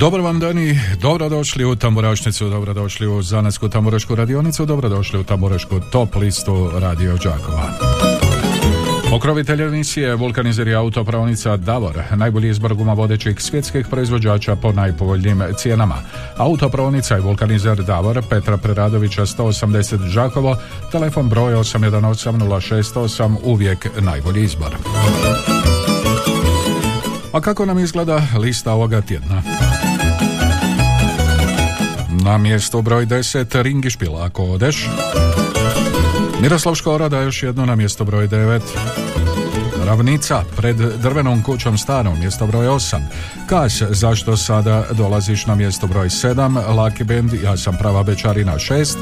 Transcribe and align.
Dobar 0.00 0.20
vam 0.20 0.40
dani, 0.40 0.80
dobrodošli 1.00 1.64
u 1.64 1.76
Tamburašnicu, 1.76 2.48
dobrodošli 2.48 3.06
u 3.06 3.22
Zanasku 3.22 3.68
Tamburašku 3.68 4.14
radionicu, 4.14 4.66
dobrodošli 4.66 5.20
u 5.20 5.24
Tamburašku 5.24 5.80
top 5.92 6.14
listu 6.14 6.70
Radio 6.74 7.16
Đakova. 7.16 7.70
Pokrovitelj 9.10 9.62
emisije 9.62 10.14
vulkanizer 10.14 10.68
je 10.68 10.74
autopravnica 10.74 11.56
Davor, 11.56 12.02
najbolji 12.16 12.48
izbor 12.48 12.74
guma 12.74 12.92
vodećih 12.92 13.40
svjetskih 13.40 13.86
proizvođača 13.86 14.56
po 14.56 14.72
najpovoljnijim 14.72 15.42
cijenama. 15.56 15.96
Autopravnica 16.36 17.14
je 17.14 17.20
vulkanizer 17.20 17.82
Davor 17.82 18.22
Petra 18.30 18.56
Preradovića 18.56 19.26
180 19.26 20.06
Žakovo, 20.06 20.56
telefon 20.92 21.28
broj 21.28 21.54
818068, 21.54 23.36
uvijek 23.44 23.88
najbolji 24.00 24.44
izbor. 24.44 24.76
A 27.32 27.40
kako 27.40 27.66
nam 27.66 27.78
izgleda 27.78 28.22
lista 28.38 28.72
ovoga 28.72 29.00
tjedna? 29.00 29.42
Na 32.24 32.38
mjesto 32.38 32.82
broj 32.82 33.06
10 33.06 33.62
Ringišpila 33.62 34.24
ako 34.24 34.44
odeš. 34.44 34.88
Miroslav 36.40 36.74
Škora 36.74 37.20
još 37.22 37.42
jedno 37.42 37.66
na 37.66 37.76
mjesto 37.76 38.04
broj 38.04 38.28
9. 38.28 38.60
Ravnica 39.84 40.44
pred 40.56 40.76
drvenom 40.76 41.42
kućom 41.42 41.78
starom, 41.78 42.18
mjesto 42.18 42.46
broj 42.46 42.66
8. 42.66 43.00
Kas, 43.46 43.82
zašto 43.88 44.36
sada 44.36 44.86
dolaziš 44.92 45.46
na 45.46 45.54
mjesto 45.54 45.86
broj 45.86 46.08
7. 46.08 46.62
Lucky 46.68 47.04
Band, 47.04 47.42
ja 47.42 47.56
sam 47.56 47.76
prava 47.76 48.02
bečarina 48.02 48.54
6. 48.54 48.96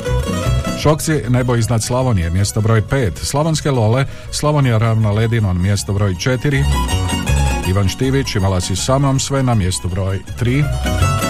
Šokci, 0.83 1.23
nebo 1.29 1.57
iznad 1.57 1.83
Slavonije, 1.83 2.31
mjesto 2.31 2.61
broj 2.61 2.83
5. 2.83 3.11
Slavonske 3.23 3.71
lole, 3.71 4.07
Slavonija 4.31 4.79
ravna 4.79 5.11
ledinon, 5.11 5.63
mjesto 5.63 5.93
broj 5.93 6.15
4. 6.15 6.65
Ivan 7.69 7.89
Štivić, 7.89 8.35
imala 8.35 8.61
si 8.61 8.77
sa 8.77 8.99
mnom 8.99 9.21
sve 9.21 9.43
na 9.43 9.55
mjestu 9.55 9.89
broj 9.89 10.21
3. 10.41 11.28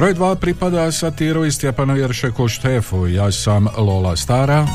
Broj 0.00 0.14
2 0.14 0.34
pripada 0.36 0.92
satiru 0.92 1.44
i 1.44 1.52
Stjepanu 1.52 1.96
Jeršeku 1.96 2.48
Štefu, 2.48 3.06
ja 3.06 3.32
sam 3.32 3.68
Lola 3.76 4.16
Stara. 4.16 4.66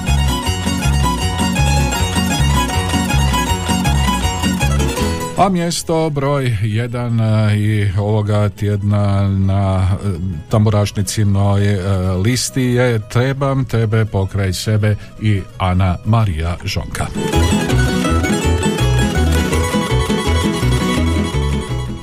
A 5.38 5.50
mjesto 5.50 6.10
broj 6.10 6.58
1 6.62 7.56
i 7.58 7.92
ovoga 8.00 8.50
tjedna 8.50 9.30
na 9.30 9.88
e, 9.92 10.08
tamburašnicinoj 10.50 11.74
e, 11.74 11.80
listi 12.24 12.64
je 12.64 13.00
Trebam 13.10 13.66
tebe 13.66 14.06
pokraj 14.06 14.54
sebe 14.54 14.96
i 15.22 15.42
Ana 15.58 15.98
Marija 16.06 16.58
Žonka. 16.64 17.06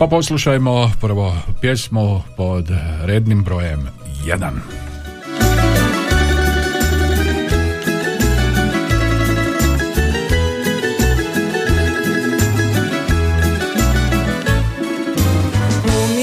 Pa 0.03 0.09
poslušajmo 0.09 0.91
prvo 1.01 1.35
pjesmu 1.61 2.23
pod 2.37 2.67
rednim 3.05 3.45
brojem 3.45 3.89
1. 4.27 4.51
U 15.87 16.15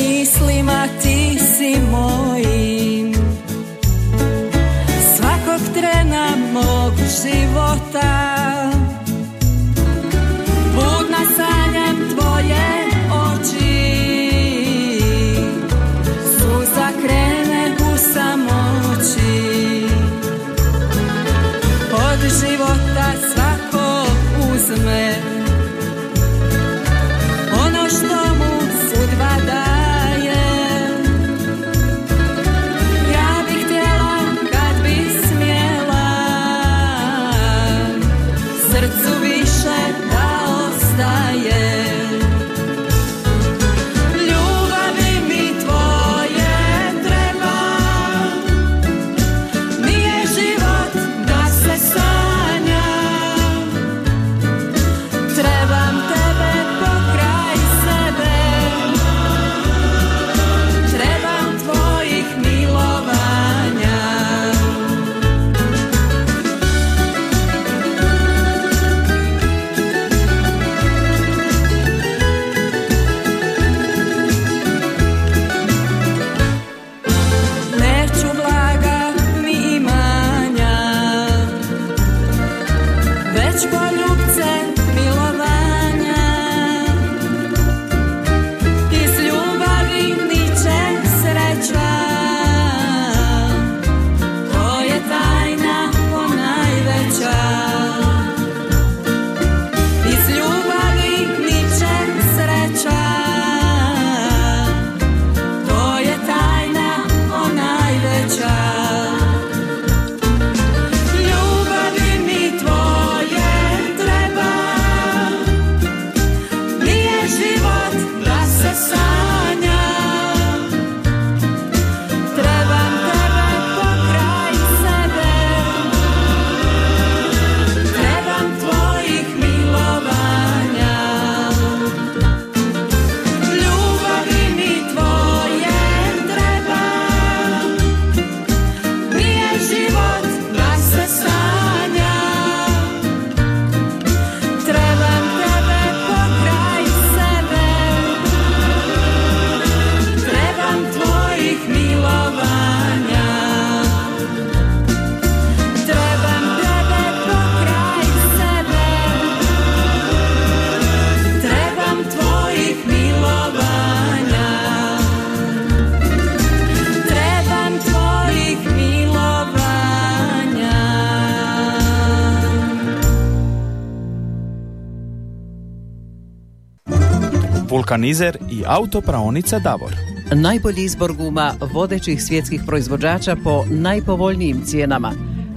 Vulkanizer 177.89 178.37
i 178.51 178.63
autopraonica 178.67 179.59
Davor. 179.59 179.95
Najbolji 180.31 180.83
izbor 180.83 181.13
guma 181.13 181.53
vodećih 181.73 182.23
svjetskih 182.23 182.61
proizvođača 182.65 183.35
po 183.43 183.65
najpovoljnijim 183.69 184.61
cijenama. 184.65 185.11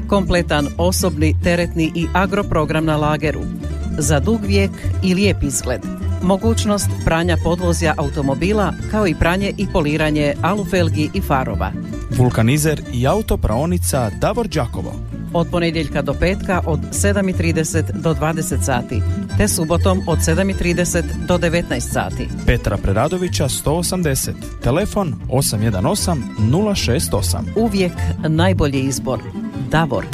Kompletan 0.09 0.69
osobni, 0.79 1.37
teretni 1.45 1.93
i 1.95 2.07
agroprogram 2.15 2.85
na 2.85 2.97
lageru. 2.97 3.41
Za 3.99 4.21
dug 4.21 4.45
vijek 4.45 4.71
i 5.05 5.15
lijep 5.15 5.43
izgled. 5.43 5.81
Mogućnost 6.23 6.89
pranja 7.05 7.37
podvozja 7.45 7.95
automobila 7.97 8.73
kao 8.91 9.07
i 9.07 9.15
pranje 9.15 9.53
i 9.59 9.67
poliranje 9.73 10.35
alufelgi 10.43 11.11
i 11.15 11.21
farova. 11.21 11.73
Vulkanizer 12.17 12.83
i 12.93 13.07
autopraonica 13.07 14.11
Davor 14.21 14.49
Đakovo. 14.49 14.82
Od 15.35 15.49
ponedjeljka 15.51 16.03
do 16.03 16.15
petka 16.15 16.63
od 16.67 16.81
7.30 16.81 17.93
do 17.93 18.15
20 18.15 18.65
sati, 18.65 19.03
te 19.39 19.49
subotom 19.49 20.03
od 20.09 20.19
7.30 20.19 21.03
do 21.27 21.39
19 21.39 21.81
sati. 21.81 22.29
Petra 22.47 22.77
Preradovića 22.77 23.49
180. 23.49 24.33
Telefon 24.63 25.15
818 25.29 26.17
068. 26.39 27.39
Uvijek 27.57 27.93
najbolji 28.29 28.81
izbor. 28.81 29.21
Davor. 29.71 30.07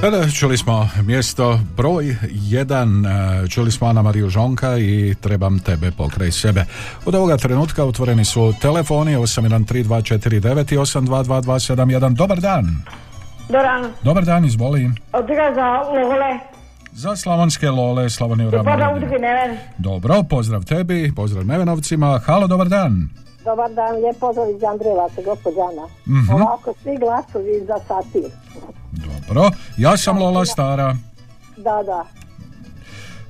Kada 0.00 0.30
čuli 0.30 0.56
smo 0.58 0.88
mjesto 1.02 1.60
broj 1.76 2.16
jedan, 2.30 3.06
e, 3.06 3.10
čuli 3.48 3.70
smo 3.70 3.86
Ana 3.86 4.02
Mariju 4.02 4.28
Žonka 4.28 4.78
i 4.78 5.14
trebam 5.20 5.58
tebe 5.58 5.90
pokraj 5.90 6.30
sebe. 6.32 6.64
Od 7.06 7.14
ovoga 7.14 7.36
trenutka 7.36 7.84
otvoreni 7.84 8.24
su 8.24 8.54
telefoni 8.60 9.16
813249 9.16 10.72
i 10.72 10.76
822271. 10.78 12.14
Dobar 12.14 12.40
dan. 12.40 12.82
Doran, 13.48 13.92
Dobar 14.02 14.24
dan, 14.24 14.44
izvoli. 14.44 14.90
od 15.12 15.26
toga 15.26 15.52
za 15.54 15.66
Lole, 16.02 16.38
Za 16.92 17.16
slavonske 17.16 17.70
lole, 17.70 18.10
Slavoniju 18.10 18.50
Neven. 19.20 19.58
Dobro, 19.78 20.22
pozdrav 20.22 20.64
tebi, 20.64 21.12
pozdrav 21.16 21.46
Nevenovcima. 21.46 22.20
Halo, 22.26 22.46
dobar 22.46 22.68
dan. 22.68 23.08
Dobar 23.46 23.70
dan, 23.70 23.94
lijep 23.96 24.18
pozdrav 24.20 24.50
iz 24.50 24.64
Andrejevaca, 24.64 25.22
gospođana. 25.24 25.84
Mhm. 26.06 26.34
Ovako, 26.34 26.74
svi 26.82 26.96
glasovi 26.96 27.64
za 27.66 27.78
satir. 27.88 28.30
Dobro, 28.92 29.50
ja 29.76 29.96
sam 29.96 30.18
Lola 30.18 30.44
Stara. 30.44 30.96
Da, 31.56 31.82
da. 31.82 32.04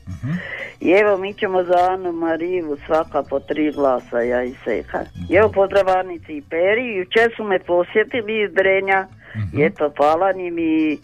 I 0.79 0.91
evo, 0.91 1.17
mi 1.17 1.33
ćemo 1.33 1.63
za 1.63 1.91
Anu 1.91 2.11
Mariju 2.11 2.77
svaka 2.85 3.23
po 3.23 3.39
tri 3.39 3.71
glasa, 3.71 4.21
ja 4.21 4.43
i 4.43 4.55
Seha. 4.63 4.99
I 5.29 5.35
evo, 5.35 5.49
pozdrav 5.49 5.89
Anici 5.89 6.37
i 6.37 6.41
Peri, 6.41 6.95
jučer 6.95 7.33
su 7.37 7.43
me 7.43 7.59
posjetili 7.59 8.43
iz 8.43 8.53
Drenja, 8.53 9.07
i 9.53 9.63
eto, 9.63 9.91
hvala 9.97 10.31
njim 10.31 10.59
i 10.59 10.93
e, 10.93 10.97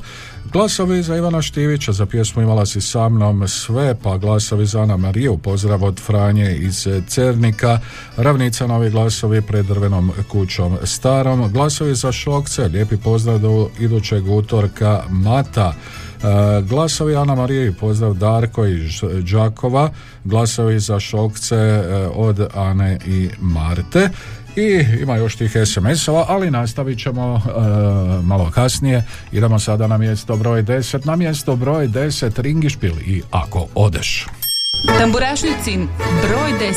Glasovi 0.52 1.02
za 1.02 1.16
Ivana 1.16 1.42
Štivića 1.42 1.92
za 1.92 2.06
pjesmu 2.06 2.42
Imala 2.42 2.66
si 2.66 2.80
sa 2.80 3.08
mnom 3.08 3.48
sve, 3.48 3.94
pa 4.02 4.16
glasovi 4.16 4.66
za 4.66 4.82
Ana 4.82 4.96
Mariju, 4.96 5.38
pozdrav 5.38 5.84
od 5.84 6.00
Franje 6.00 6.56
iz 6.56 6.88
Cernika, 7.06 7.78
Ravnica 8.16 8.66
novi 8.66 8.90
glasovi 8.90 9.42
pred 9.42 9.66
drvenom 9.66 10.12
kućom 10.28 10.78
starom, 10.84 11.52
glasovi 11.52 11.94
za 11.94 12.12
Šokce, 12.12 12.68
lijepi 12.68 12.96
pozdrav 12.96 13.38
do 13.38 13.68
idućeg 13.80 14.28
utorka 14.28 15.02
Mata, 15.10 15.74
E, 16.22 16.62
glasovi 16.62 17.16
Ana 17.16 17.34
Marije, 17.34 17.72
pozdrav 17.72 18.14
Darko 18.14 18.66
iz 18.66 19.00
Đakova, 19.32 19.90
glasovi 20.24 20.80
za 20.80 21.00
Šokce 21.00 21.56
e, 21.56 22.08
od 22.14 22.48
Ane 22.55 22.98
i 23.06 23.28
Marte. 23.40 24.08
I 24.58 24.86
ima 25.00 25.17
još 25.17 25.36
tih 25.36 25.50
SMS-ova, 25.67 26.24
ali 26.29 26.50
nastavit 26.50 26.98
ćemo 26.98 27.36
e, 27.36 27.50
malo 28.22 28.50
kasnije. 28.50 29.05
Idemo 29.32 29.58
sada 29.58 29.86
na 29.86 29.98
mjesto 29.98 30.36
broj 30.36 30.62
10. 30.62 31.06
Na 31.06 31.17
mjesto 31.17 31.56
broj 31.56 31.88
10 31.88 32.41
Ringišpil 32.41 32.93
i 33.06 33.22
Ako 33.31 33.67
odeš. 33.74 34.27
Tamburašnicin 34.98 35.88
broj 36.22 36.50
10 36.70 36.74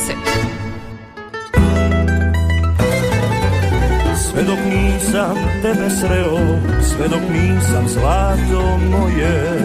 Sve 4.17 4.43
dok 4.43 4.59
nisam 4.65 5.35
tebe 5.61 5.89
sreo, 5.99 6.59
sve 6.81 7.07
dok 7.07 7.21
nisam 7.33 7.87
zlato 7.87 8.77
moje 8.77 9.59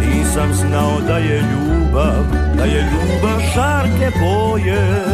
Nisam 0.00 0.54
znao 0.54 1.00
da 1.00 1.18
je 1.18 1.42
ljubav, 1.42 2.24
da 2.56 2.64
je 2.64 2.82
ljubav 2.82 3.40
žarke 3.54 4.18
boje 4.20 5.04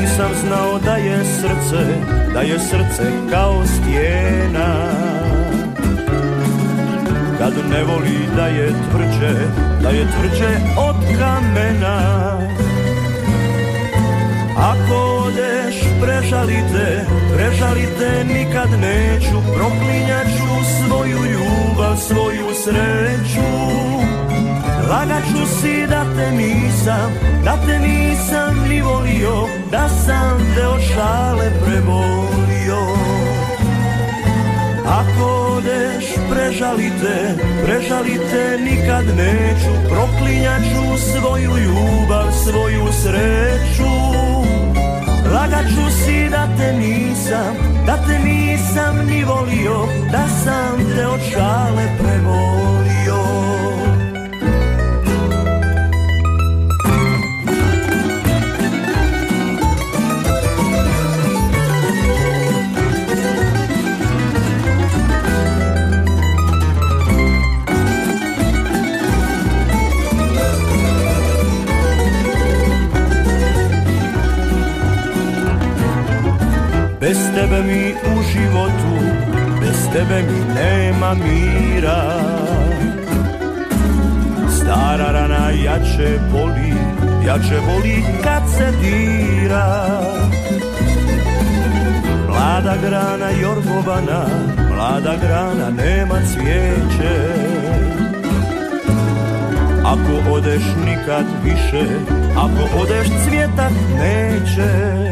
Nisam 0.00 0.30
znao 0.46 0.78
da 0.78 0.96
je 0.96 1.24
srce, 1.24 1.84
da 2.34 2.40
je 2.40 2.58
srce 2.58 3.12
kao 3.30 3.64
stijena 3.66 4.74
Kad 7.38 7.52
ne 7.70 7.84
voli 7.84 8.18
da 8.36 8.46
je 8.46 8.72
tvrđe, 8.90 9.34
da 9.82 9.88
je 9.88 10.06
tvrđe 10.06 10.48
od 10.76 10.96
kamena 11.18 12.38
ako 14.58 14.94
odeš, 14.94 15.76
prežalite, 16.02 17.06
prežalite, 17.34 18.24
nikad 18.24 18.70
neću, 18.80 19.36
proklinjat 19.56 20.26
ću 20.26 20.86
svoju 20.86 21.18
ljubav, 21.32 21.96
svoju 21.96 22.46
sreću. 22.64 23.97
Lagat 24.88 25.22
ću 25.30 25.46
si 25.60 25.86
da 25.86 26.04
te 26.16 26.30
nisam, 26.32 27.10
da 27.44 27.56
te 27.66 27.78
nisam 27.78 28.68
ni 28.68 28.80
volio, 28.80 29.48
da 29.70 29.88
sam 29.88 30.38
te 30.54 30.66
od 30.66 30.80
šale 30.80 31.50
prebolio. 31.64 32.80
Ako 34.86 35.24
odeš, 35.56 36.04
prežalite, 36.30 37.34
prežalite, 37.64 38.58
nikad 38.64 39.04
neću, 39.16 39.72
proklinjat 39.90 40.62
ću 40.62 41.10
svoju 41.12 41.50
ljubav, 41.64 42.32
svoju 42.44 42.86
sreću. 43.02 43.92
Lagat 45.34 45.66
ću 45.66 46.04
si 46.04 46.28
da 46.30 46.48
te 46.58 46.72
nisam, 46.72 47.54
da 47.86 47.96
te 48.06 48.18
nisam 48.18 49.06
ni 49.06 49.24
volio, 49.24 49.86
da 50.12 50.28
sam 50.44 50.76
te 50.96 51.06
od 51.06 51.20
šale 51.32 51.84
prevolio. 51.98 53.07
Bez 77.08 77.18
tebe 77.34 77.62
mi 77.62 77.92
u 77.92 78.22
životu 78.22 78.92
Bez 79.60 79.88
tebe 79.92 80.22
mi 80.22 80.54
nema 80.54 81.14
mira. 81.14 82.02
Stara 84.56 85.12
rana 85.12 85.50
jače 85.64 86.18
boli 86.32 86.74
Jače 87.26 87.60
boli 87.66 88.04
kad 88.24 88.42
se 88.56 88.72
dira. 88.80 90.00
Mlada 92.28 92.76
grana 92.82 93.30
jorgovana 93.42 94.26
Mlada 94.74 95.16
grana 95.22 95.70
nema 95.70 96.20
cvijeće. 96.32 97.16
Ako 99.84 100.32
odeš 100.32 100.62
nikad 100.84 101.24
više 101.44 101.84
Ako 102.36 102.80
odeš 102.80 103.06
cvjetak 103.24 103.72
neće 103.98 105.08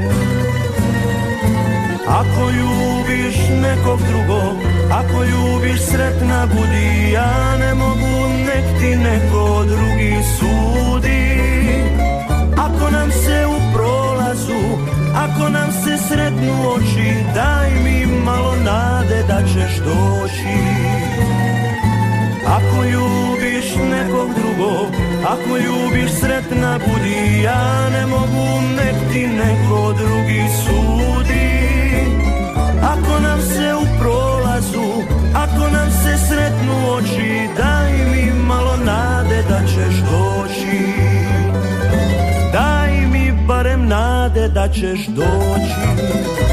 Ako 2.08 2.50
ljubiš 2.50 3.36
nekog 3.62 4.00
drugog 4.10 4.56
Ako 4.90 5.24
ljubiš 5.24 5.80
sretna 5.80 6.46
budi 6.46 7.12
Ja 7.12 7.56
ne 7.58 7.74
mogu 7.74 8.28
nek 8.46 8.80
ti 8.80 8.96
neko 8.96 9.64
drugi 9.64 10.16
sudi. 10.38 11.40
Ako 12.56 12.90
nam 12.90 13.10
se 13.12 13.46
u 13.46 13.72
prolazu 13.74 14.62
Ako 15.14 15.48
nam 15.48 15.72
se 15.72 15.96
sretnu 16.08 16.70
oči 16.74 17.14
Daj 17.34 17.70
mi 17.84 18.06
malo 18.24 18.54
nade 18.64 19.22
da 19.28 19.42
ćeš 19.42 19.76
doći. 19.78 20.58
Ako 22.46 22.84
ljubiš 22.84 23.74
nekog 23.90 24.30
drugog 24.34 24.92
Ako 25.26 25.56
ljubiš 25.56 26.10
sretna 26.20 26.78
budi 26.78 27.42
Ja 27.42 27.90
ne 27.90 28.06
mogu 28.06 28.60
nek 28.76 29.12
ti 29.12 29.26
neko 29.26 29.92
drugi 29.92 30.42
sudi 30.64 31.55
Ako 32.92 33.20
nam 33.20 33.40
se 33.40 33.74
u 33.74 33.98
prolazu 34.00 35.02
Ako 35.34 35.70
nam 35.70 35.90
se 35.90 36.26
sretnu 36.28 36.94
oči 36.96 37.48
Daj 37.56 37.92
mi 37.92 38.32
malo 38.46 38.76
nade 38.76 39.42
da 39.48 39.60
ćeš 39.66 39.94
doći. 39.96 40.78
Daj 42.52 43.06
mi 43.12 43.32
barem 43.46 43.88
nade 43.88 44.48
da 44.48 44.68
ćeš 44.68 45.06
doći 45.06 46.45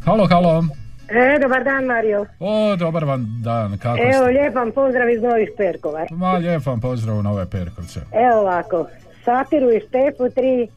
Halo, 0.09 0.25
halo. 0.27 0.63
E, 1.07 1.39
dobar 1.39 1.63
dan 1.63 1.85
Mario. 1.85 2.25
O, 2.39 2.75
dobar 2.75 3.03
vam 3.05 3.41
dan, 3.43 3.77
kako 3.77 3.97
Evo, 3.97 4.23
ste? 4.23 4.31
lijep 4.31 4.55
vam 4.55 4.71
pozdrav 4.71 5.09
iz 5.09 5.21
Novih 5.21 5.49
Perkova. 5.57 6.05
Ma, 6.11 6.31
lijep 6.31 6.65
vam 6.65 6.79
pozdrav 6.81 7.17
u 7.17 7.23
Nove 7.23 7.45
Perkovce. 7.49 7.99
Evo 8.11 8.39
ovako, 8.41 8.87
Satiru 9.25 9.71
i 9.71 9.79
Štefu 9.87 10.23
3, 10.23 10.67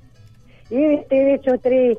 Ivi 0.70 0.98
Stiviću 1.06 1.50
3 1.50 1.94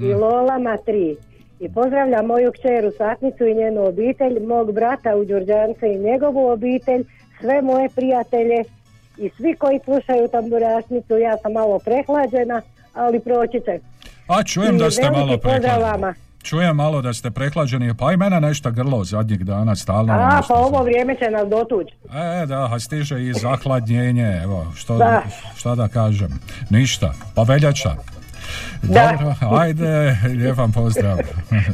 i 0.00 0.14
Mm. 0.14 0.20
Lolama 0.20 0.76
3. 0.86 1.16
I 1.60 1.68
pozdravljam 1.68 2.26
moju 2.26 2.52
kćeru 2.52 2.90
Satnicu 2.98 3.46
i 3.46 3.54
njenu 3.54 3.86
obitelj, 3.86 4.46
mog 4.46 4.72
brata 4.72 5.16
u 5.16 5.24
Đurđance 5.24 5.86
i 5.92 5.98
njegovu 5.98 6.48
obitelj, 6.50 7.04
sve 7.40 7.62
moje 7.62 7.88
prijatelje 7.96 8.64
i 9.18 9.30
svi 9.36 9.54
koji 9.54 9.80
slušaju 9.84 10.28
tamburašnicu. 10.28 11.18
Ja 11.18 11.36
sam 11.36 11.52
malo 11.52 11.78
prehlađena, 11.78 12.62
ali 12.94 13.20
proći 13.20 13.60
će. 13.64 13.78
A 14.28 14.42
čujem 14.42 14.76
I 14.76 14.78
da 14.78 14.90
ste 14.90 15.10
malo 15.10 15.38
vama. 15.80 16.14
Čujem 16.42 16.76
malo 16.76 17.02
da 17.02 17.12
ste 17.12 17.30
prehlađeni, 17.30 17.94
pa 17.94 18.12
i 18.12 18.16
mene 18.16 18.40
nešto 18.40 18.70
grlo 18.70 19.04
zadnjih 19.04 19.44
dana 19.44 19.76
stalno. 19.76 20.12
A, 20.12 20.36
nešto 20.36 20.54
pa 20.54 20.60
ovo 20.60 20.82
vrijeme 20.82 21.16
će 21.16 21.30
nas 21.30 21.48
dotući. 21.48 21.94
E, 22.42 22.46
da, 22.46 22.68
a 22.74 22.80
stiže 22.80 23.22
i 23.22 23.32
zahladnjenje, 23.32 24.40
evo, 24.42 24.72
što 24.74 24.98
Da. 24.98 25.22
šta 25.56 25.74
da 25.74 25.88
kažem, 25.88 26.40
ništa, 26.70 27.12
pa 27.34 27.42
veljača. 27.42 27.94
Da. 28.82 29.12
Dobro, 29.12 29.34
ajde, 29.58 30.18
lijep 30.28 30.56
vam 30.56 30.72
pozdrav. 30.72 31.18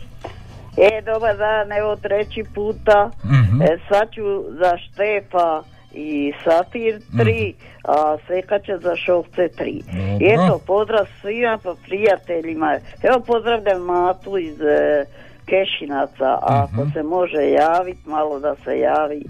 E, 0.76 1.02
dobar 1.02 1.36
dan, 1.36 1.72
evo 1.72 1.96
treći 1.96 2.44
puta. 2.54 3.10
Mhm. 3.24 3.62
E, 3.62 3.78
sad 3.88 4.10
ću 4.10 4.22
za 4.58 4.72
Štefa 4.78 5.62
i 5.94 6.32
Safir 6.44 7.00
3, 7.12 7.52
a 7.84 8.16
Seka 8.26 8.58
će 8.58 8.78
za 8.82 8.96
Šovce 8.96 9.48
3. 9.58 9.82
Dobro. 9.84 10.26
Eto, 10.32 10.60
pozdrav 10.66 11.06
svima 11.20 11.58
pa 11.62 11.74
prijateljima. 11.86 12.78
Evo 13.02 13.20
pozdravljam 13.26 13.82
Matu 13.82 14.38
iz 14.38 14.60
e, 14.60 15.04
Kešinaca, 15.46 16.38
ako 16.42 16.90
se 16.92 17.02
može 17.02 17.50
javiti, 17.50 18.08
malo 18.08 18.40
da 18.40 18.54
se 18.64 18.78
javi. 18.78 19.22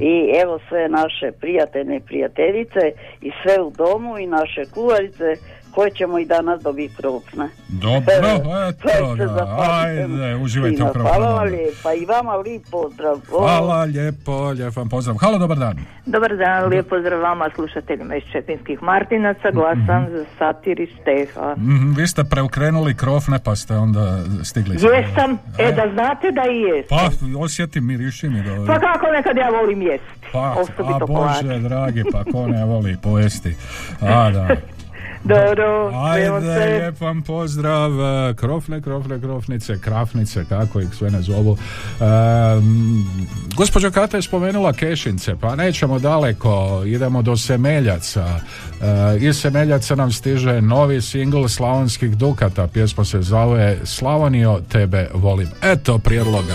I 0.00 0.32
evo 0.42 0.58
sve 0.68 0.88
naše 0.88 1.32
prijatelje 1.40 1.96
i 1.96 2.00
prijateljice 2.00 2.92
i 3.22 3.30
sve 3.42 3.62
u 3.62 3.70
domu 3.70 4.18
i 4.18 4.26
naše 4.26 4.64
kuvarice 4.74 5.36
koje 5.76 5.90
ćemo 5.90 6.18
i 6.18 6.24
danas 6.26 6.62
dobiti 6.62 6.94
krupne. 6.96 7.48
Dobro, 7.68 8.14
eto, 8.68 9.14
da, 9.16 9.56
ajde, 9.80 10.34
uživajte 10.36 10.82
u 10.82 10.86
Hvala 10.86 11.18
vam 11.18 11.36
krokodilu. 11.36 11.56
lijepa 11.56 11.94
i 11.94 12.04
vama 12.06 12.34
lijep 12.36 12.62
pozdrav. 12.70 13.16
O, 13.32 13.38
Hvala, 13.38 13.84
lijepo, 13.84 14.48
lijep 14.48 14.76
vam 14.76 14.88
pozdrav. 14.88 15.16
Halo, 15.16 15.38
dobar 15.38 15.58
dan. 15.58 15.76
Dobar 16.06 16.36
dan, 16.36 16.68
lijep 16.68 16.88
pozdrav 16.88 17.20
vama 17.20 17.50
slušateljima 17.54 18.16
iz 18.16 18.22
Četinskih 18.32 18.82
Martinaca, 18.82 19.50
glasam 19.50 20.06
za 20.10 20.24
satir 20.38 20.80
i 20.80 20.86
Štefa. 20.86 21.54
Mhm, 21.56 21.92
vi 21.92 22.06
ste 22.06 22.24
preokrenuli 22.24 22.94
krofne 22.94 23.38
pa 23.38 23.56
ste 23.56 23.74
onda 23.76 24.04
stigli. 24.44 24.74
Jesam, 24.74 25.38
e 25.58 25.72
da 25.72 25.84
znate 25.92 26.30
da 26.30 26.42
i 26.42 26.60
jesam. 26.60 26.98
Pa, 26.98 27.10
osjetim, 27.38 27.86
miriši 27.86 28.28
mi 28.28 28.42
dobro. 28.42 28.66
Pa 28.66 28.80
kako 28.80 29.06
nekad 29.06 29.36
ja 29.36 29.48
volim 29.50 29.82
jesti, 29.82 30.06
Pa, 30.32 30.50
osobito 30.52 30.94
a. 30.94 31.06
Bože, 31.06 31.58
dragi, 31.58 32.04
pa 32.12 32.24
ko 32.24 32.46
ne 32.46 32.64
voli 32.64 32.96
pojesti. 33.02 33.56
A, 34.00 34.30
da. 34.30 34.48
Dobro, 35.28 35.90
čujemo 35.90 36.36
Ajde, 36.36 36.78
lijep 36.78 37.00
vam 37.00 37.22
pozdrav. 37.22 37.90
Krofne, 38.36 38.82
krofne, 38.82 39.20
krofnice, 39.20 39.78
krafnice, 39.78 40.44
kako 40.48 40.80
ih 40.80 40.88
sve 40.98 41.10
ne 41.10 41.22
zovu. 41.22 41.50
Um, 41.50 43.06
gospođa 43.56 43.90
Kata 43.90 44.16
je 44.16 44.22
spomenula 44.22 44.72
Kešince, 44.72 45.36
pa 45.40 45.56
nećemo 45.56 45.98
daleko, 45.98 46.82
idemo 46.86 47.22
do 47.22 47.36
Semeljaca. 47.36 48.26
E, 48.26 49.18
iz 49.20 49.40
Semeljaca 49.40 49.94
nam 49.94 50.12
stiže 50.12 50.60
novi 50.60 51.02
singl 51.02 51.46
Slavonskih 51.46 52.16
Dukata, 52.16 52.66
pjesma 52.66 53.04
se 53.04 53.22
zove 53.22 53.78
Slavonio, 53.84 54.60
tebe 54.68 55.08
volim. 55.14 55.48
Eto 55.62 55.98
prijedloga. 55.98 56.54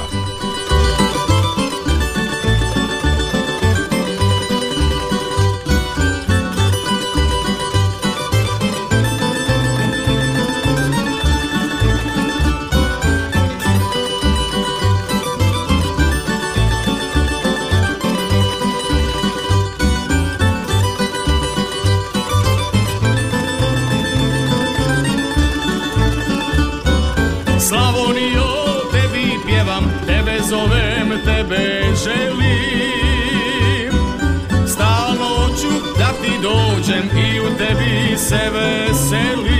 Se 38.31 38.49
veselim. 38.53 39.51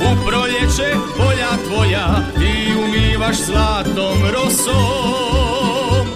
U 0.00 0.26
proljeće 0.26 0.90
polja 1.16 1.52
tvoja 1.66 2.08
ti 2.38 2.72
umivaš 2.84 3.36
zlatom 3.36 4.18
rosom. 4.34 6.06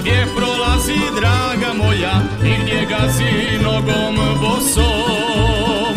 Gdje 0.00 0.26
prolazi 0.36 1.00
draga 1.20 1.72
moja 1.84 2.20
i 2.44 2.62
gdje 2.62 2.86
gazi 2.86 3.58
nogom 3.62 4.16
bosom. 4.40 5.94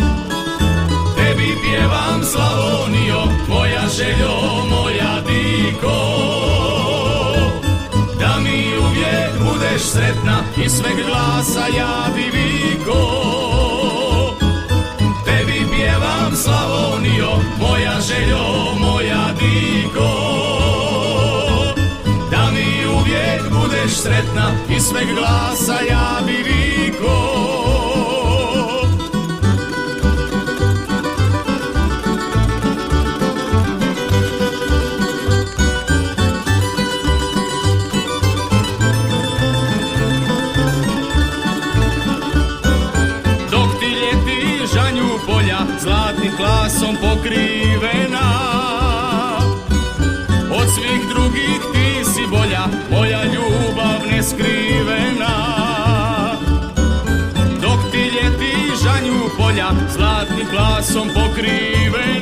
Tebi 1.16 1.56
pjevam 1.64 2.24
Slavonio, 2.24 3.22
moja 3.48 3.88
željo, 3.96 4.34
moja 4.70 5.20
diko. 5.26 5.98
Da 8.18 8.38
mi 8.40 8.78
uvijek 8.78 9.32
budeš 9.38 9.82
sretna 9.82 10.38
i 10.64 10.68
sveg 10.68 10.96
glasa 11.06 11.66
ja 11.76 12.06
bi 12.14 12.22
viko 12.22 13.41
Slavonio, 16.42 17.30
moja 17.60 18.00
željo, 18.00 18.74
moja 18.80 19.26
diko 19.40 20.10
Da 22.30 22.50
mi 22.52 22.86
uvijek 22.86 23.42
budeš 23.50 23.92
sretna 23.92 24.50
i 24.76 24.80
sveg 24.80 25.06
glasa 25.14 25.80
ja 25.90 26.20
bi 26.26 26.32
viko 26.32 27.51
klasom 46.42 46.96
pokrivena. 46.96 48.28
Od 50.50 50.66
svih 50.74 51.02
drugih 51.08 51.60
ti 51.72 52.04
si 52.04 52.26
bolja 52.30 52.64
Moja 52.90 53.24
ljubav 53.24 54.00
neskrivena. 54.10 55.34
Dok 57.62 57.80
ti 57.92 57.98
ljeti 57.98 58.54
žanju 58.82 59.18
polja 59.38 59.70
Zlatnim 59.94 60.46
klasom 60.50 61.08
pokrivena 61.14 62.21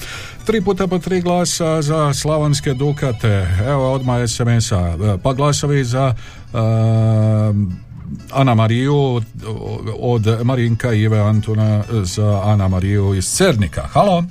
tri 0.46 0.62
puta 0.62 0.88
po 0.88 1.00
tri 1.00 1.22
glasa 1.22 1.82
za 1.82 2.14
slavonske 2.14 2.74
dukate, 2.74 3.48
evo 3.68 3.94
odmah 3.94 4.28
SMS-a, 4.28 4.98
pa 5.24 5.34
glasovi 5.34 5.84
za 5.84 6.14
uh, 6.54 6.60
Ana 8.32 8.56
Mariju 8.56 9.22
od 10.00 10.40
Marinka 10.44 10.94
Ive 10.94 11.20
Antuna 11.20 11.84
za 12.04 12.42
Ana 12.46 12.68
Mariju 12.68 13.14
iz 13.14 13.26
Cernika. 13.26 13.82
Halo? 13.82 14.24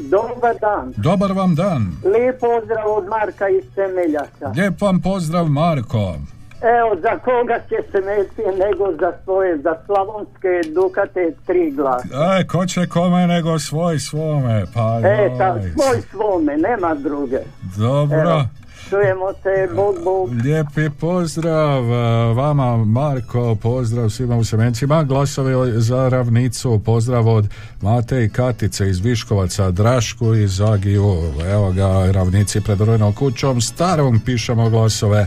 Dobar 0.00 0.54
dan. 0.60 0.92
Dobar 0.96 1.32
vam 1.32 1.54
dan. 1.54 1.96
Lijep 2.04 2.40
pozdrav 2.40 2.86
od 2.96 3.04
Marka 3.08 3.48
iz 3.48 3.64
Semeljaca. 3.74 4.52
Lijep 4.56 4.80
vam 4.80 5.00
pozdrav 5.00 5.46
Marko. 5.48 6.14
Evo, 6.62 6.96
za 7.02 7.18
koga 7.18 7.58
će 7.68 7.76
Semeljcije 7.92 8.46
nego 8.66 8.92
za 9.00 9.12
svoje, 9.24 9.58
za 9.58 9.74
slavonske 9.86 10.70
dukate 10.74 11.32
tri 11.46 11.70
glasa. 11.70 12.08
Aj, 12.30 12.44
ko 12.46 12.66
će 12.66 12.86
kome 12.86 13.26
nego 13.26 13.58
svoj 13.58 13.98
svome, 13.98 14.64
pa 14.74 15.00
E, 15.04 15.30
ta, 15.38 15.56
svoj 15.74 16.02
svome, 16.10 16.56
nema 16.56 16.94
druge. 16.94 17.38
Dobro. 17.76 18.18
Evo, 18.20 18.42
čujemo 18.88 19.32
se, 19.42 19.74
Bog, 19.74 19.96
Bog. 20.04 20.30
Lijepi 20.44 20.90
pozdrav 21.00 21.84
eh, 21.84 22.34
vama 22.34 22.76
Marko, 22.76 23.54
pozdrav 23.54 24.10
svima 24.10 24.36
u 24.36 24.44
Semencima, 24.44 25.04
glasovi 25.04 25.80
za 25.80 26.08
ravnicu, 26.08 26.80
pozdrav 26.84 27.28
od 27.28 27.48
Mate 27.82 28.24
i 28.24 28.28
Katice 28.28 28.88
iz 28.88 28.98
Viškovaca, 28.98 29.70
Drašku 29.70 30.34
i 30.34 30.48
Zagiju, 30.48 31.14
evo 31.52 31.72
ga 31.72 32.12
ravnici 32.12 32.60
pred 32.60 32.80
rojnom 32.80 33.12
kućom, 33.12 33.60
starom 33.60 34.20
pišemo 34.20 34.70
glasove. 34.70 35.26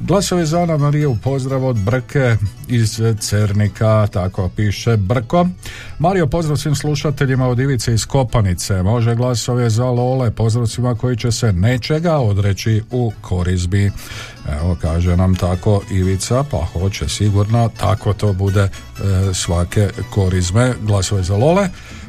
Glasovi 0.00 0.46
za 0.46 0.62
Ana 0.62 0.76
Mariju, 0.76 1.16
pozdrav 1.22 1.64
od 1.64 1.76
Brke 1.76 2.36
iz 2.68 3.00
Cernika, 3.20 4.06
tako 4.12 4.48
piše 4.56 4.96
Brko. 4.96 5.48
Mario, 5.98 6.26
pozdrav 6.26 6.56
svim 6.56 6.74
slušateljima 6.74 7.48
od 7.48 7.58
Ivice 7.58 7.94
iz 7.94 8.06
Kopanice, 8.06 8.82
može 8.82 9.14
glasove 9.14 9.70
za 9.70 9.84
Lole, 9.84 10.30
pozdrav 10.30 10.66
svima 10.66 10.94
koji 10.94 11.16
će 11.16 11.32
se 11.32 11.52
nečega 11.52 12.16
odreći 12.18 12.82
u 12.90 13.12
korizbi. 13.20 13.90
Evo, 14.48 14.76
kaže 14.80 15.16
nam 15.16 15.34
tako 15.34 15.82
Ivica, 15.90 16.44
pa 16.50 16.58
hoće 16.72 17.08
sigurno, 17.08 17.70
tako 17.80 18.12
to 18.12 18.32
bude 18.32 18.62
e, 18.62 18.70
svake 19.34 19.90
korizme, 20.10 20.74
glasove 20.82 21.22
za 21.22 21.36
Lole. 21.36 21.68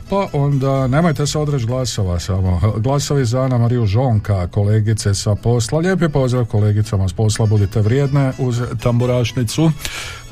Pa 0.10 0.28
onda 0.34 0.88
nemojte 0.88 1.28
se 1.28 1.40
odreći 1.40 1.66
glasova 1.66 2.20
samo. 2.20 2.60
Glasovi 2.78 3.26
za 3.26 3.42
Ana 3.42 3.58
Mariju 3.58 3.86
Žonka, 3.86 4.48
kolegice 4.48 5.14
sa 5.14 5.36
posla. 5.36 5.80
Lijepi 5.80 6.10
pozdrav 6.10 6.46
kolegicama 6.46 7.08
s 7.08 7.14
posla, 7.14 7.46
budite 7.46 7.82
vrijedne 7.82 8.32
uz 8.40 8.62
tamburašnicu. 8.84 9.72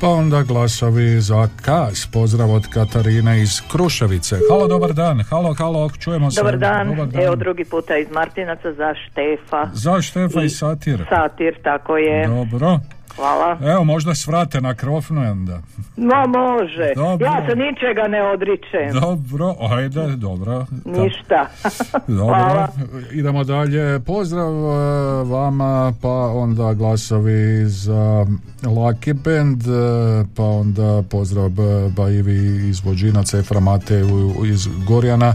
Pa 0.00 0.08
onda 0.08 0.42
glasovi 0.42 1.20
za 1.20 1.48
Kas, 1.64 2.08
pozdrav 2.12 2.54
od 2.54 2.66
Katarine 2.74 3.42
iz 3.42 3.60
Kruševice. 3.72 4.36
Halo, 4.50 4.68
dobar 4.68 4.92
dan. 4.92 5.22
Halo, 5.30 5.54
halo, 5.54 5.90
čujemo 5.98 6.30
se. 6.30 6.40
Dobar 6.40 6.58
dan. 6.58 7.10
evo 7.24 7.36
drugi 7.36 7.64
puta 7.64 7.96
iz 7.96 8.10
Martinaca 8.10 8.72
za 8.72 8.94
Štefa. 8.94 9.68
Za 9.72 10.02
Štefa 10.02 10.42
i 10.42 10.48
Satir. 10.48 11.06
Satir, 11.08 11.54
tako 11.62 11.96
je. 11.96 12.26
Dobro. 12.26 12.80
Hvala. 13.16 13.58
Evo, 13.62 13.84
možda 13.84 14.14
svrate 14.14 14.60
na 14.60 14.74
krofnu 14.74 15.30
onda. 15.30 15.60
No, 15.96 16.26
može. 16.26 16.92
Dobro. 16.96 17.26
Ja 17.26 17.46
se 17.48 17.56
ničega 17.56 18.08
ne 18.08 18.22
odričem. 18.22 19.00
Dobro, 19.00 19.54
ajde, 19.70 20.16
dobro. 20.16 20.66
Ništa. 20.84 21.48
Dobro, 22.18 22.34
Hvala. 22.34 22.68
idemo 23.12 23.44
dalje. 23.44 24.00
Pozdrav 24.00 24.52
e, 24.52 25.24
vama, 25.24 25.92
pa 26.02 26.32
onda 26.34 26.74
glasovi 26.74 27.64
za 27.66 28.26
Lucky 28.62 29.12
Band, 29.12 29.62
e, 29.62 30.24
pa 30.36 30.42
onda 30.42 31.02
pozdrav 31.10 31.50
Bajivi 31.96 32.68
iz 32.68 32.84
Vođinaca, 32.84 33.38
Efra 33.38 33.60
Mateju 33.60 34.34
iz 34.44 34.68
Gorjana, 34.86 35.34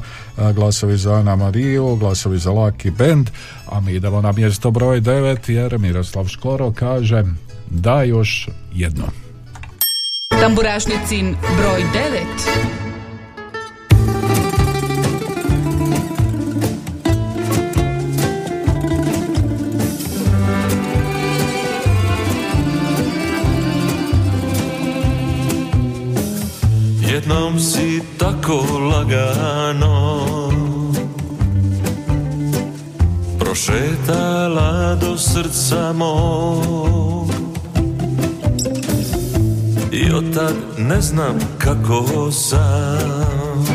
glasovi 0.55 0.97
za 0.97 1.13
Ana 1.13 1.35
Mariju, 1.35 1.95
glasovi 1.95 2.37
za 2.37 2.51
Lucky 2.51 2.91
Band, 2.91 3.29
a 3.71 3.79
mi 3.79 3.93
idemo 3.93 4.21
na 4.21 4.31
mjesto 4.31 4.71
broj 4.71 5.01
9 5.01 5.51
jer 5.51 5.79
Miroslav 5.79 6.27
Škoro 6.27 6.71
kaže 6.71 7.23
da 7.71 8.03
još 8.03 8.49
jedno. 8.73 9.03
Tamburašnicin 10.29 11.35
broj 11.57 11.83
9. 11.93 12.71
Jednom 27.13 27.59
si 27.59 28.01
tako 28.17 28.65
lagano 28.93 30.21
prošetala 33.39 34.95
do 34.95 35.17
srca 35.17 35.93
mog 35.93 37.30
I 39.93 40.11
od 40.13 40.33
tad 40.33 40.55
ne 40.77 41.01
znam 41.01 41.39
kako 41.57 42.31
sam. 42.31 43.65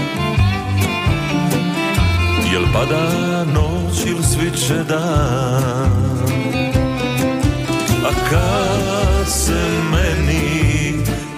Jel 2.53 2.63
pada 2.73 3.45
noć 3.45 4.07
ili 4.07 4.23
sviće 4.23 4.85
dan? 4.89 5.91
A 8.05 8.11
kad 8.31 9.29
se 9.33 9.69
meni 9.93 10.95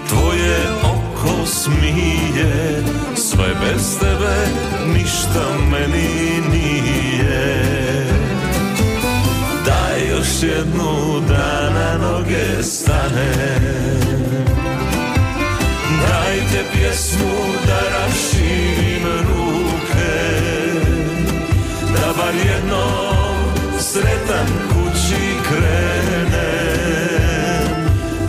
tvoje 0.09 0.59
oko 0.83 1.45
smije 1.45 2.83
Sve 3.15 3.55
bez 3.61 3.99
tebe 3.99 4.35
ništa 4.93 5.45
meni 5.71 6.41
nije. 6.51 7.63
Daj 9.65 10.09
još 10.09 10.43
jednu 10.43 11.19
da 11.27 11.69
na 11.69 12.07
noge 12.07 12.63
stane 12.63 14.08
Dajte 16.01 16.61
pjesmu 16.73 17.35
da 17.67 17.79
raširim 17.95 19.05
ruke 19.27 20.19
Da 21.93 22.07
bar 22.17 22.35
jednom 22.35 23.35
sretan 23.79 24.47
kući 24.69 25.25
krenem 25.49 26.49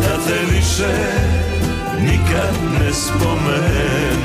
Da 0.02 0.14
te 0.26 0.38
više 0.54 0.92
nikad 2.00 2.54
ne 2.80 2.90
spomenem 2.92 4.20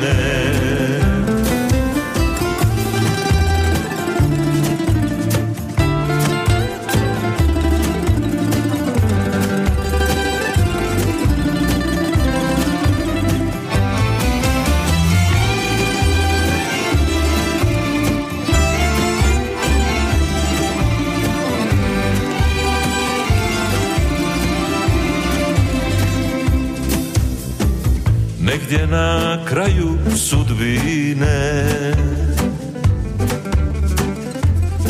Negdje 28.76 28.98
na 28.98 29.38
kraju 29.46 29.98
sudbine. 30.18 31.64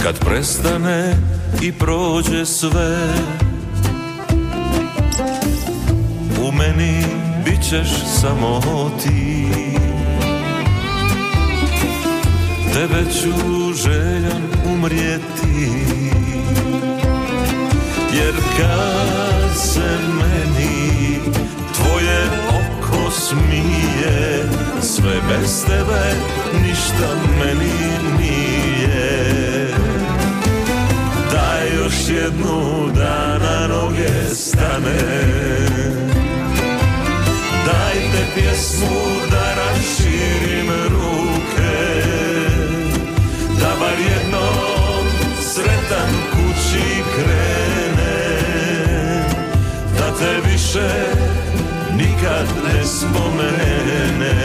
Kad 0.03 0.19
prestane 0.19 1.15
i 1.61 1.71
prođe 1.71 2.45
sve 2.45 2.97
U 6.41 6.51
meni 6.51 7.05
bit 7.45 7.69
ćeš 7.69 7.89
samo 8.21 8.61
ti. 9.03 9.47
Tebe 12.73 13.11
ću 13.11 13.73
željan 13.73 14.43
umrijeti 14.65 15.85
Jer 18.13 18.35
kad 18.57 19.57
se 19.57 19.97
meni 20.19 20.34
smije 24.05 24.43
Sve 24.81 25.13
bez 25.29 25.65
tebe 25.65 26.15
ništa 26.67 27.15
meni 27.39 27.73
nije. 28.19 29.67
Daj 31.31 31.75
još 31.77 32.09
jednu 32.09 32.89
da 32.95 33.37
na 33.37 33.67
noge 33.67 34.35
stane. 34.35 34.97
Dajte 37.65 38.25
pjesmu 38.35 39.01
da 39.31 39.55
raširim 39.55 40.69
ruke 40.89 42.01
Da 43.59 43.71
bar 43.79 43.99
jednom 43.99 45.05
sretan 45.41 46.09
kući 46.31 47.03
krene 47.15 48.39
Da 49.97 50.17
te 50.19 50.49
više 50.51 51.34
nikad 52.35 52.47
ne 52.63 52.85
spomene. 52.85 54.35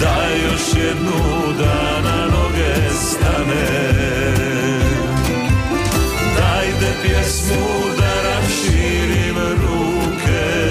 Daj 0.00 0.42
još 0.44 0.84
jednu 0.84 1.52
da 1.58 2.00
na 2.00 2.26
noge 2.26 2.94
stane. 2.94 3.66
Dajte 6.36 6.92
pjesmu 7.02 7.66
da 7.98 8.30
raširim 8.30 9.36
ruke. 9.36 10.70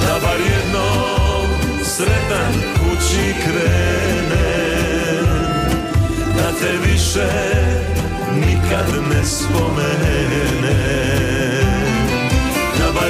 Da 0.00 0.18
bar 0.22 0.40
jednom 0.40 1.46
sretan 1.84 2.52
kući 2.74 3.34
krene. 3.44 4.50
Da 6.36 6.52
te 6.60 6.90
više 6.90 7.28
nikad 8.34 8.86
ne 9.10 9.24
spomene 9.24 11.29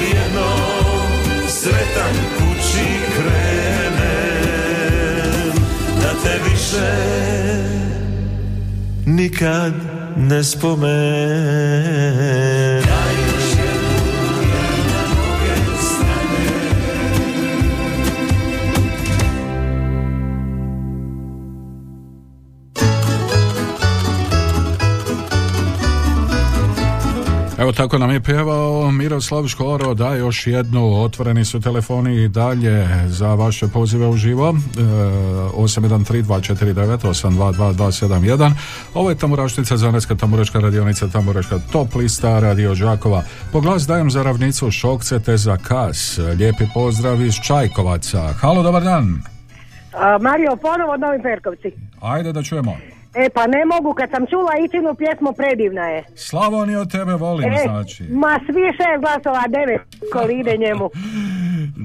Da 0.00 0.06
bar 0.06 0.18
jednom 0.18 1.48
sretan 1.48 2.14
kući 2.36 2.86
krene 3.16 4.40
Da 6.02 6.10
te 6.22 6.50
više 6.50 6.90
nikad 9.06 9.72
ne 10.16 10.44
spomene 10.44 11.50
tako 27.80 27.98
nam 27.98 28.10
je 28.10 28.20
pjevao 28.20 28.90
Miroslav 28.90 29.48
Škoro, 29.48 29.94
da 29.94 30.14
još 30.14 30.46
jednu, 30.46 31.02
otvoreni 31.02 31.44
su 31.44 31.60
telefoni 31.60 32.24
i 32.24 32.28
dalje 32.28 32.88
za 33.06 33.34
vaše 33.34 33.68
pozive 33.68 34.08
u 34.08 34.16
živo, 34.16 34.48
e, 34.48 34.52
813249822271. 35.56 38.52
Ovo 38.94 39.10
je 39.10 39.16
Tamuraštica, 39.16 39.76
Zanetska 39.76 40.14
Tamuraška 40.14 40.60
radionica, 40.60 41.08
Tamuraška 41.08 41.58
top 41.72 41.94
lista, 41.94 42.40
Radio 42.40 42.74
Đakova. 42.74 43.22
Po 43.52 43.60
glas 43.60 43.86
dajem 43.86 44.10
za 44.10 44.22
ravnicu 44.22 44.70
Šokce 44.70 45.20
te 45.20 45.36
za 45.36 45.56
Kas. 45.56 46.18
Lijepi 46.38 46.64
pozdrav 46.74 47.22
iz 47.22 47.34
Čajkovaca. 47.46 48.32
Halo, 48.32 48.62
dobar 48.62 48.82
dan. 48.82 49.22
A, 49.92 50.18
Mario, 50.20 50.56
ponovo 50.56 50.96
Novi 50.96 51.22
Perkovci. 51.22 51.72
Ajde 52.00 52.32
da 52.32 52.42
čujemo. 52.42 52.76
E, 53.14 53.28
pa 53.30 53.46
ne 53.46 53.64
mogu, 53.66 53.94
kad 53.94 54.10
sam 54.10 54.26
čula 54.26 54.52
Ičinu 54.58 54.94
pjesmu, 54.94 55.32
predivna 55.32 55.82
je. 55.84 56.04
Slavonio 56.16 56.84
tebe 56.86 57.14
volim, 57.14 57.52
E, 57.52 57.56
znači. 57.62 58.02
ma 58.04 58.40
svi 58.40 58.64
šest 58.72 58.98
glasova, 59.00 59.42
devet 59.48 59.80
kolide 60.12 60.56
njemu. 60.58 60.90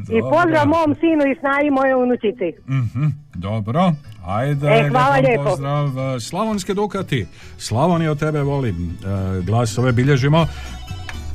I 0.08 0.20
Dobro. 0.20 0.30
pozdrav 0.32 0.68
mom 0.68 0.96
sinu 0.96 1.24
i 1.26 1.40
snaji 1.40 1.70
moje 1.72 1.96
unučici. 1.96 2.48
Mhm, 2.70 3.06
dobro, 3.36 3.92
ajde, 4.28 4.68
E, 4.70 4.90
hvala 4.90 5.16
lijepo. 5.18 5.44
pozdrav. 5.44 5.86
E, 5.88 6.20
Slavonske 6.20 6.74
Dukati, 6.74 7.28
Slavonio 7.58 8.16
tebe 8.16 8.42
volim, 8.42 8.76
E, 8.76 9.42
glasove 9.42 9.92
bilježimo. 9.92 10.48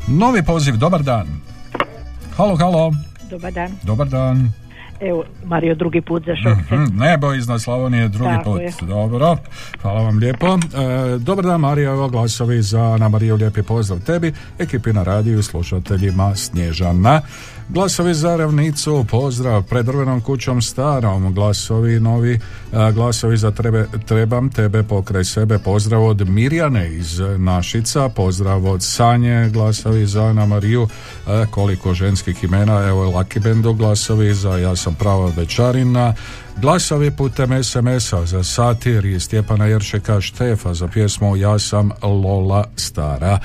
Novi 0.08 0.42
poziv, 0.42 0.76
dobar 0.76 1.02
dan. 1.02 1.26
Halo, 2.36 2.56
halo, 2.56 2.90
Dobar 3.30 3.52
dan. 3.52 3.70
dobar 3.82 4.08
dan. 4.08 4.52
Evo, 5.00 5.24
Mario, 5.44 5.74
drugi 5.74 6.00
put 6.00 6.24
za 6.26 6.36
šokce. 6.36 6.74
Mhm, 6.74 6.98
nebo 6.98 7.34
iznad 7.34 7.62
Slavonije 7.62 8.08
drugi 8.08 8.30
Tako 8.36 8.50
put. 8.52 8.60
je. 8.60 8.72
Dobro, 8.80 9.36
hvala 9.82 10.00
vam 10.02 10.18
lijepo. 10.18 10.46
E, 10.46 10.58
dobar 11.18 11.44
dan 11.44 11.60
Marija, 11.60 11.90
evo 11.90 12.08
glasovi 12.08 12.62
za 12.62 12.80
Ana 12.82 13.08
Mariju, 13.08 13.36
lijepi 13.36 13.62
pozdrav 13.62 14.00
tebi, 14.00 14.32
ekipi 14.58 14.92
na 14.92 15.02
radiju 15.02 15.42
slušateljima 15.42 16.36
Snježana. 16.36 17.20
Glasovi 17.72 18.14
za 18.14 18.36
ravnicu, 18.36 19.04
pozdrav 19.10 19.62
pred 19.62 19.86
drvenom 19.86 20.20
kućom 20.20 20.62
starom, 20.62 21.34
glasovi 21.34 22.00
novi, 22.00 22.40
glasovi 22.94 23.36
za 23.36 23.50
trebe, 23.50 23.86
trebam 24.06 24.50
tebe 24.50 24.82
pokraj 24.82 25.24
sebe, 25.24 25.58
pozdrav 25.58 26.04
od 26.04 26.28
Mirjane 26.28 26.94
iz 26.94 27.20
Našica, 27.38 28.08
pozdrav 28.08 28.66
od 28.66 28.82
Sanje, 28.82 29.50
glasovi 29.52 30.06
za 30.06 30.24
Ana 30.24 30.46
Mariju, 30.46 30.88
koliko 31.50 31.94
ženskih 31.94 32.44
imena, 32.44 32.88
evo 32.88 33.04
Lucky 33.04 33.42
Bendo, 33.42 33.72
glasovi 33.72 34.34
za 34.34 34.58
Ja 34.58 34.76
sam 34.76 34.94
prava 34.94 35.32
večarina, 35.36 36.14
Glasovi 36.56 37.10
putem 37.10 37.62
SMS-a 37.62 38.26
za 38.26 38.44
Satir 38.44 39.04
i 39.04 39.20
Stjepana 39.20 39.66
Jeršeka 39.66 40.20
Štefa 40.20 40.74
za 40.74 40.88
pjesmu 40.88 41.36
Ja 41.36 41.58
sam 41.58 41.90
Lola 42.02 42.64
Stara. 42.76 43.38
E, 43.38 43.40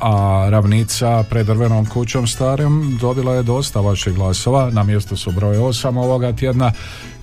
a 0.00 0.46
ravnica 0.50 1.24
pred 1.30 1.46
drvenom 1.46 1.86
kućom 1.86 2.26
starim 2.26 2.98
dobila 3.00 3.34
je 3.34 3.42
dosta 3.42 3.80
vaših 3.80 4.14
glasova, 4.14 4.70
na 4.70 4.82
mjestu 4.82 5.16
su 5.16 5.32
broj 5.32 5.56
8 5.56 5.98
ovoga 5.98 6.32
tjedna. 6.32 6.72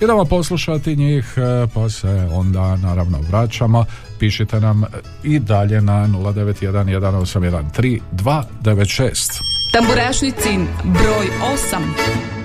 Idemo 0.01 0.25
poslušati 0.25 0.95
njih, 0.95 1.34
e, 1.38 1.67
pa 1.73 1.89
se 1.89 2.29
onda 2.34 2.75
naravno 2.75 3.19
vraćamo. 3.29 3.86
Pišite 4.19 4.60
nam 4.60 4.84
i 5.23 5.39
dalje 5.39 5.81
na 5.81 6.08
091 6.08 6.99
181 8.62 9.41
Tamburašnicin 9.71 10.67
broj 10.84 11.27
8. 11.71 12.44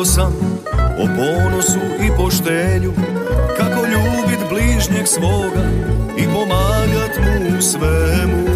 učio 0.00 0.04
sam 0.04 0.32
o 0.98 1.06
ponosu 1.06 1.78
i 2.00 2.16
poštenju 2.16 2.92
Kako 3.56 3.86
ljubit 3.86 4.48
bližnjeg 4.50 5.06
svoga 5.06 5.62
i 6.16 6.24
pomagat 6.24 7.18
mu 7.18 7.58
u 7.58 7.62
svemu. 7.62 8.46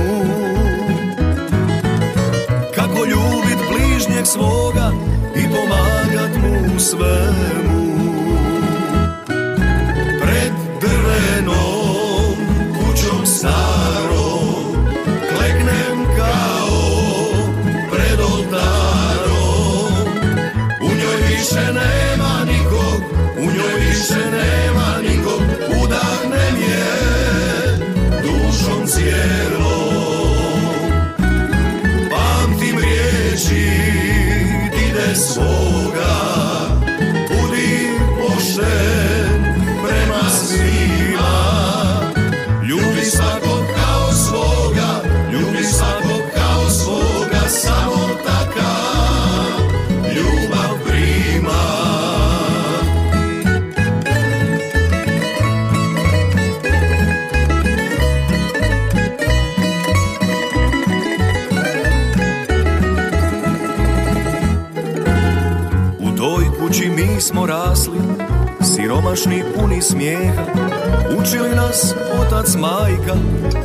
Kako 2.74 3.04
ljubit 3.04 3.58
bližnjeg 3.70 4.26
svoga 4.26 4.92
i 5.36 5.42
pomagat 5.48 6.36
mu 6.42 6.76
u 6.76 6.80
svemu. 6.80 7.84
Pred 10.22 10.52
drvenom 10.80 12.36
kućom 12.78 13.26
starom 13.26 14.23
više 21.44 21.72
nema 21.72 22.44
nikog, 22.44 23.02
u 23.38 23.42
njoj 23.42 23.74
više 23.86 24.30
nema 24.30 25.10
nikog 25.10 25.40
Udahnem 25.82 26.56
je 26.68 26.86
dušom 28.22 28.86
cijelom. 28.86 30.34
Pamtim 32.10 32.78
riječi 32.78 33.70
dide 34.70 35.14
svoga 35.14 35.83
smo 67.34 67.46
rasli, 67.46 67.98
siromašni 68.62 69.44
puni 69.54 69.82
smijeha. 69.82 70.42
Učili 71.18 71.54
nas 71.54 71.94
otac 72.20 72.54
majka, 72.54 73.14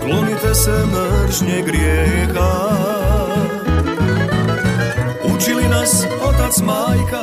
klonite 0.01 0.55
se 0.55 0.85
mržnje 0.85 1.61
grijeha. 1.65 2.51
Učili 5.35 5.63
nas 5.67 6.05
otac 6.23 6.57
majka, 6.61 7.21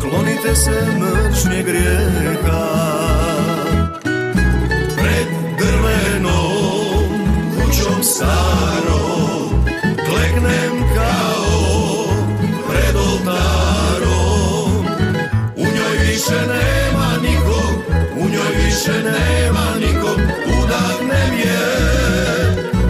klonite 0.00 0.54
se 0.54 0.86
mržnje 0.98 1.62
grijeha. 1.62 2.66
Pred 4.96 5.28
drvenom 5.58 7.08
kućom 7.54 8.02
starom, 8.02 9.64
kleknem 10.08 10.94
kao 10.94 11.47
više 16.28 16.46
nema 16.46 17.08
nikog, 17.22 17.94
u 18.16 18.28
njoj 18.28 18.64
više 18.64 19.02
nema 19.02 19.66
nikog 19.80 20.20
Udahnem 20.62 21.38
je 21.38 21.66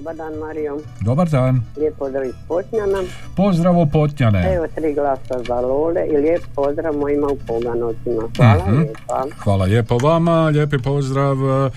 Dobar 0.00 0.16
dan, 0.16 0.38
Mario. 0.38 0.76
Dobar 1.00 1.28
dan. 1.28 1.60
Lijep 1.76 1.96
pozdrav 1.96 2.24
iz 2.24 2.34
Potnjana. 2.48 2.98
Pozdrav 3.36 3.76
u 3.76 3.86
Potnjane. 3.88 4.54
Evo 4.54 4.66
tri 4.68 4.94
glasa 4.94 5.34
za 5.40 5.54
Lole 5.56 6.06
i 6.06 6.16
lijep 6.16 6.42
pozdrav 6.54 6.94
mojima 6.94 7.26
u 7.26 7.36
Poganovcima. 7.38 8.22
Hvala 8.36 8.64
Mhm. 8.66 8.76
lijepa. 8.76 9.24
Hvala 9.38 9.64
lijepo 9.64 9.98
vama, 9.98 10.44
lijepi 10.44 10.76
pozdrav. 10.78 11.36
E, 11.36 11.70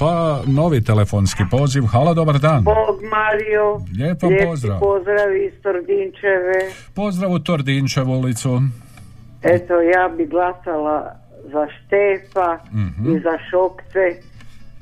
pa 0.00 0.12
novi 0.48 0.80
telefonski 0.82 1.42
poziv. 1.50 1.82
Halo, 1.84 2.14
dobar 2.14 2.38
dan. 2.38 2.64
Bog 2.64 2.76
Mario. 3.10 3.80
Lijepo 3.98 4.26
Lijepi 4.26 4.44
pozdrav. 4.46 4.80
pozdrav 4.80 5.36
iz 5.38 5.52
Tordinčeve. 5.62 6.58
Pozdrav 6.94 7.30
u 7.30 7.38
Tordinčevu 7.40 8.12
ulicu. 8.12 8.60
Eto, 9.44 9.74
ja 9.74 10.08
bi 10.08 10.26
glasala 10.26 11.14
za 11.44 11.66
Štefa 11.68 12.58
Mhm. 12.72 13.06
i 13.08 13.20
za 13.20 13.34
Šokce 13.50 14.04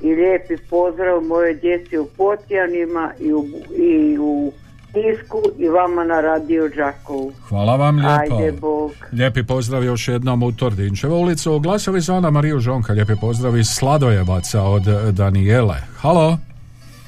i 0.03 0.15
lijepi 0.15 0.57
pozdrav 0.69 1.21
moje 1.21 1.53
djeci 1.53 1.97
u 1.97 2.05
Potjanima 2.05 3.11
i 3.19 3.33
u, 3.33 3.45
i 3.77 4.17
u 4.19 4.51
Tisku 4.93 5.41
i 5.57 5.67
vama 5.67 6.03
na 6.03 6.21
radio 6.21 6.69
Đakovu. 6.69 7.31
Hvala 7.49 7.75
vam 7.75 7.95
lijepo. 7.95 8.35
Ajde, 8.35 8.51
Bog. 8.51 8.91
Lijepi 9.11 9.43
pozdrav 9.43 9.83
još 9.83 10.07
jednom 10.07 10.43
u 10.43 10.51
Tordinčevu 10.51 11.15
ulicu. 11.15 11.59
Glasovi 11.59 12.01
za 12.01 12.15
Ana 12.15 12.29
Mariju 12.29 12.59
Žonka. 12.59 12.93
Lijepi 12.93 13.13
pozdrav 13.21 13.57
iz 13.57 13.67
Sladojevaca 13.67 14.63
od 14.63 14.83
Danijele. 15.11 15.77
Halo. 15.97 16.37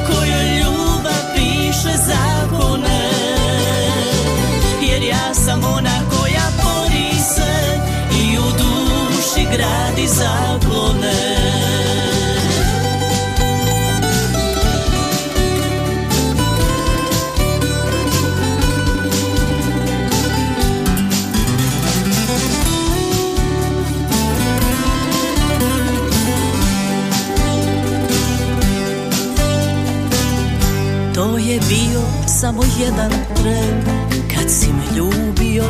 Koju 0.06 0.58
ljubav 0.58 1.22
piše 1.34 1.96
zakone. 1.96 3.10
Jer 4.82 5.02
ja 5.02 5.34
sam 5.34 5.64
ona 5.64 6.00
koja 6.10 6.46
bori 6.62 7.14
se 7.34 7.80
I 8.22 8.38
u 8.38 8.50
duši 8.58 9.46
gradi 9.52 10.06
zaklone 10.08 10.59
je 31.50 31.60
bio 31.68 32.00
samo 32.40 32.62
jedan 32.80 33.10
tren. 33.10 33.82
Kad 34.34 34.50
si 34.50 34.66
me 34.66 34.96
ljubio, 34.96 35.64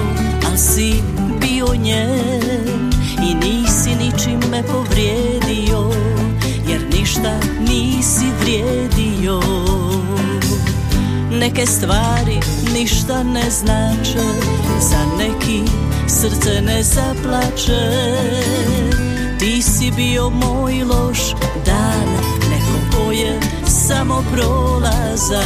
al 0.51 0.57
si 0.57 1.03
bio 1.41 1.67
njen. 1.75 2.91
I 3.31 3.35
nisi 3.35 3.91
ničim 3.95 4.51
me 4.51 4.63
povrijedio 4.63 5.91
Jer 6.69 6.81
ništa 6.99 7.41
nisi 7.61 8.27
vrijedio. 8.41 9.41
Neke 11.31 11.67
stvari 11.67 12.41
ništa 12.75 13.23
ne 13.23 13.51
znače 13.51 14.27
Za 14.81 15.17
neki 15.19 15.63
srce 16.09 16.61
ne 16.63 16.83
zaplače. 16.83 17.91
Ti 19.39 19.63
si 19.63 19.91
bio 19.97 20.31
moj 20.31 20.85
loš 20.85 21.19
dan 21.67 22.40
samo 23.91 24.23
prolazan 24.33 25.41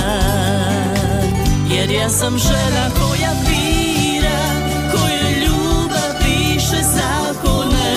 Jer 1.71 1.91
ja 1.91 2.09
sam 2.09 2.39
žena 2.39 2.91
koja 3.01 3.31
bira 3.47 4.41
Koju 4.93 5.45
ljubav 5.45 6.11
piše 6.19 6.83
zakone. 6.83 7.95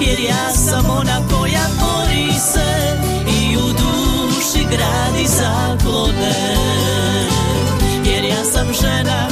Jer 0.00 0.20
ja 0.20 0.50
sam 0.52 0.90
ona 0.90 1.20
koja 1.30 1.66
bori 1.80 2.32
se 2.52 2.98
I 3.40 3.56
u 3.56 3.60
duši 3.60 4.66
gradi 4.70 5.26
zaklone. 5.26 6.56
Jer 8.04 8.24
ja 8.24 8.44
sam 8.52 8.66
žena 8.82 9.28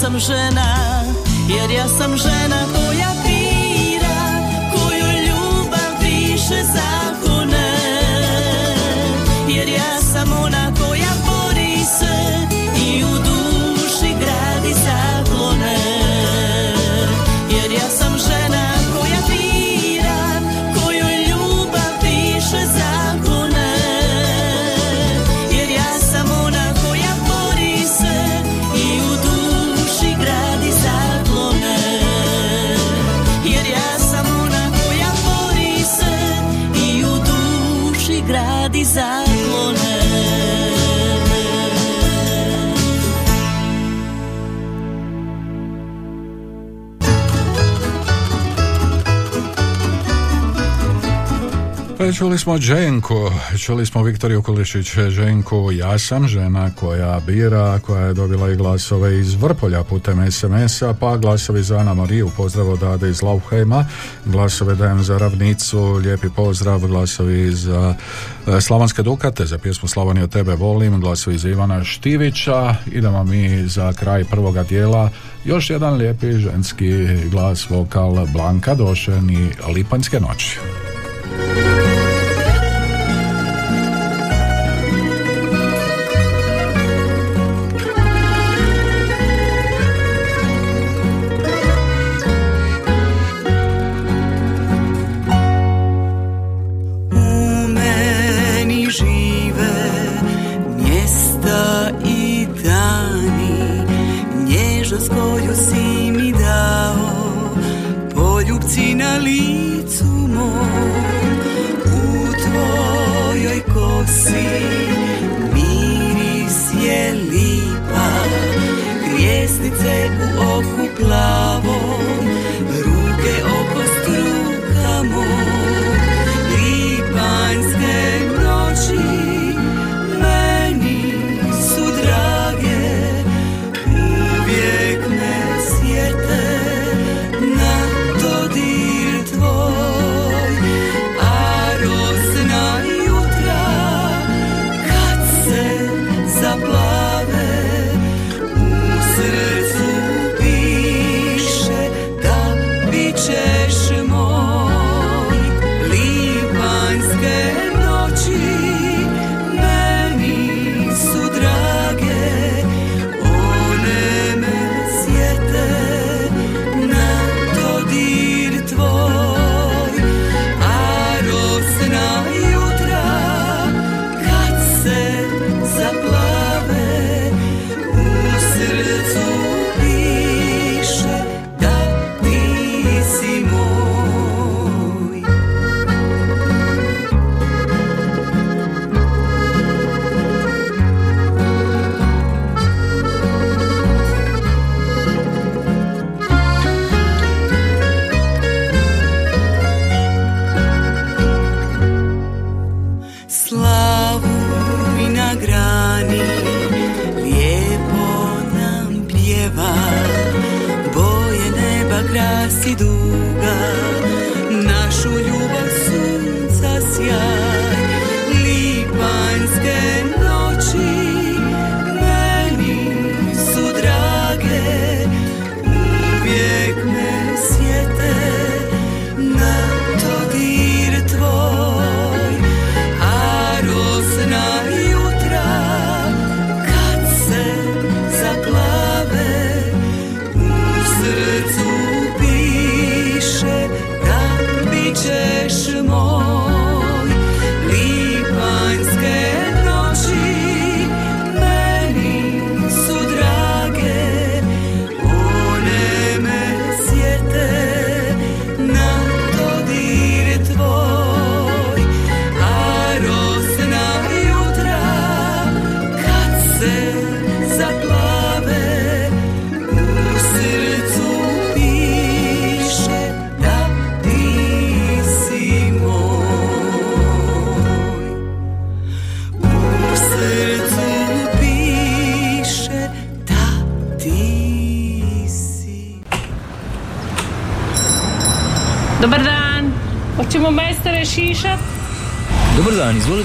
sam 0.00 0.18
žena 0.18 0.76
Jer 1.48 1.70
ja 1.70 1.88
sam 1.88 2.16
žena 2.16 2.60
koja 2.74 3.10
bira 3.24 4.18
Koju 4.72 5.06
ljubav 5.26 5.90
piše 6.00 6.62
zakone. 6.64 7.74
Jer 9.48 9.68
ja 9.68 10.00
sam 10.12 10.32
ona 10.44 10.63
Čuli 52.12 52.38
smo 52.38 52.58
Dženku, 52.58 53.30
čuli 53.58 53.86
smo 53.86 54.02
Viktoriju 54.02 54.42
Kulišić. 54.42 54.98
Ženku, 55.08 55.72
ja 55.72 55.98
sam 55.98 56.28
žena 56.28 56.70
koja 56.74 57.20
bira, 57.26 57.78
koja 57.78 58.06
je 58.06 58.14
dobila 58.14 58.50
i 58.50 58.56
glasove 58.56 59.20
iz 59.20 59.34
Vrpolja 59.34 59.84
putem 59.84 60.32
SMS-a, 60.32 60.94
pa 61.00 61.16
glasovi 61.16 61.62
za 61.62 61.76
Ana 61.76 61.94
Mariju, 61.94 62.30
pozdrav 62.36 62.70
od 62.70 62.82
Ade 62.82 63.10
iz 63.10 63.22
Laufheima, 63.22 63.86
glasove 64.24 64.74
dajem 64.74 65.02
za 65.02 65.18
Ravnicu, 65.18 65.92
lijepi 65.92 66.28
pozdrav, 66.36 66.78
glasovi 66.78 67.52
za 67.52 67.94
e, 68.46 68.60
Slavonske 68.60 69.02
Dukate, 69.02 69.46
za 69.46 69.58
pjesmu 69.58 69.88
Slavoniju 69.88 70.28
tebe 70.28 70.54
volim, 70.54 71.00
glasovi 71.00 71.38
za 71.38 71.48
Ivana 71.48 71.84
Štivića, 71.84 72.74
idemo 72.92 73.24
mi 73.24 73.68
za 73.68 73.92
kraj 73.92 74.24
prvoga 74.24 74.62
dijela, 74.62 75.10
još 75.44 75.70
jedan 75.70 75.94
lijepi 75.94 76.32
ženski 76.32 77.06
glas, 77.30 77.70
vokal 77.70 78.26
Blanka 78.26 78.74
Došen 78.74 79.30
i 79.30 79.72
Lipanjske 79.72 80.20
noći. 80.20 80.58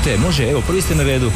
Izvolite, 0.10 0.18
može, 0.18 0.50
evo, 0.50 0.62
prvi 0.68 0.82
ste 0.82 0.96
na 0.96 1.04
redu. 1.04 1.32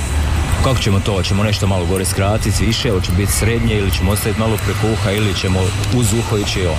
Kako 0.63 0.80
ćemo 0.80 0.99
to? 0.99 1.13
Hoćemo 1.13 1.43
nešto 1.43 1.67
malo 1.67 1.86
gore 1.86 2.05
skratiti, 2.05 2.65
više, 2.65 2.91
hoće 2.91 3.11
biti 3.11 3.32
srednje 3.32 3.78
ili 3.78 3.91
ćemo 3.91 4.11
ostaviti 4.11 4.39
malo 4.39 4.57
prekuha 4.65 5.11
ili 5.11 5.34
ćemo 5.36 5.59
uz 5.97 6.13
uho 6.13 6.38
ići 6.38 6.65
on. 6.65 6.78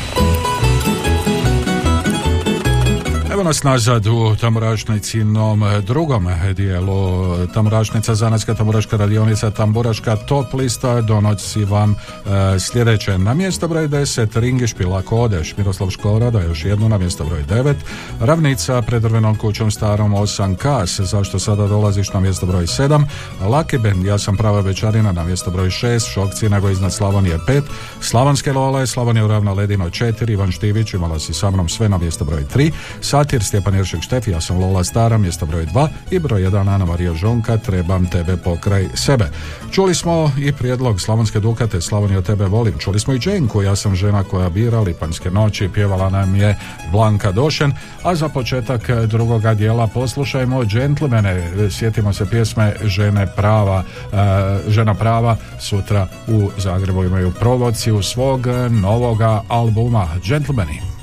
Evo 3.32 3.42
nas 3.42 3.62
nazad 3.62 4.06
u 4.06 4.36
Tamburašnicinom 4.40 5.62
drugom 5.86 6.28
dijelu. 6.56 7.36
Tamburašnica, 7.54 8.14
zanatska 8.14 8.54
tamburaška 8.54 8.96
radionica, 8.96 9.50
tamburaška 9.50 10.16
top 10.16 10.54
lista 10.54 11.00
donosi 11.00 11.64
vam 11.64 11.90
e, 11.90 12.23
sljedeće. 12.58 13.18
Na 13.18 13.34
mjesto 13.34 13.68
broj 13.68 13.88
10 13.88 14.38
Ringi 14.38 14.66
Špila 14.66 15.02
Kodeš, 15.02 15.56
Miroslav 15.56 15.90
Škorada, 15.90 16.40
još 16.40 16.64
jednu 16.64 16.88
na 16.88 16.98
mjesto 16.98 17.24
broj 17.24 17.44
9. 17.48 17.74
Ravnica 18.20 18.82
pred 18.82 19.02
drvenom 19.02 19.36
kućom 19.36 19.70
starom 19.70 20.12
8 20.12 20.56
Kas, 20.56 21.00
zašto 21.00 21.38
sada 21.38 21.66
dolaziš 21.66 22.12
na 22.12 22.20
mjesto 22.20 22.46
broj 22.46 22.66
7. 22.66 23.04
Lucky 23.42 23.82
Band, 23.82 24.06
ja 24.06 24.18
sam 24.18 24.36
prava 24.36 24.60
večarina 24.60 25.12
na 25.12 25.24
mjesto 25.24 25.50
broj 25.50 25.68
6. 25.68 26.12
Šokci 26.12 26.48
nego 26.48 26.70
iznad 26.70 26.92
Slavonije 26.92 27.38
5. 27.38 27.62
Slavonske 28.00 28.52
Lole, 28.52 28.86
Slavonija 28.86 29.24
uravna 29.24 29.52
Ledino 29.52 29.84
4. 29.84 30.32
Ivan 30.32 30.52
Štivić, 30.52 30.94
imala 30.94 31.18
si 31.18 31.34
sa 31.34 31.50
mnom 31.50 31.68
sve 31.68 31.88
na 31.88 31.98
mjesto 31.98 32.24
broj 32.24 32.44
3. 32.54 32.72
Satir 33.00 33.44
Stjepan 33.44 33.74
Jeršek 33.74 34.02
Štefi, 34.02 34.30
ja 34.30 34.40
sam 34.40 34.58
Lola 34.58 34.84
Stara, 34.84 35.18
mjesto 35.18 35.46
broj 35.46 35.66
2 35.66 35.88
i 36.10 36.18
broj 36.18 36.42
1 36.42 36.74
Ana 36.74 36.84
Marija 36.84 37.14
Žonka, 37.14 37.56
trebam 37.56 38.06
tebe 38.10 38.36
pokraj 38.36 38.88
sebe. 38.94 39.30
Čuli 39.70 39.94
smo 39.94 40.32
i 40.38 40.52
prijedlog 40.52 41.00
Slavonske 41.00 41.40
Dukate, 41.40 41.80
Slavoniju 41.80 42.22
tebe 42.26 42.46
volim. 42.46 42.78
Čuli 42.78 43.00
smo 43.00 43.14
i 43.14 43.18
Dženku, 43.18 43.62
ja 43.62 43.76
sam 43.76 43.94
žena 43.94 44.24
koja 44.24 44.48
bira 44.48 44.80
Lipanjske 44.80 45.30
noći, 45.30 45.68
pjevala 45.74 46.10
nam 46.10 46.34
je 46.34 46.56
Blanka 46.92 47.32
Došen, 47.32 47.72
a 48.02 48.14
za 48.14 48.28
početak 48.28 48.90
drugoga 49.06 49.54
dijela 49.54 49.86
poslušajmo 49.86 50.64
džentlmene, 50.64 51.50
sjetimo 51.70 52.12
se 52.12 52.30
pjesme 52.30 52.72
Žene 52.84 53.26
prava, 53.36 53.82
e, 53.82 54.70
Žena 54.70 54.94
prava, 54.94 55.36
sutra 55.60 56.08
u 56.28 56.50
Zagrebu 56.58 57.04
imaju 57.04 57.32
promociju 57.40 58.02
svog 58.02 58.46
novoga 58.70 59.42
albuma 59.48 60.08
Džentlmeni. 60.22 60.93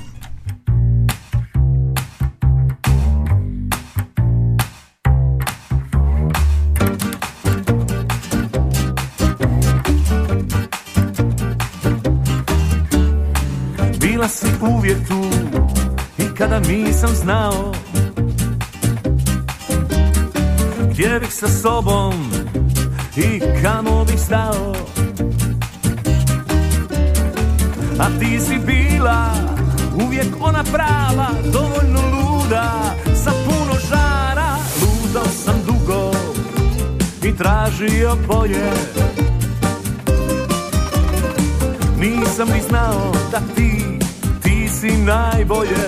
Uvijek 14.62 15.08
tu 15.08 15.22
i 16.18 16.34
kada 16.38 16.60
nisam 16.60 17.10
znao 17.14 17.72
Gdje 20.90 21.20
bih 21.20 21.32
sa 21.32 21.48
sobom 21.48 22.14
i 23.16 23.40
kamo 23.62 24.04
bih 24.04 24.20
stao. 24.20 24.74
A 27.98 28.06
ti 28.20 28.40
si 28.40 28.58
bila 28.66 29.34
uvijek 30.04 30.26
ona 30.40 30.64
prava, 30.72 31.28
dovoljno 31.52 32.00
luda 32.12 32.94
Sa 33.24 33.32
puno 33.44 33.74
žara, 33.90 34.56
ludao 34.80 35.24
sam 35.44 35.54
dugo 35.66 36.10
i 37.22 37.36
tražio 37.36 38.16
bolje. 38.28 38.70
Nisam 41.98 42.48
ni 42.48 42.62
znao 42.68 43.12
da 43.32 43.38
ti, 43.38 43.52
ti 43.54 43.91
si 44.82 44.92
najbolje. 44.98 45.86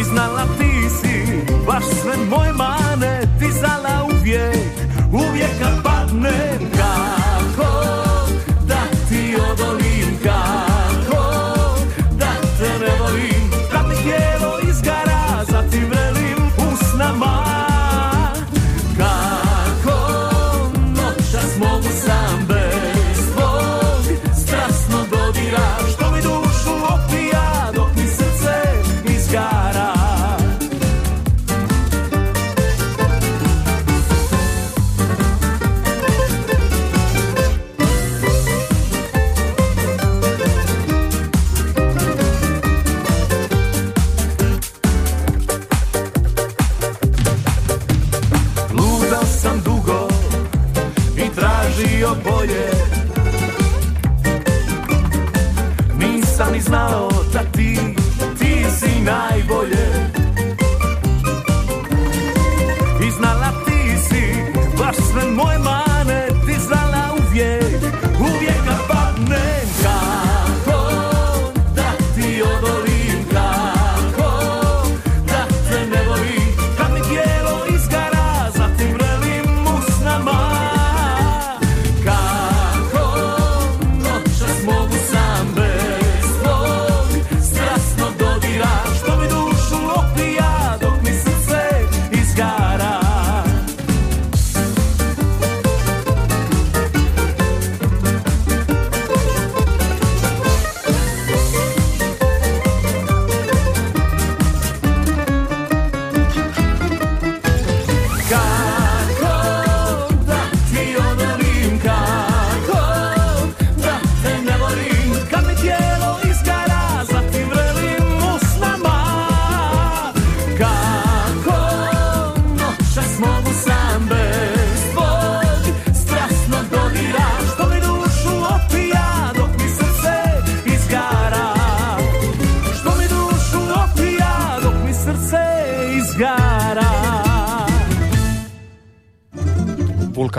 I 0.00 0.04
znala 0.04 0.44
ti 0.58 0.72
si 1.00 1.16
baš 1.66 1.84
sve 2.02 2.16
moje 2.30 2.52
mane 2.52 3.20
Ti 3.38 3.46
zala 3.60 4.04
uvijek, 4.04 4.56
uvijek 5.12 5.51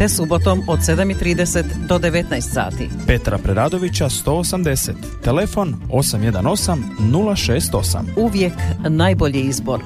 te 0.00 0.08
subotom 0.08 0.62
od 0.66 0.78
7.30 0.78 1.64
do 1.86 1.98
19 1.98 2.40
sati. 2.40 2.88
Petra 3.06 3.38
Preradovića 3.38 4.04
180. 4.04 4.92
Telefon 5.24 5.76
818 5.92 6.76
068. 6.98 7.98
Uvijek 8.16 8.52
najbolji 8.88 9.40
izbor. 9.40 9.80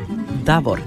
Davor. 0.45 0.81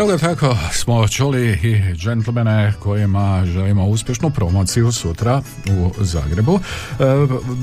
Evo 0.00 0.18
tako 0.18 0.56
smo 0.72 1.08
čuli 1.08 1.58
i 1.62 1.94
džentlmene 1.94 2.72
kojima 2.78 3.42
želimo 3.46 3.86
uspješnu 3.86 4.30
promociju 4.30 4.92
sutra 4.92 5.42
u 5.70 6.04
Zagrebu. 6.04 6.60
E, 6.90 7.04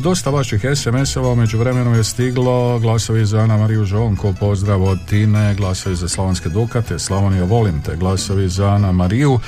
dosta 0.03 0.29
vaših 0.29 0.61
SMS-ova 0.75 1.35
među 1.35 1.57
vremenom 1.57 1.93
je 1.93 2.03
stiglo 2.03 2.79
glasovi 2.79 3.25
za 3.25 3.39
Ana 3.39 3.57
Mariju 3.57 3.85
Žonko, 3.85 4.33
pozdrav 4.39 4.83
od 4.83 4.99
Tine, 5.09 5.55
glasovi 5.55 5.95
za 5.95 6.09
Slavonske 6.09 6.49
Dukate, 6.49 6.99
Slavonija 6.99 7.43
volim 7.43 7.81
te, 7.81 7.95
glasovi 7.95 8.49
za 8.49 8.67
Ana 8.67 8.91
Mariju, 8.91 9.39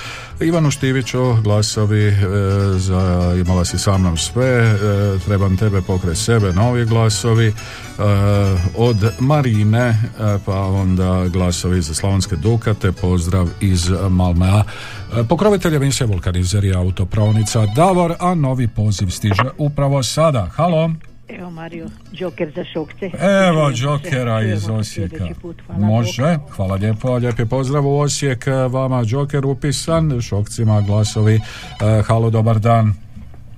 Ivanu 0.41 0.71
Štiviću, 0.71 1.33
glasovi 1.43 2.07
e, 2.07 2.15
za 2.77 3.33
imala 3.45 3.65
si 3.65 3.77
sa 3.77 3.97
mnom 3.97 4.17
sve, 4.17 4.45
e, 4.45 4.75
trebam 5.25 5.57
tebe 5.57 5.81
pokre 5.81 6.15
sebe, 6.15 6.53
novi 6.53 6.85
glasovi 6.85 7.47
e, 7.47 7.53
od 8.75 9.11
Marine, 9.19 9.97
pa 10.45 10.61
onda 10.61 11.27
glasovi 11.27 11.81
za 11.81 11.93
Slavonske 11.93 12.35
Dukate, 12.35 12.78
pozdrav 13.01 13.47
iz 13.61 13.89
Malmea. 14.09 14.63
Pokrovitelj 15.30 15.75
emisije 15.75 16.07
Vulkanizer 16.07 16.63
je 16.63 16.75
autopravnica 16.75 17.65
Davor, 17.65 18.13
a 18.19 18.36
novi 18.36 18.67
poziv 18.67 19.09
stiže 19.09 19.43
upravo 19.57 20.03
sada. 20.03 20.47
Halo? 20.55 20.91
Evo 21.27 21.49
Mario, 21.49 21.88
Joker 22.11 22.51
za 22.55 22.63
šokce. 22.73 23.11
Evo 23.47 23.71
Jokera 23.75 24.41
iz 24.41 24.69
Osijeka. 24.69 25.27
Može, 25.77 26.38
hvala 26.55 26.75
lijepo, 26.75 27.15
lijepi 27.15 27.45
pozdrav 27.45 27.88
u 27.88 27.99
Osijek, 27.99 28.45
vama 28.69 29.03
Joker 29.05 29.45
upisan, 29.45 30.21
šokcima 30.21 30.82
glasovi. 30.82 31.36
E, 31.36 31.41
halo, 32.07 32.30
dobar 32.30 32.59
dan. 32.59 32.93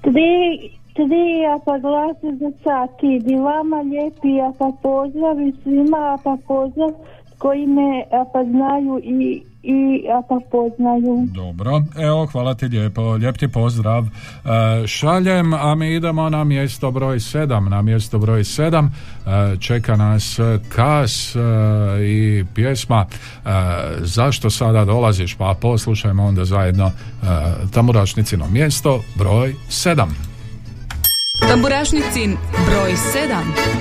Tri, 0.03 0.71
tri, 0.95 1.47
a 1.55 1.59
pa 1.65 1.79
glasi 1.79 2.29
za 2.41 2.51
sati. 2.65 3.19
Di 3.27 3.35
vama 3.35 3.81
lijepi, 3.81 4.41
a 4.41 4.53
pa 4.59 4.73
pozdrav 4.83 5.41
i 5.41 5.53
svima, 5.63 5.99
a 6.15 6.19
pa 6.25 6.37
pozdrav 6.49 6.91
koji 7.39 7.67
me 7.67 8.05
a 8.13 8.25
pa 8.33 8.45
znaju 8.45 9.01
i, 9.05 9.43
i 9.63 10.05
a 10.09 10.23
pa 10.29 10.39
poznaju. 10.51 11.27
Dobro, 11.35 11.83
evo, 11.99 12.27
hvala 12.27 12.55
ti 12.55 12.69
lijepo, 12.69 13.13
lijep 13.13 13.37
ti 13.37 13.49
pozdrav. 13.49 14.05
E, 14.05 14.87
šaljem, 14.87 15.55
a 15.55 15.75
mi 15.75 15.95
idemo 15.95 16.31
na 16.31 16.45
mjesto 16.45 16.91
broj 16.91 17.19
7. 17.19 17.69
Na 17.69 17.83
mjesto 17.83 18.19
broj 18.19 18.41
7 18.41 18.89
e, 19.27 19.57
čeka 19.61 19.97
nas 19.97 20.39
kas 20.69 21.37
e, 21.37 21.41
i 22.05 22.45
pjesma 22.55 23.07
e, 23.07 23.49
Zašto 23.99 24.51
sada 24.51 24.85
dolaziš? 24.85 25.35
Pa 25.35 25.55
poslušajmo 25.61 26.25
onda 26.25 26.45
zajedno 26.45 26.87
e, 26.87 26.93
Tamburašnicino 27.73 28.49
mjesto 28.49 29.03
broj 29.19 29.55
7. 29.69 30.34
Tamburašnicin 31.41 32.37
broj 32.67 32.93
7. 32.93 33.75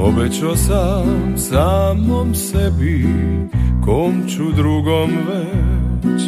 Obećao 0.00 0.56
sam 0.56 1.34
samom 1.36 2.34
sebi 2.34 3.08
Kom 3.84 4.28
ću 4.28 4.52
drugom 4.52 5.10
već 5.28 6.22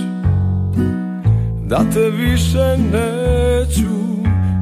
Da 1.67 1.85
te 1.95 2.11
više 2.11 2.77
neću 2.93 3.97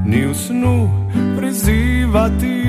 Ni 0.07 0.27
u 0.27 0.35
snu 0.35 0.91
prizivati 1.37 2.65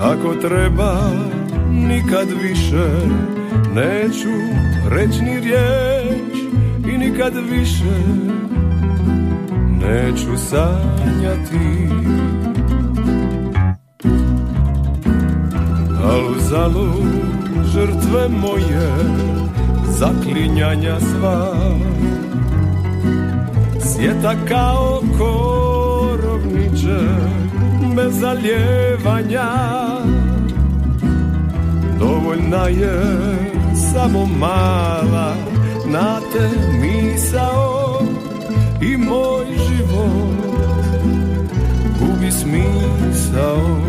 Ako 0.00 0.34
treba 0.34 1.10
nikad 1.70 2.28
više 2.42 2.88
Neću 3.76 4.28
reći 4.90 5.22
ni 5.22 5.40
riječ 5.40 6.36
I 6.92 6.98
nikad 6.98 7.32
više. 7.50 8.02
Neću 9.80 10.36
sanjati. 10.36 11.88
Al 16.04 16.30
uzalu 16.36 16.92
žrtve 17.64 18.28
moje 18.28 18.90
Zaklinjanja 19.88 21.00
sva. 21.00 21.54
Sjeta 23.80 24.34
kao 24.48 25.02
korovniče 25.18 27.00
Bez 27.96 28.20
zaljevanja 28.20 29.48
Dovoljna 31.98 32.68
je 32.68 33.55
samo 33.96 34.26
mala 34.26 35.34
Na 35.86 36.20
te 36.32 36.48
misao 36.80 38.02
I 38.80 38.96
moj 38.96 39.46
život 39.46 40.36
Gubi 42.00 42.30
smisao. 42.32 43.80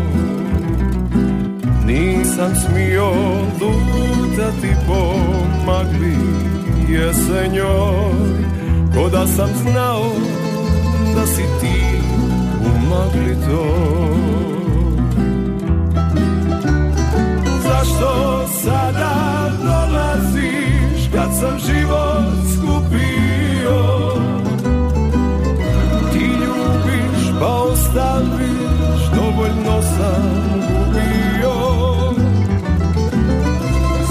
Nisam 1.86 2.54
smio 2.54 3.10
lutati 3.60 4.74
po 4.86 5.14
magli 5.66 6.16
jesenjoj 6.88 8.12
Ko 8.94 9.08
da 9.08 9.26
sam 9.26 9.48
znao 9.62 10.04
da 11.14 11.26
si 11.26 11.42
ti 11.60 12.00
u 12.60 12.88
magli 12.90 13.36
toj 13.46 14.18
Zašto 17.62 18.46
sada 18.62 19.38
sam 21.40 21.58
život 21.58 22.34
skupio. 22.54 23.78
Ti 26.12 26.24
ljubiš 26.24 27.40
pa 27.40 27.46
ostaviš 27.46 29.00
dovoljno 29.14 29.82
sam 29.82 30.22
gubio. 30.68 31.54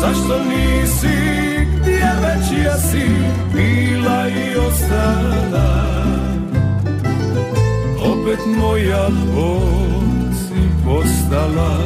Zašto 0.02 0.40
nisi 0.44 1.18
gdje 1.76 2.14
već 2.22 2.66
jesi 2.66 3.10
bila 3.54 4.28
i 4.28 4.56
ostala? 4.56 5.84
Opet 8.00 8.40
moja 8.58 9.08
bol 9.36 10.32
si 10.34 10.86
postala 10.86 11.78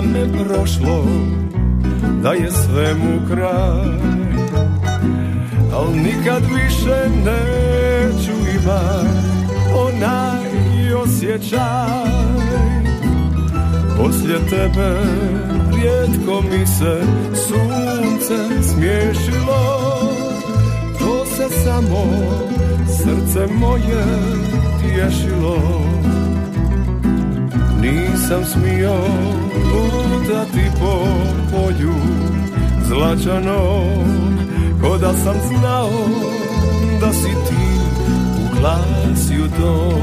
me 0.00 0.44
prošlo 0.44 1.04
Da 2.22 2.32
je 2.32 2.50
svemu 2.50 3.20
kraj. 3.30 4.16
Al 5.72 5.92
nikad 5.94 6.42
više 6.42 7.08
neću 7.24 8.32
imat 8.32 9.06
Onaj 9.76 10.94
osjećaj. 10.94 12.16
Poslije 13.96 14.38
tebe 14.50 15.00
rijetko 15.72 16.42
mi 16.50 16.66
se 16.66 17.02
sunce 17.34 18.62
smiješilo 18.62 19.80
To 20.98 21.26
se 21.26 21.60
samo 21.64 22.06
srce 22.86 23.54
moje 23.54 24.04
tješilo 24.80 25.86
Nisam 28.26 28.44
smio 28.44 28.94
lutati 29.72 30.70
po 30.80 31.06
polju 31.50 31.94
zlačanog 32.88 34.06
Ko 34.82 34.98
da 34.98 35.12
sam 35.12 35.34
znao 35.48 35.90
da 37.00 37.12
si 37.12 37.28
ti 37.28 37.66
uglasio 38.46 39.48
to 39.58 39.98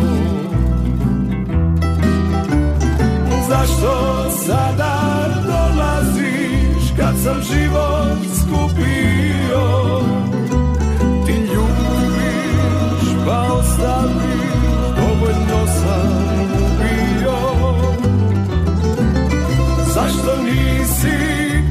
Zašto 3.50 4.30
sada 4.46 5.26
dolaziš 5.46 6.94
kad 6.98 7.16
sam 7.24 7.42
život 7.42 8.38
skupio? 8.42 10.00
Ti 11.26 11.34
ljubiš 11.34 13.26
pa 13.26 13.54
ostaviš 13.54 14.53
Zašto 20.24 20.44
nisi 20.44 21.18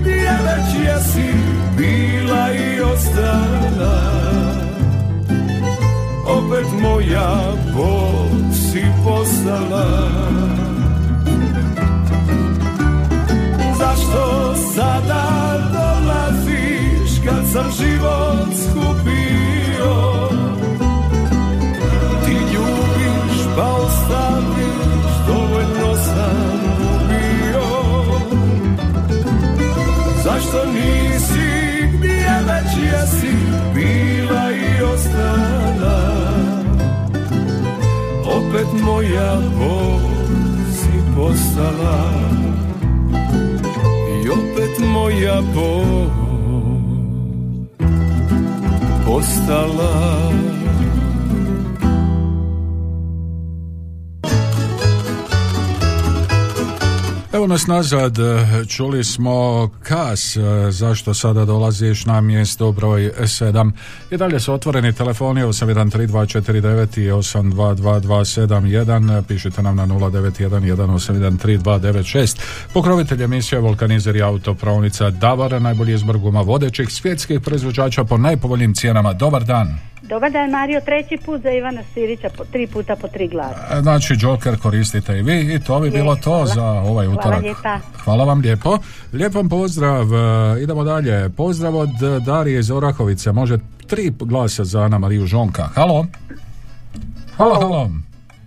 gdje 0.00 0.38
već 0.44 0.86
jesi 0.86 1.34
bila 1.76 2.52
i 2.52 2.80
ostala. 2.80 4.02
Opet 6.26 6.66
moja 6.82 7.52
bol 7.74 8.52
si 8.52 8.82
postala. 9.04 10.08
Zašto 13.78 14.54
sada 14.74 15.24
dolaziš 15.72 17.20
kad 17.24 17.52
sam 17.52 17.70
život 17.70 18.51
Zašto 30.52 30.72
nisi 30.72 31.88
gdje 31.92 32.42
već 32.46 32.84
jesi 32.84 33.36
bila 33.74 34.50
i 34.52 34.82
ostala. 34.82 36.00
Opet 38.26 38.66
moja 38.84 39.36
bol 39.58 39.98
si 40.72 41.16
postala. 41.16 42.12
I 44.24 44.28
opet 44.28 44.78
moja 44.78 45.40
bol 45.54 46.10
postala 49.06 50.32
Evo 57.42 57.48
nas 57.48 57.66
nazad, 57.66 58.16
čuli 58.68 59.04
smo 59.04 59.68
kas, 59.82 60.36
zašto 60.70 61.14
sada 61.14 61.44
dolaziš 61.44 62.06
na 62.06 62.20
mjesto 62.20 62.72
broj 62.72 63.12
7. 63.18 63.72
I 64.10 64.16
dalje 64.16 64.40
su 64.40 64.52
otvoreni 64.52 64.92
telefoni 64.92 65.42
813249 65.42 66.98
i 66.98 67.10
822271, 67.10 69.22
pišite 69.22 69.62
nam 69.62 69.76
na 69.76 69.86
0911813296. 69.86 72.38
Pokrovitelj 72.72 73.22
emisije 73.22 73.60
Vulkanizer 73.60 74.16
i 74.16 74.22
autopravnica 74.22 75.10
Davara, 75.10 75.58
najbolji 75.58 75.94
izbor 75.94 76.18
guma 76.18 76.40
vodećih 76.40 76.90
svjetskih 76.90 77.40
proizvođača 77.40 78.04
po 78.04 78.18
najpovoljnijim 78.18 78.74
cijenama. 78.74 79.12
Dobar 79.12 79.44
dan! 79.44 79.91
Dobar 80.02 80.30
dan 80.30 80.50
Mario, 80.50 80.80
treći 80.80 81.16
put 81.16 81.42
za 81.42 81.50
Ivana 81.50 81.82
Sirića, 81.84 82.28
po, 82.28 82.44
tri 82.44 82.66
puta 82.66 82.96
po 82.96 83.08
tri 83.08 83.28
glasa. 83.28 83.80
Znači, 83.82 84.14
Joker 84.18 84.58
koristite 84.58 85.18
i 85.18 85.22
vi 85.22 85.54
i 85.54 85.60
to 85.60 85.80
bi 85.80 85.86
Je, 85.86 85.90
bilo 85.90 86.16
to 86.16 86.30
hvala. 86.30 86.46
za 86.46 86.64
ovaj 86.64 87.06
Hvala 87.06 87.18
utorak. 87.20 87.42
lijepa. 87.42 87.78
Hvala 88.04 88.24
vam 88.24 88.40
lijepo. 88.40 88.78
Lijep 89.12 89.34
vam 89.34 89.48
pozdrav. 89.48 90.02
E, 90.04 90.62
Idemo 90.62 90.84
dalje. 90.84 91.28
Pozdrav 91.30 91.76
od 91.76 91.88
e, 92.02 92.20
Darije 92.20 92.60
iz 92.60 92.70
Orahovice. 92.70 93.32
Može 93.32 93.58
tri 93.86 94.12
glasa 94.20 94.64
za 94.64 94.80
Ana 94.80 94.98
Mariju 94.98 95.26
Žonka. 95.26 95.62
Halo? 95.64 96.06
Halo, 97.36 97.54
halo. 97.54 97.90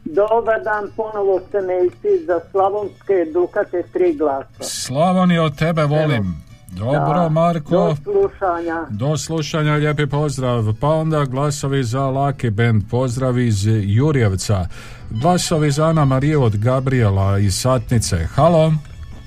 Dobar 0.05 0.63
dan, 0.63 0.89
ponovo 0.97 1.41
ste 1.49 1.57
me 1.57 1.85
isti 1.87 2.25
za 2.27 2.39
slavonske 2.51 3.13
dukate 3.33 3.83
tri 3.93 4.13
glasa. 4.13 4.63
Slavoni 4.63 5.37
od 5.39 5.57
tebe 5.57 5.83
volim. 5.85 6.44
Dobro, 6.75 7.13
Da, 7.13 7.29
Marko. 7.29 7.69
Do 7.71 7.95
slušanja. 7.95 8.85
Do 8.89 9.17
slušanja, 9.17 9.73
lijepi 9.73 10.05
pozdrav. 10.05 10.73
Pa 10.81 10.87
onda 10.87 11.25
glasovi 11.25 11.83
za 11.83 12.01
Laki 12.01 12.49
Band, 12.49 12.83
pozdrav 12.91 13.39
iz 13.39 13.55
Jurjevca. 13.83 14.67
Glasovi 15.11 15.71
za 15.71 15.85
Ana 15.85 16.05
Mariju 16.05 16.43
od 16.43 16.57
Gabriela 16.57 17.39
iz 17.39 17.55
Satnice. 17.55 18.17
Halo, 18.25 18.73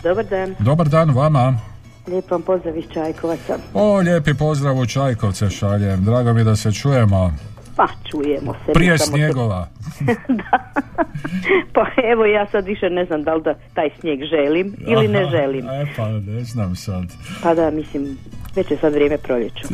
Dobar 0.02 0.24
dan, 0.24 0.54
dobar 0.58 0.88
dan 0.88 1.10
vama. 1.10 1.58
lijep 2.06 2.30
vam 2.30 2.42
pozdrav 2.42 2.76
iz 2.78 2.84
Čajkovaca. 2.94 3.58
O, 3.74 3.96
lijepi 3.96 4.34
pozdrav 4.34 4.78
u 4.78 4.86
Čajkovce 4.86 5.50
šaljem. 5.50 6.04
Drago 6.04 6.32
mi 6.32 6.44
da 6.44 6.56
se 6.56 6.72
čujemo. 6.72 7.32
Pa, 7.78 7.88
čujemo 8.10 8.54
se. 8.66 8.72
Prije 8.72 8.98
se- 8.98 9.04
snijegova. 9.04 9.68
Pa 11.74 11.86
evo 12.12 12.24
ja 12.24 12.46
sad 12.46 12.66
više 12.66 12.90
ne 12.90 13.04
znam 13.04 13.22
da 13.22 13.34
li 13.34 13.42
da 13.42 13.54
taj 13.74 13.90
snijeg 14.00 14.20
želim 14.24 14.74
ili 14.86 15.08
ne 15.08 15.30
želim. 15.30 15.68
E 15.68 15.86
pa 15.96 16.08
ne 16.08 16.44
znam 16.44 16.76
sad. 16.76 17.04
Pa 17.42 17.54
da, 17.54 17.70
mislim, 17.70 18.18
već 18.56 18.70
je 18.70 18.76
sad 18.76 18.92
vrijeme 18.92 19.18
proljeću. 19.18 19.66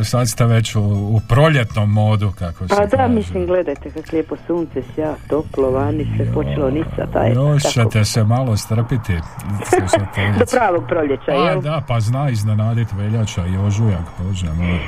E, 0.00 0.04
sad 0.04 0.28
ste 0.28 0.44
već 0.44 0.74
u, 0.76 0.80
u 0.82 1.20
proljetnom 1.28 1.92
modu, 1.92 2.32
kako 2.38 2.68
se 2.68 2.74
Pa 2.76 2.86
da, 2.86 2.96
kaže. 2.96 3.14
mislim, 3.14 3.46
gledajte 3.46 3.90
kako 3.90 4.08
lijepo 4.12 4.36
sunce 4.46 4.82
sja, 4.94 5.14
toplo, 5.28 5.70
vani 5.70 6.06
se 6.18 6.32
počelo 6.34 6.70
nica, 6.70 7.06
taj, 7.12 7.32
Još 7.32 7.62
tako, 7.62 7.90
ćete 7.90 8.04
se 8.04 8.24
malo 8.24 8.56
strpiti. 8.56 9.12
do 10.38 10.44
pravog 10.50 10.84
proljeća, 10.88 11.22
Pa 11.26 11.32
jel? 11.32 11.60
da, 11.62 11.82
pa 11.88 12.00
zna 12.00 12.30
iznenadit 12.30 12.88
veljača 12.92 13.46
i 13.46 13.56
ožujak, 13.66 14.04
bože. 14.18 14.46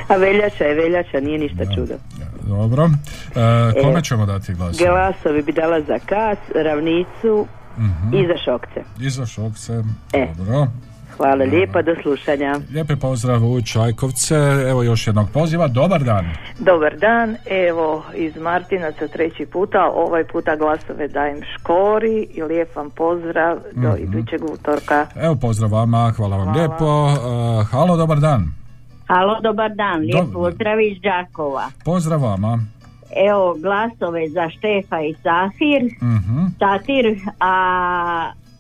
A 0.08 0.16
veljača 0.16 0.64
je 0.64 0.74
veljača, 0.74 1.20
nije 1.20 1.38
ništa 1.38 1.64
čudo. 1.74 1.94
Dobro. 2.50 2.84
E, 3.74 3.80
kome 3.82 3.98
E, 3.98 4.02
ćemo 4.02 4.26
dati 4.26 4.54
glas? 4.54 4.76
Glasovi 4.78 5.42
bi 5.42 5.52
dala 5.52 5.80
za 5.80 5.98
kas, 6.00 6.38
ravnicu 6.56 7.46
Mhm. 7.78 8.14
i 8.14 8.26
za 8.26 8.36
šokce. 8.36 8.80
I 9.00 9.10
za 9.10 9.26
šokce. 9.26 9.82
E. 10.12 10.26
Dobro. 10.36 10.66
Hvala 11.16 11.44
lijepa, 11.44 11.82
do 11.82 11.94
slušanja. 12.02 12.60
Lijepi 12.72 12.96
pozdrav 12.96 13.44
u 13.44 13.62
Čajkovce. 13.62 14.34
Evo 14.68 14.82
još 14.82 15.06
jednog 15.06 15.30
poziva. 15.30 15.68
Dobar 15.68 16.02
dan. 16.02 16.26
Dobar 16.58 16.96
dan, 16.96 17.36
evo 17.68 18.04
iz 18.14 18.36
Martinaca 18.38 19.08
treći 19.08 19.46
puta, 19.46 19.84
ovaj 19.86 20.24
puta 20.24 20.56
glasove 20.56 21.08
dajem 21.08 21.40
Škori 21.54 22.26
i 22.30 22.42
lijep 22.42 22.76
vam 22.76 22.90
pozdrav 22.90 23.58
do 23.72 23.88
Mhm. 23.88 24.02
idućeg 24.02 24.44
utorka. 24.44 25.06
Evo 25.16 25.34
pozdrav 25.36 25.72
vama, 25.72 26.10
hvala 26.10 26.36
vam 26.36 26.44
Hvala. 26.44 26.58
lijepo. 26.58 27.08
E, 27.60 27.64
halo, 27.64 27.96
dobar 27.96 28.18
dan. 28.18 28.59
Halo, 29.10 29.40
dobar 29.40 29.74
dan, 29.74 30.00
lijep 30.00 30.32
pozdrav 30.32 30.80
iz 30.82 31.00
Đakova. 31.00 31.66
Pozdrav 31.84 32.20
vama. 32.20 32.58
evo 33.28 33.56
glasove 33.56 34.28
za 34.28 34.48
Štefa 34.48 35.00
i 35.00 35.14
Safir, 35.14 35.82
Mhm. 36.02 36.46
Satir, 36.58 37.06
a 37.40 37.54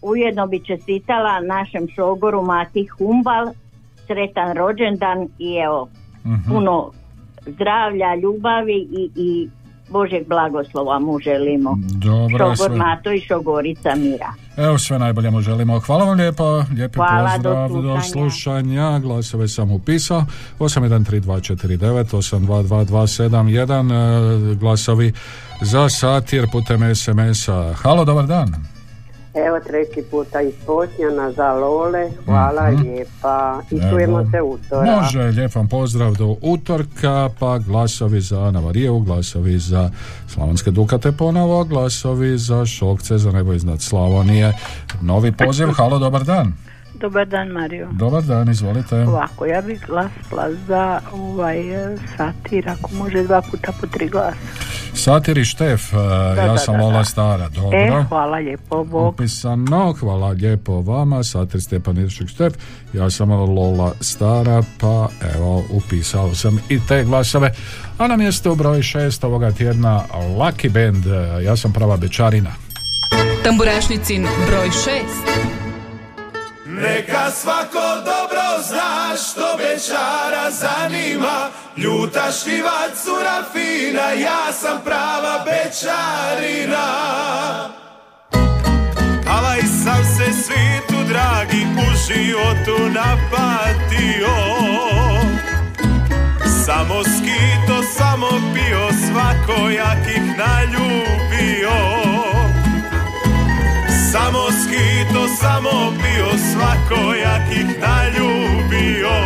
ujedno 0.02 0.46
bi 0.46 0.60
čestitala 0.60 1.40
našem 1.42 1.88
šogoru 1.88 2.42
Mati 2.42 2.86
Humbal, 2.88 3.46
sretan 4.06 4.56
rođendan 4.56 5.28
i 5.38 5.54
evo, 5.56 5.88
Mhm. 6.24 6.50
puno 6.50 6.90
zdravlja, 7.46 8.14
ljubavi 8.14 8.76
i, 8.92 9.10
i 9.16 9.48
Božeg 9.90 10.28
blagoslova 10.28 10.98
mu 10.98 11.18
želimo. 11.18 11.78
Dobro, 11.80 12.38
Šogor 12.38 12.56
sve. 12.56 12.76
Mato 12.76 13.12
i 13.12 13.20
Šogorica 13.20 13.94
Mira. 13.96 14.32
Evo 14.56 14.78
sve 14.78 14.98
najbolje 14.98 15.30
mu 15.30 15.40
želimo. 15.40 15.80
Hvala 15.80 16.04
vam 16.04 16.18
lijepo, 16.18 16.64
lijepi 16.76 16.96
Hvala, 16.96 17.38
do 17.38 17.54
pozdrav, 17.54 17.68
do 17.68 18.00
slušanja. 18.00 18.02
slušanja. 18.02 18.98
Glasove 18.98 19.48
sam 19.48 19.70
upisao. 19.70 20.24
813249, 20.58 22.14
822271, 22.14 24.52
e, 24.52 24.54
glasovi 24.54 25.12
za 25.60 25.88
satir 25.88 26.46
putem 26.52 26.94
SMS-a. 26.94 27.74
Halo, 27.82 28.04
dobar 28.04 28.26
dan. 28.26 28.79
Evo 29.36 29.60
treći 29.60 30.02
puta 30.10 30.40
iz 30.40 30.54
Potnjana 30.66 31.32
za 31.32 31.52
Lole, 31.52 32.10
hvala 32.24 32.70
Mhm. 32.70 32.82
lijepa 32.82 33.60
i 33.70 33.76
Evo. 33.76 33.90
čujemo 33.90 34.24
se 34.24 34.42
utora. 34.42 34.96
Može, 34.96 35.18
lijep 35.20 35.54
vam 35.54 35.68
pozdrav 35.68 36.14
do 36.14 36.36
utorka, 36.42 37.30
pa 37.38 37.58
glasovi 37.58 38.20
za 38.20 38.40
Ana 38.40 38.60
Marijevu, 38.60 39.00
glasovi 39.00 39.58
za 39.58 39.90
Slavonske 40.28 40.70
Dukate 40.70 41.12
ponovo, 41.12 41.64
glasovi 41.64 42.38
za 42.38 42.66
Šokce, 42.66 43.18
za 43.18 43.32
nebo 43.32 43.52
iznad 43.52 43.80
Slavonije. 43.80 44.52
Novi 45.00 45.32
poziv, 45.34 45.68
halo, 45.68 45.98
dobar 45.98 46.24
dan. 46.24 46.52
Dobar 47.00 47.26
dan 47.26 47.48
Mario. 47.48 47.88
Dobar 47.92 48.22
dan, 48.22 48.50
izvolite. 48.50 48.96
Ovako, 48.96 49.46
ja 49.46 49.60
bih 49.60 49.80
glasila 49.86 50.48
za 50.66 51.00
ovaj 51.12 51.60
e, 51.60 51.96
satir, 52.16 52.68
ako 52.68 52.90
može 52.94 53.22
dva 53.22 53.42
puta 53.42 53.72
po 53.80 53.86
tri 53.86 54.08
glasa. 54.08 54.36
Satir 54.94 55.38
i 55.38 55.44
Štef, 55.44 55.92
e, 55.92 55.96
ja 56.36 56.46
da, 56.46 56.58
sam 56.58 56.76
da, 56.76 56.82
Lola 56.82 56.98
da. 56.98 57.04
Stara, 57.04 57.48
dobro. 57.48 57.78
E, 57.78 58.04
hvala 58.08 58.38
lijepo, 58.38 58.84
Bog. 58.84 59.14
Upisano, 59.14 59.92
hvala 59.92 60.28
lijepo 60.28 60.80
vama, 60.80 61.22
Satir 61.22 61.62
Stjepan 61.62 61.98
Iršik 61.98 62.28
Štef, 62.28 62.54
ja 62.92 63.10
sam 63.10 63.30
Lola 63.30 63.92
Stara, 64.00 64.62
pa 64.80 65.08
evo, 65.34 65.64
upisao 65.70 66.34
sam 66.34 66.58
i 66.68 66.80
te 66.88 67.04
glasove. 67.04 67.52
A 67.98 68.06
na 68.06 68.16
mjestu 68.16 68.54
broj 68.54 68.82
šest 68.82 69.24
ovoga 69.24 69.50
tjedna 69.50 70.02
Lucky 70.38 70.72
Band, 70.72 71.06
e, 71.06 71.44
ja 71.44 71.56
sam 71.56 71.72
prava 71.72 71.96
bečarina. 71.96 72.50
Tamburašnicin 73.44 74.26
broj 74.46 74.68
6. 74.68 75.69
Neka 76.80 77.30
svako 77.30 78.04
dobro 78.04 78.62
zna 78.68 79.16
što 79.16 79.56
bečara 79.56 80.50
zanima. 80.50 81.48
Ljuta 81.76 82.32
šljiva 82.32 82.80
cura 83.04 83.44
fina, 83.52 84.12
ja 84.12 84.52
sam 84.52 84.80
prava 84.84 85.44
bečarina 85.44 86.86
Alaj 89.28 89.60
sam 89.84 90.04
se 90.04 90.32
svitu 90.32 91.02
dragi 91.08 91.66
u 91.76 91.96
životu 92.06 92.88
napatio. 92.94 94.36
Samo 96.66 97.02
skito, 97.04 97.82
samo 97.96 98.28
pio, 98.54 98.88
svakojakih 99.08 100.22
naljubio 100.38 101.99
samo 104.12 104.44
skito, 104.50 105.28
samo 105.40 105.90
bio 105.90 106.28
svakojakih 106.52 107.66
naljubio. 107.80 109.16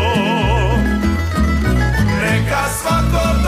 Neka 2.21 2.65
svako 2.81 3.44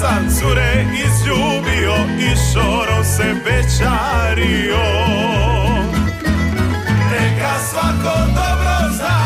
sam 0.00 0.28
cure 0.38 0.86
izljubio 1.06 1.94
i 2.18 2.36
šorom 2.52 3.04
se 3.04 3.34
večario. 3.44 4.84
Neka 7.10 7.52
svako 7.70 8.18
dobro 8.26 8.94
zna 8.96 9.25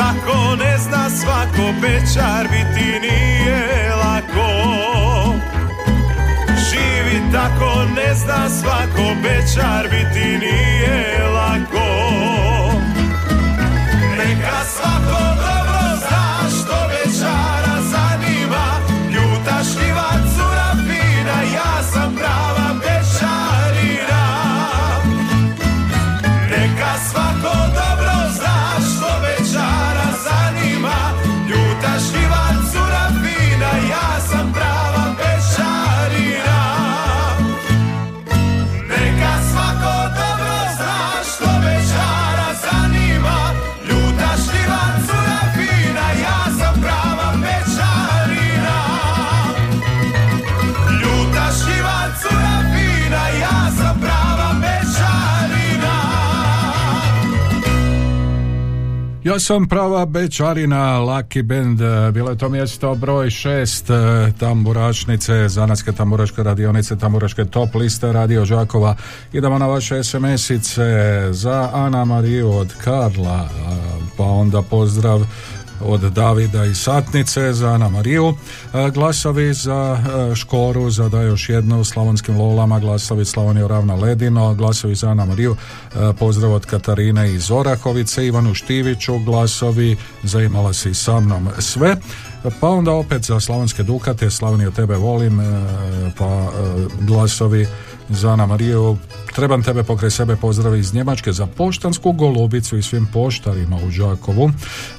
Tako 0.00 0.56
ne 0.56 0.78
zna 0.78 1.10
svako 1.10 1.72
Bečar 1.80 2.48
biti 2.50 3.00
nije 3.00 3.94
lako. 3.94 4.50
Živit 6.70 7.32
tako 7.32 7.84
ne 7.96 8.14
zna 8.14 8.48
svako 8.48 9.14
Bečar 9.22 9.88
biti 9.90 10.38
nije 10.38 11.09
Ja 59.30 59.38
sam 59.38 59.68
prava 59.68 60.06
bečarina, 60.06 60.98
Lucky 60.98 61.42
Band, 61.42 61.80
e, 61.80 62.10
bilo 62.12 62.30
je 62.30 62.38
to 62.38 62.48
mjesto 62.48 62.94
broj 62.94 63.30
šest, 63.30 63.90
e, 63.90 63.94
tamburačnice, 64.38 65.48
zanatske 65.48 65.92
tamburaške 65.92 66.42
radionice, 66.42 66.98
tamburaške 66.98 67.44
top 67.44 67.74
liste 67.74 68.12
Radio 68.12 68.44
Đakova. 68.44 68.96
Idemo 69.32 69.58
na 69.58 69.66
vaše 69.66 70.04
SMS-ice 70.04 70.82
za 71.30 71.70
Ana 71.72 72.04
Mariju 72.04 72.50
od 72.50 72.74
Karla, 72.84 73.48
pa 74.16 74.24
onda 74.24 74.62
pozdrav 74.62 75.20
od 75.80 76.00
Davida 76.00 76.64
i 76.64 76.74
Satnice 76.74 77.52
za 77.52 77.68
Ana 77.68 77.88
Mariju, 77.88 78.34
E, 78.74 78.90
glasovi 78.90 79.54
za 79.54 79.98
e, 80.30 80.34
Škoru, 80.34 80.90
za 80.90 81.08
da 81.08 81.22
još 81.22 81.48
jedno 81.48 81.80
u 81.80 81.84
Slavonskim 81.84 82.36
Lolama, 82.36 82.80
glasovi 82.80 83.24
Slavonio 83.24 83.68
Ravna 83.68 83.94
Ledino, 83.94 84.54
glasovi 84.54 84.94
za 84.94 85.10
Ana 85.10 85.24
Mariju, 85.24 85.56
e, 85.94 86.12
pozdrav 86.18 86.52
od 86.52 86.66
Katarine 86.66 87.32
iz 87.32 87.50
Orahovice, 87.50 88.26
Ivanu 88.26 88.54
Štiviću, 88.54 89.18
glasovi 89.18 89.96
za 90.22 90.40
Imala 90.40 90.72
si 90.72 90.94
sa 90.94 91.20
mnom 91.20 91.48
sve. 91.58 91.96
Pa 92.60 92.68
onda 92.68 92.92
opet 92.92 93.24
za 93.24 93.40
Slavonske 93.40 93.82
Dukate, 93.82 94.30
Slavoniju 94.30 94.70
tebe 94.70 94.96
volim, 94.96 95.40
e, 95.40 95.44
pa 96.18 96.24
e, 96.24 96.48
glasovi 97.00 97.66
za 98.08 98.30
Ana 98.30 98.46
Mariju, 98.46 98.96
trebam 99.34 99.62
tebe 99.62 99.82
pokraj 99.82 100.10
sebe 100.10 100.36
pozdrav 100.36 100.76
iz 100.76 100.94
Njemačke 100.94 101.32
za 101.32 101.46
poštansku 101.46 102.12
golubicu 102.12 102.76
i 102.76 102.82
svim 102.82 103.06
poštarima 103.12 103.76
u 103.76 103.90
Đakovu. 103.90 104.50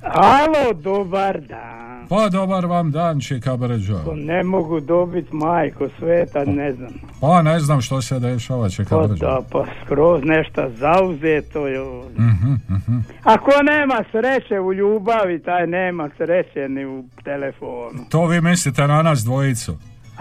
Alo, 0.03 0.73
dobar 0.73 1.41
dan. 1.41 1.86
Pa 2.09 2.29
dobar 2.29 2.67
vam 2.67 2.91
dan, 2.91 3.21
Čika 3.21 3.57
Brđo. 3.57 3.99
Ko 4.05 4.15
ne 4.15 4.43
mogu 4.43 4.81
dobiti 4.81 5.37
majko 5.37 5.89
sveta, 5.99 6.45
ne 6.45 6.73
znam. 6.73 6.91
Pa 7.21 7.43
ne 7.43 7.61
znam 7.61 7.81
što 7.81 8.03
se 8.03 8.19
dešava, 8.21 8.69
Čika 8.69 8.97
Pa 8.97 9.07
da, 9.07 9.41
pa 9.53 9.65
skroz 9.85 10.21
nešto 10.25 10.71
zauzeto. 10.79 11.69
Jo. 11.69 12.03
Mhm, 12.19 12.53
mhm. 12.71 12.99
Ako 13.23 13.51
nema 13.63 14.05
sreće 14.11 14.61
u 14.61 14.73
ljubavi, 14.73 15.43
taj 15.43 15.67
nema 15.67 16.11
sreće 16.17 16.69
ni 16.69 16.87
u 16.87 17.05
telefonu. 17.25 18.05
To 18.09 18.27
vi 18.27 18.41
mislite 18.41 18.87
na 18.87 19.03
nas 19.03 19.25
dvojicu? 19.25 19.79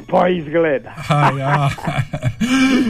Pa 0.10 0.28
izgleda. 0.30 0.91
A 1.10 1.30
ja. 1.39 1.70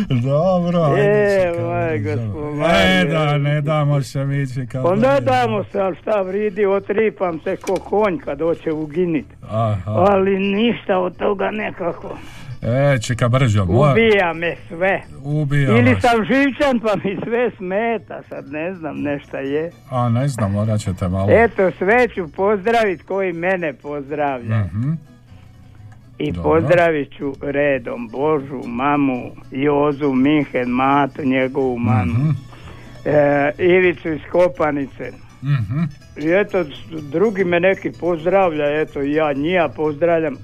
Dobro, 0.24 0.98
E, 0.98 1.52
moj 1.62 2.00
Brđo. 2.00 2.28
gospod, 2.28 2.72
E, 2.72 3.06
da, 3.06 3.38
ne 3.38 3.62
damo 3.62 4.02
se 4.02 4.26
mi, 4.26 4.54
Čika 4.54 4.84
Pa 4.84 4.96
ne 4.96 5.22
damo 5.22 5.64
se, 5.64 5.80
ali 5.80 5.96
šta 5.96 6.22
vridi, 6.22 6.66
otripam 6.66 7.40
se 7.40 7.56
ko 7.58 7.76
konj 7.76 8.18
kad 8.18 8.40
hoće 8.40 8.72
uginit. 8.72 9.26
Aha. 9.44 9.92
Ali 9.92 10.40
ništa 10.40 10.98
od 10.98 11.18
toga 11.18 11.52
nekako. 11.52 12.18
E, 12.62 13.00
Čika 13.00 13.30
Brđo, 13.30 13.66
moja... 13.66 13.92
Ubija 13.92 14.34
me 14.34 14.56
sve. 14.68 15.02
Ubija 15.24 15.70
Ili 15.70 15.94
vas. 15.94 16.02
sam 16.02 16.26
živčan 16.26 16.80
pa 16.80 16.96
mi 16.96 17.18
sve 17.24 17.52
smeta, 17.52 18.22
sad 18.30 18.46
ne 18.48 18.74
znam, 18.74 18.98
nešto 18.98 19.38
je. 19.38 19.72
A 19.92 20.10
ne 20.10 20.28
znam, 20.28 20.52
morat 20.52 20.80
ćete 20.80 21.08
malo. 21.08 21.28
Eto, 21.32 21.72
sve 21.72 22.08
ću 22.08 22.32
pozdravit 22.32 23.02
koji 23.02 23.34
mene 23.34 23.74
pozdravlja. 23.74 24.58
Mhm. 24.58 24.92
I 26.18 26.32
Dobro. 26.32 26.44
pozdravit 26.52 27.18
ću 27.18 27.34
redom 27.42 28.08
Božu, 28.08 28.62
mamu, 28.68 29.32
Jozu, 29.52 30.14
Minhen, 30.14 30.70
Matu, 30.70 31.22
njegovu 31.24 31.78
mamu. 31.78 32.14
Mhm. 32.14 32.30
E, 33.06 33.52
Ivicu 33.58 34.10
iz 34.10 34.22
Kopanice. 34.32 35.12
Mhm. 35.44 35.80
I 36.18 36.32
eto, 36.32 36.66
drugi 37.12 37.44
me 37.44 37.60
neki 37.60 37.92
pozdravlja, 38.00 38.82
eto, 38.82 39.02
ja 39.02 39.34
njija 39.34 39.70
pozdravljam. 39.76 40.36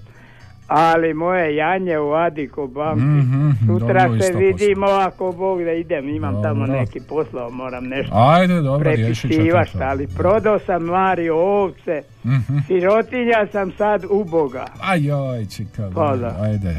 Ali 0.74 1.14
moje 1.14 1.56
Janje 1.56 2.00
u 2.00 2.14
Adiko 2.14 2.68
banki. 2.68 3.02
Mhm, 3.02 3.50
Sutra 3.68 4.04
dobro, 4.04 4.22
se 4.22 4.34
vidimo 4.34 4.86
ako 4.88 5.32
Bog 5.32 5.64
da 5.64 5.72
idem, 5.72 6.10
imam 6.10 6.42
tamo 6.44 6.66
Dobro. 6.66 6.80
neki 6.80 7.00
posao, 7.00 7.50
moram 7.50 7.84
nešto 7.86 8.12
Ajde, 8.16 8.56
dobro, 8.56 8.84
prepisivaš, 8.84 9.70
ali 9.82 10.08
prodao 10.08 10.60
sam 10.60 10.84
Mario 10.84 11.36
ovce, 11.38 12.02
Mhm. 12.26 12.58
sirotinja 12.68 13.48
sam 13.52 13.72
sad 13.72 14.06
uboga. 14.10 14.66
Ajoj, 14.82 15.46
Čika 15.48 15.90
Pa 15.96 16.16
ajde. 16.42 16.76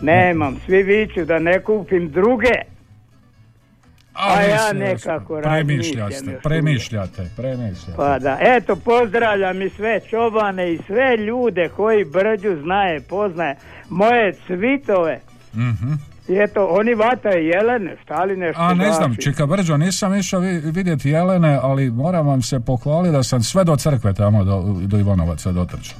Nemam, 0.00 0.56
svi 0.66 0.82
viću 0.82 1.24
da 1.24 1.38
ne 1.38 1.60
kupim 1.60 2.10
druge. 2.10 2.52
A 4.16 4.42
ja 4.42 4.72
nekako 4.74 5.40
razmišljam 5.40 6.10
premišljate, 6.42 7.30
premišljate. 7.36 7.92
Pa 7.96 8.18
da, 8.18 8.38
eto 8.40 8.76
pozdravljam 8.76 9.62
i 9.62 9.70
sve 9.70 10.00
čobane 10.00 10.72
i 10.72 10.78
sve 10.78 11.16
ljude 11.16 11.68
koji 11.68 12.04
Brđu 12.04 12.62
znaje, 12.62 13.00
poznaje, 13.00 13.56
moje 13.88 14.32
cvitove. 14.46 15.20
Mhm. 15.54 15.92
I 16.28 16.34
eto, 16.34 16.66
oni 16.66 16.94
vataju 16.94 17.46
jelene, 17.46 17.96
šta 18.04 18.24
li 18.24 18.36
nešto 18.36 18.60
A 18.62 18.74
ne 18.74 18.92
znam, 18.92 19.10
gaši? 19.10 19.22
Čika 19.22 19.46
Brđo, 19.46 19.76
nisam 19.76 20.14
išao 20.14 20.40
vi- 20.40 20.60
vidjeti 20.60 21.10
Jelene, 21.10 21.58
ali 21.62 21.90
moram 21.90 22.26
vam 22.26 22.42
se 22.42 22.60
pohvaliti 22.60 23.12
da 23.12 23.22
sam 23.22 23.42
sve 23.42 23.64
do 23.64 23.76
crkve 23.76 24.14
tamo 24.14 24.44
do, 24.44 24.62
do 24.80 24.98
Ivanovaca 24.98 25.52
dotrčao. 25.52 25.98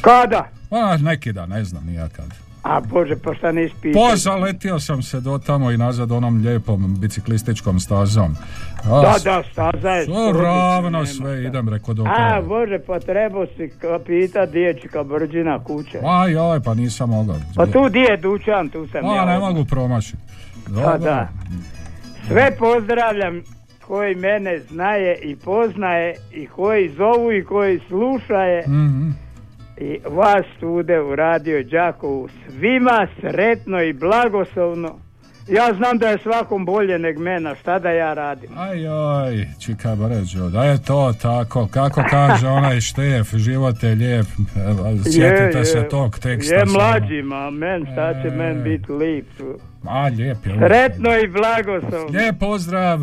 Kada? 0.00 0.48
A, 0.70 0.96
neki 0.96 1.32
dan, 1.32 1.48
ne 1.48 1.64
znam 1.64 1.86
nija 1.86 2.08
kad. 2.08 2.47
A 2.62 2.80
Bože, 2.82 3.16
pa 3.16 3.34
šta 3.34 3.52
nisi 3.52 3.74
pitao? 3.82 4.02
Pa 4.02 4.16
zaletio 4.16 4.78
sam 4.78 5.02
se 5.02 5.20
do 5.20 5.38
tamo 5.38 5.70
i 5.70 5.76
nazad 5.76 6.12
onom 6.12 6.36
lijepom 6.36 6.94
biciklističkom 6.94 7.80
stazom. 7.80 8.36
A, 8.84 8.88
Da, 8.92 9.14
da, 9.24 9.42
staza 9.52 9.90
je 9.90 10.06
ravno 10.34 10.90
nema 10.90 11.06
sve, 11.06 11.16
šta. 11.32 11.48
idem 11.48 11.68
reko 11.68 11.94
do 11.94 12.04
A. 12.08 12.42
Bože, 12.42 12.78
pa 12.78 13.00
trebao 13.00 13.46
si 13.46 13.70
pitat 14.06 14.50
dječka 14.50 15.04
Brđina 15.04 15.64
kuće. 15.64 15.98
Aj, 16.04 16.32
joj, 16.32 16.60
pa 16.60 16.74
nisam 16.74 17.10
mogao. 17.10 17.36
Pa 17.56 17.66
tu 17.66 17.88
di 17.88 17.98
je 18.00 18.16
dućan, 18.16 18.68
tu 18.68 18.86
sam 18.86 19.04
A, 19.04 19.14
ja. 19.16 19.24
ne 19.24 19.38
mogu 19.38 19.64
promašiti. 19.64 20.22
Pa 20.76 20.98
da. 20.98 21.28
Sve 22.26 22.56
pozdravljam 22.58 23.42
koji 23.80 24.14
mene 24.14 24.60
znaje 24.60 25.16
i 25.16 25.36
poznaje 25.36 26.14
i 26.32 26.46
koji 26.46 26.90
zovu 26.90 27.32
i 27.32 27.44
koji 27.44 27.80
slušaje 27.88 28.62
Mhm. 28.62 29.10
I 29.80 29.98
vas 30.06 30.44
tude 30.60 31.00
u 31.00 31.16
Radio 31.16 31.62
Đakovu 31.62 32.28
svima 32.48 33.06
sretno 33.20 33.82
i 33.82 33.92
blagoslovno. 33.92 34.98
Ja 35.48 35.74
znam 35.74 35.98
da 35.98 36.08
je 36.08 36.18
svakom 36.18 36.64
bolje 36.64 36.98
neg 36.98 37.18
mena, 37.18 37.54
šta 37.54 37.78
da 37.78 37.90
ja 37.90 38.14
radim? 38.14 38.50
Ajoj, 38.58 39.46
čika 39.60 39.96
Brđo, 39.96 40.48
da 40.48 40.64
je 40.64 40.82
to 40.82 41.12
tako, 41.22 41.68
kako 41.70 42.02
kaže 42.10 42.48
onaj 42.48 42.80
štef, 42.80 43.34
život 43.34 43.82
je 43.82 43.94
lijep, 43.94 44.26
sjetite 45.04 45.58
Je, 45.58 45.64
se 45.64 45.78
je. 45.78 45.88
tog 45.88 46.18
teksta. 46.18 46.54
Je 46.54 46.64
mlađima, 46.64 47.50
men, 47.50 47.86
šta 47.92 48.22
će 48.22 48.28
E. 48.28 48.30
men 48.30 48.62
biti 48.62 48.92
lip 48.92 49.26
tu. 49.38 49.58
A, 49.84 50.08
lijep 50.08 50.38
je. 50.46 50.54
Sretno 50.58 51.10
i 51.16 51.28
blagoslovno. 51.28 52.18
Lijep 52.18 52.38
pozdrav. 52.40 52.98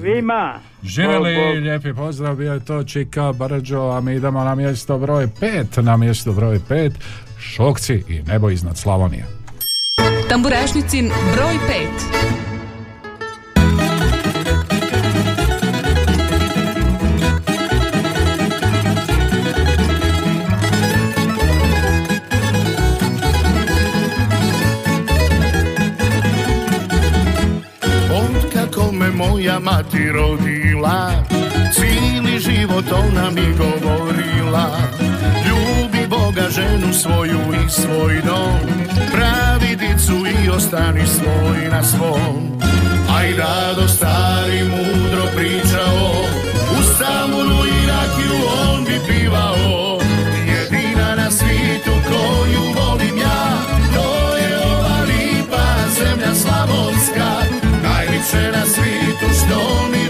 Svima. 0.00 0.54
Živjeli, 0.82 1.34
Bog, 1.34 1.44
Bog. 1.54 1.62
lijepi 1.62 1.94
pozdrav, 1.94 2.36
bio 2.36 2.52
je 2.52 2.64
to 2.64 2.84
Čika 2.84 3.32
Brđo, 3.32 3.80
a 3.80 4.00
mi 4.00 4.14
idemo 4.14 4.44
na 4.44 4.54
mjesto 4.54 4.98
broj 4.98 5.28
pet, 5.40 5.76
na 5.76 5.96
mjesto 5.96 6.32
broj 6.32 6.60
pet, 6.68 6.92
Šokci 7.38 8.04
i 8.08 8.22
nebo 8.22 8.50
iznad 8.50 8.76
Slavonije. 8.76 9.26
Tamburašnicin 10.28 11.10
broj 11.34 11.54
5. 11.54 12.30
Od 28.12 28.52
kako 28.52 28.92
me 28.92 29.10
moja 29.10 29.58
mati 29.58 30.08
rodila 30.80 31.24
Cijeli 31.74 32.40
život 32.40 32.84
ona 32.92 33.30
mi 33.30 33.54
govorila. 33.58 34.66
Ljubi 35.46 36.06
Boga 36.08 36.50
ženu 36.50 36.92
svoju 36.92 37.40
i 37.66 37.70
svoj 37.70 38.22
dom. 38.26 38.60
Pravi 39.12 39.76
ulicu 40.00 40.26
i 40.44 40.48
ostani 40.48 41.06
svoj 41.06 41.68
na 41.70 41.82
svom. 41.82 42.60
Aj 43.16 43.32
rado 43.32 43.88
stari 43.88 44.62
mudro 44.64 45.24
pričao. 45.36 46.12
U 46.78 46.82
samuru 46.98 47.66
i 47.66 47.86
rakiju 47.86 48.40
on 48.70 48.84
bi 48.84 49.00
pivao. 49.08 49.98
Jedina 50.46 51.14
na 51.14 51.30
svijetu 51.30 51.90
koju 52.08 52.62
volim 52.76 53.18
ja 53.18 53.58
To 53.94 54.36
je 54.36 54.58
ova 54.58 55.00
lipa 55.00 55.66
zemlja 55.98 56.34
slavonska. 56.34 57.30
Najlipše 57.82 58.52
na 58.52 58.66
svijetu 58.66 59.26
što 59.38 59.88
mi 59.92 60.09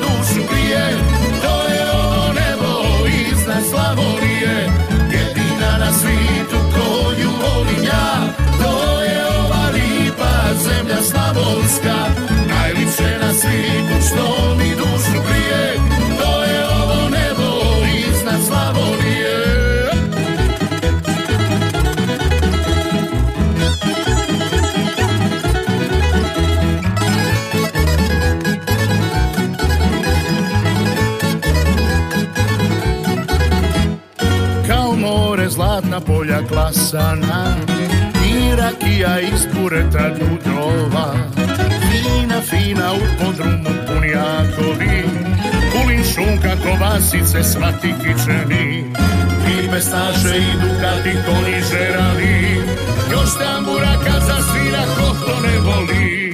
slavonska. 11.11 11.96
Najlipše 12.48 13.18
na 13.20 13.32
svijetu 13.34 14.06
što 14.06 14.54
mi 14.58 14.70
dušu 14.70 15.20
grije 15.28 15.74
To 16.18 16.42
je 16.42 16.68
ovo 16.68 17.08
nebo 17.08 17.50
iznad 18.08 18.40
Slavonije. 18.46 19.40
Kao 34.66 34.96
more 34.96 35.48
zlatna 35.48 36.00
polja 36.00 36.46
klasana 36.48 37.56
Rakija 38.57 39.20
iz 39.20 39.46
pureta 39.53 40.09
dudrova 40.09 41.14
Fina, 41.90 42.40
fina 42.40 42.92
u 42.92 43.24
podrumu 43.24 43.70
punjakovi 43.86 45.05
Kulin 45.72 46.05
šunka, 46.05 46.57
kovasice, 46.62 47.42
svati 47.42 47.94
kičeni 48.01 48.84
I 49.51 49.70
pestaše 49.70 50.36
i 50.38 50.53
dukati 50.53 51.16
konji 51.26 51.62
žerali 51.70 52.61
Još 53.12 53.30
tambura 53.38 53.94
kad 54.05 54.22
zasvira 54.22 54.84
ko 54.96 55.16
to 55.24 55.40
ne 55.46 55.59
voli. 55.59 56.32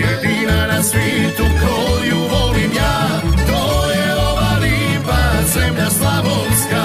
Jedina 0.00 0.66
na 0.66 0.82
svijetu 0.82 1.44
koju 1.60 2.18
volim 2.30 2.70
ja 2.76 3.20
To 3.46 3.90
je 3.90 4.14
ova 4.16 4.58
lipa 4.62 5.42
zemlja 5.54 5.90
slavonska. 5.90 6.82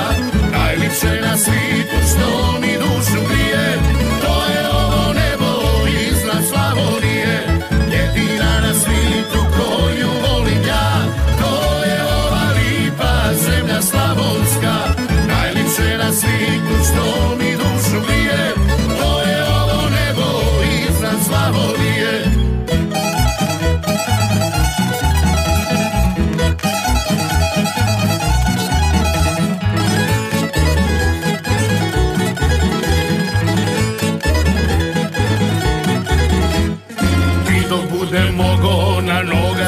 Najlipše 0.51 1.21
na 1.21 1.37
svijetu 1.37 1.95
što 2.07 2.59
mi 2.61 2.73
dušu 2.73 3.27
grije 3.29 3.42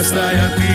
noga 0.06 0.22
stajati. 0.22 0.74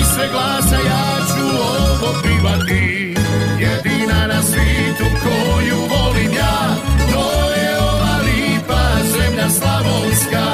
I 0.00 0.04
sve 0.04 0.28
glasa 0.28 0.76
ja 0.76 1.26
ću 1.26 1.46
ovo 1.56 2.14
pivati 2.22 3.14
Jedina 3.58 4.26
na 4.26 4.42
svijetu 4.42 5.04
koju 5.22 5.76
volim 5.76 6.32
ja 6.32 6.76
To 7.12 7.50
je 7.52 7.78
ova 7.78 8.16
lipa 8.18 8.82
zemlja 9.12 9.50
slavonska. 9.50 10.44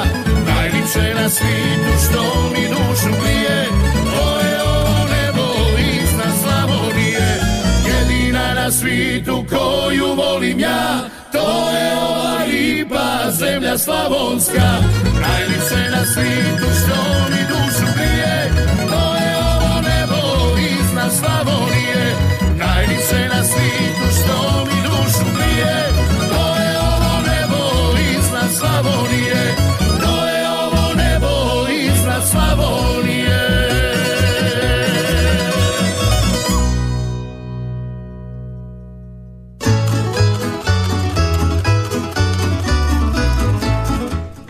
Najlipše 0.47 1.13
na 1.21 1.29
svijetu 1.29 1.91
što 2.05 2.49
mi 2.53 2.67
dušu 2.67 3.21
grije 3.23 3.65
To 4.05 4.39
je 4.39 4.61
ovo 4.63 5.07
nebo 5.07 5.77
iznad 6.03 6.33
Slavonije. 6.41 7.41
Jedina 7.87 8.53
na 8.53 8.71
svijetu 8.71 9.45
koju 9.49 10.15
volim 10.15 10.59
ja 10.59 10.99
To 11.31 11.71
je 11.71 11.93
ova 11.97 12.43
lipa 12.47 13.31
zemlja 13.31 13.77
slavonska. 13.77 14.69
Najlipše 15.21 15.91
na 15.91 16.05
svijetu 16.05 16.65
što 16.79 17.29
mi 17.29 17.46
Slavonije. 28.77 29.55
To 29.99 30.25
je 30.27 30.49
ovo 30.49 30.93
nebo 30.93 31.67
iznad 31.69 32.29
Slavonije. 32.29 33.67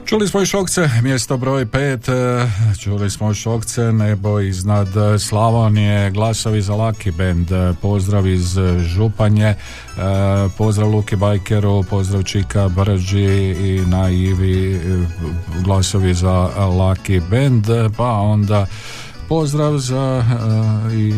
Čuli 0.06 0.28
smo 0.28 0.42
i 0.42 0.46
Šokce, 0.46 0.90
mjesto 1.04 1.38
broj 1.38 1.66
5, 1.66 2.48
čuli 2.80 3.10
smo 3.10 3.34
Šokce, 3.34 3.82
nebo 3.82 4.40
iznad 4.40 4.88
Slavonije, 5.20 6.12
glasovi 6.12 6.62
za 6.62 6.76
Laki 6.76 7.12
Band, 7.12 7.48
pozdrav 7.82 8.28
iz 8.28 8.58
Županje, 8.80 9.46
e, 9.46 9.56
pozdrav 10.58 10.90
Luki 10.90 11.16
Bajkeru, 11.16 11.84
pozdrav 11.90 12.24
Čika 12.24 12.70
Brđi 12.70 13.56
i 13.60 13.84
na 13.88 14.10
Ivi, 14.10 14.76
e, 14.76 14.80
glasovi 15.64 16.14
za 16.14 16.50
Laki 16.58 17.22
Band, 17.30 17.66
pa 17.98 18.12
onda 18.12 18.66
Pozdrav 19.30 19.78
za 19.78 20.24
e, 20.90 20.96
i 20.96 21.14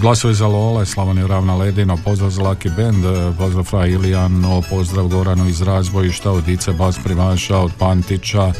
glasovi 0.00 0.34
za 0.34 0.46
Lola, 0.46 0.84
Slavoniju 0.84 1.26
Ravna 1.26 1.56
Ledino, 1.56 1.98
pozdrav 2.04 2.30
za 2.30 2.42
Laki 2.42 2.70
Band, 2.76 3.04
pozdrav 3.38 3.64
Fra 3.64 3.86
Ilijano, 3.86 4.62
pozdrav 4.70 5.08
Goranu 5.08 5.48
iz 5.48 5.62
Razbojišta, 5.62 6.30
od 6.30 6.44
Dice 6.44 6.72
Bas 6.72 6.98
Primaša, 7.04 7.58
od 7.58 7.72
Pantića, 7.78 8.52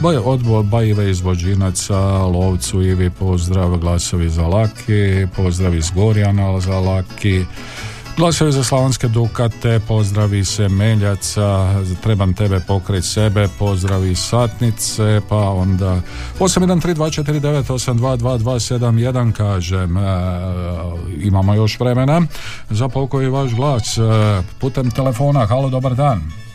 Baj, 0.00 0.16
od 0.16 0.64
Bajive 0.64 1.10
iz 1.10 1.20
Vođinaca, 1.20 1.98
Lovcu 2.16 2.82
Ivi, 2.82 3.10
pozdrav, 3.10 3.76
glasovi 3.76 4.30
za 4.30 4.46
Laki, 4.46 5.26
pozdrav 5.36 5.74
iz 5.74 5.90
Gorjana 5.90 6.60
za 6.60 6.80
Laki, 6.80 7.44
Glasovi 8.16 8.52
za 8.52 8.64
Slavonske 8.64 9.08
Dukate, 9.08 9.80
pozdravi 9.88 10.44
se 10.44 10.68
Meljaca, 10.68 11.74
trebam 12.02 12.34
tebe 12.34 12.60
pokrit 12.60 13.04
sebe, 13.04 13.48
pozdravi 13.58 14.14
Satnice, 14.14 15.20
pa 15.28 15.50
onda 15.50 16.00
813249822271 16.38 19.32
kažem, 19.32 19.96
e, 19.96 20.00
imamo 21.22 21.54
još 21.54 21.80
vremena 21.80 22.22
za 22.70 22.88
pokoji 22.88 23.28
vaš 23.28 23.54
glas 23.54 23.98
e, 23.98 24.02
putem 24.60 24.90
telefona. 24.90 25.46
Halo, 25.46 25.68
dobar 25.68 25.94
dan. 25.94 26.45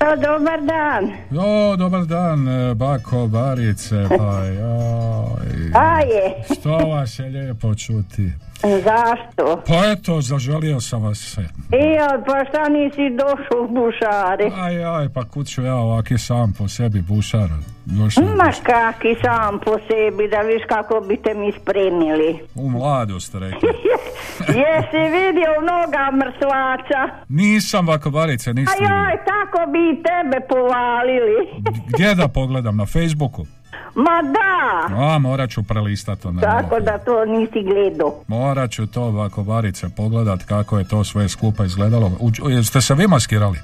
Alo, 0.00 0.16
dobar 0.16 0.60
dan. 0.60 1.12
Jo, 1.30 1.76
dobar 1.76 2.04
dan, 2.06 2.48
e, 2.48 2.74
bako, 2.74 3.26
barice, 3.26 4.06
pa 4.18 4.44
joj. 4.44 5.70
Aje. 5.74 6.44
Što 6.58 6.70
vas 6.70 7.18
je 7.18 7.24
lijepo 7.24 7.74
čuti. 7.74 8.32
Zašto? 8.62 9.62
Pa 9.66 9.90
eto, 9.92 10.20
zaželio 10.20 10.80
sam 10.80 11.02
vas 11.02 11.18
sve. 11.18 11.48
Ija, 11.72 12.22
pa 12.26 12.44
šta 12.48 12.68
nisi 12.68 13.16
došao 13.16 13.64
u 13.64 13.68
bušare? 13.68 14.50
Aj, 14.62 14.84
aj, 14.84 15.08
pa 15.14 15.24
kud 15.24 15.46
ću 15.46 15.62
ja 15.62 15.74
ovaki 15.74 16.18
sam 16.18 16.52
po 16.58 16.68
sebi 16.68 17.00
bušar. 17.00 17.48
Još 17.86 18.16
Ma 18.16 18.52
kaki 18.62 19.14
sam 19.24 19.58
po 19.64 19.72
sebi, 19.88 20.28
da 20.28 20.40
viš 20.40 20.62
kako 20.68 21.00
bi 21.08 21.16
te 21.16 21.34
mi 21.34 21.52
spremili. 21.62 22.38
u 22.54 22.70
mladu 22.70 23.20
ste 23.20 23.38
rekli. 23.38 23.68
Jesi 24.62 25.02
vidio 25.18 25.50
mnoga 25.62 26.10
mrtvaca? 26.12 27.00
Nisam 27.28 27.86
vakobarice, 27.86 28.54
niste 28.54 28.84
A 28.84 28.88
joj, 28.88 29.16
tako 29.24 29.70
bi 29.72 29.78
i 29.78 30.02
tebe 30.02 30.46
povalili. 30.48 31.48
Gdje 31.88 32.14
da 32.14 32.28
pogledam, 32.28 32.76
na 32.76 32.86
Facebooku? 32.86 33.46
Ma 33.94 34.22
da, 34.22 34.94
A, 35.14 35.18
morat 35.18 35.50
ću 35.50 35.62
prelistat 35.62 36.24
onda. 36.24 36.40
tako 36.40 36.80
da 36.80 36.98
to 36.98 37.24
nisi 37.24 37.62
gledao. 37.62 38.14
Morat 38.28 38.70
ću 38.70 38.86
to 38.86 39.10
vakobarice 39.10 39.88
pogledat 39.96 40.42
kako 40.44 40.78
je 40.78 40.88
to 40.88 41.04
sve 41.04 41.28
skupa 41.28 41.64
izgledalo. 41.64 42.12
U, 42.20 42.50
jeste 42.50 42.80
se 42.80 42.94
vi 42.94 43.06
maskirali? 43.06 43.58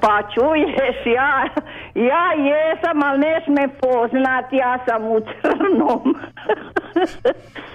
Pa 0.00 0.22
čuješ, 0.34 0.96
ja, 1.08 1.44
ja 1.96 2.24
jesam, 2.42 3.02
ali 3.02 3.18
ne 3.18 3.40
sme 3.44 3.68
poznat, 3.80 4.52
ja 4.52 4.78
sam 4.84 5.02
u 5.04 5.20
crnom. 5.32 6.14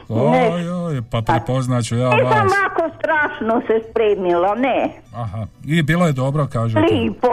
Ne. 0.09 0.49
Oj, 0.53 0.69
oj, 0.71 1.01
pa 1.11 1.21
prepoznaću 1.23 1.95
ja 1.95 2.09
Nisam 2.09 2.25
vas. 2.27 2.51
ovako 2.53 2.95
strašno 2.99 3.61
se 3.61 3.89
spremilo, 3.89 4.55
ne. 4.55 4.89
Aha, 5.15 5.45
i 5.65 5.81
bilo 5.83 6.07
je 6.07 6.13
dobro, 6.13 6.47
kažete. 6.47 6.79
Lipo, 6.81 7.27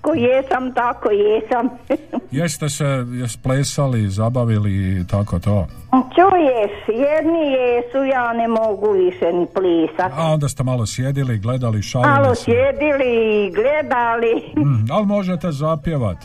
Ko 0.00 0.14
jesam, 0.14 0.74
tako 0.74 1.10
jesam. 1.10 1.68
Jeste 2.30 2.68
se 2.68 2.84
jes 3.12 3.36
plesali, 3.36 4.08
zabavili 4.08 4.70
i 4.70 5.06
tako 5.06 5.38
to? 5.38 5.66
Čuješ, 5.90 6.72
jedni 6.88 7.52
jesu, 7.52 8.04
ja 8.04 8.32
ne 8.32 8.48
mogu 8.48 8.92
više 8.92 9.32
ni 9.32 9.46
plisat. 9.46 10.12
A 10.14 10.24
onda 10.24 10.48
ste 10.48 10.62
malo 10.64 10.86
sjedili, 10.86 11.38
gledali, 11.38 11.82
šalili 11.82 12.10
Malo 12.10 12.34
se. 12.34 12.44
sjedili 12.44 13.10
i 13.36 13.50
gledali. 13.50 13.87
Mm, 14.56 14.90
ali 14.92 15.06
možete 15.06 15.52
zapjevat. 15.52 16.16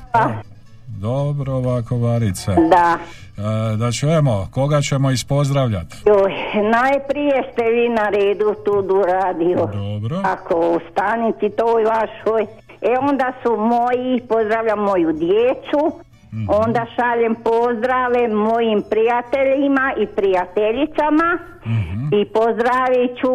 Dobro 0.88 1.54
ovako, 1.54 1.98
Varice. 1.98 2.52
Da. 2.70 2.98
E, 3.38 3.78
da 3.78 3.92
čujemo, 3.92 4.48
koga 4.52 4.82
ćemo 4.82 5.12
ispozdravljati? 5.12 5.98
Joj, 6.06 6.34
najprije 6.72 7.44
ste 7.52 7.64
vi 7.70 7.90
na 7.90 8.10
redu 8.10 8.56
tu 8.66 8.82
du 8.82 9.02
radio. 9.02 9.70
Dobro. 9.74 10.22
Ako 10.24 10.56
u 10.56 10.80
stanici 10.92 11.56
toj 11.58 11.84
vašoj. 11.84 12.44
E 12.82 13.00
onda 13.10 13.34
su 13.44 13.58
moji, 13.58 14.22
pozdravljam 14.30 14.80
moju 14.80 15.12
djecu. 15.12 16.02
Mhm. 16.34 16.46
Onda 16.48 16.86
šaljem 16.96 17.36
pozdrave 17.36 18.28
mojim 18.28 18.84
prijateljima 18.90 19.94
i 19.98 20.06
prijateljicama. 20.08 21.38
Mhm. 21.66 22.16
I 22.22 22.26
pozdravit 22.26 23.12
ću 23.22 23.32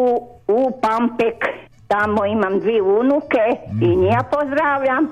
u 0.48 0.80
Pampek. 0.82 1.67
Tamo 1.88 2.24
imam 2.26 2.60
dvije 2.60 2.82
unuke 2.82 3.44
Mhm. 3.68 3.82
i 3.82 3.96
njega 3.96 4.22
pozdravljam. 4.32 5.08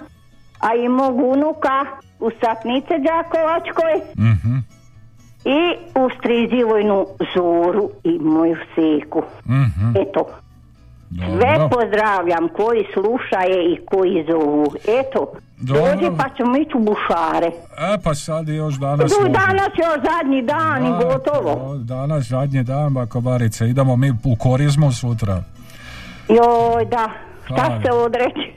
A 0.61 0.74
i 0.77 0.89
mog 0.91 1.16
unuka 1.16 1.77
u 2.20 2.31
Satnice 2.33 2.95
Đakovačkoj 3.01 3.95
Mhm. 4.18 4.57
i 5.47 5.61
u 5.97 6.09
Strizivojnu 6.11 7.07
Zoru 7.35 7.91
i 8.05 8.18
moju 8.20 8.57
seku. 8.74 9.22
Mhm. 9.47 9.91
Eto, 9.99 10.27
sve 11.31 11.69
pozdravljam 11.70 12.48
koji 12.48 12.85
slušaje 12.94 13.73
i 13.73 13.78
koji 13.85 14.27
zovu. 14.31 14.66
Eto, 15.01 15.32
Dobro. 15.59 15.82
dođi 15.85 16.16
pa 16.19 16.28
ćemo 16.28 16.57
ići 16.57 16.73
u 16.74 16.81
bušare. 16.81 17.47
E 17.93 17.98
pa 18.05 18.15
sad 18.15 18.48
još 18.48 18.74
danas... 18.74 19.12
Du, 19.12 19.28
danas 19.28 19.69
je 19.69 19.85
još 19.85 20.01
zadnji 20.12 20.43
dan 20.43 20.86
i 20.86 20.90
gotovo. 21.05 21.74
Danas 21.77 22.24
zadnji 22.24 22.62
dan, 22.62 22.94
bako 22.94 23.20
Varice. 23.20 23.69
Idemo 23.69 23.97
mi 23.97 24.11
u 24.11 24.36
korizmu 24.39 24.93
sutra. 24.93 25.43
Joj, 26.28 26.85
da, 26.85 27.11
šta 27.44 27.55
Hvala. 27.57 27.82
se 27.82 27.93
odreći? 27.93 28.53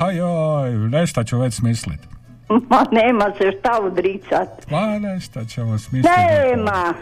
A 0.00 0.10
joj, 0.10 0.70
nešto 0.70 1.24
ću 1.24 1.38
već 1.38 1.54
smislit. 1.54 2.00
Ma 2.48 2.84
nema 2.92 3.24
se 3.32 3.52
šta 3.58 3.78
odricat. 3.82 4.48
Pa 4.70 4.98
nešto 4.98 5.44
ćemo 5.44 5.78
smisliti. 5.78 6.08
Nema. 6.18 6.94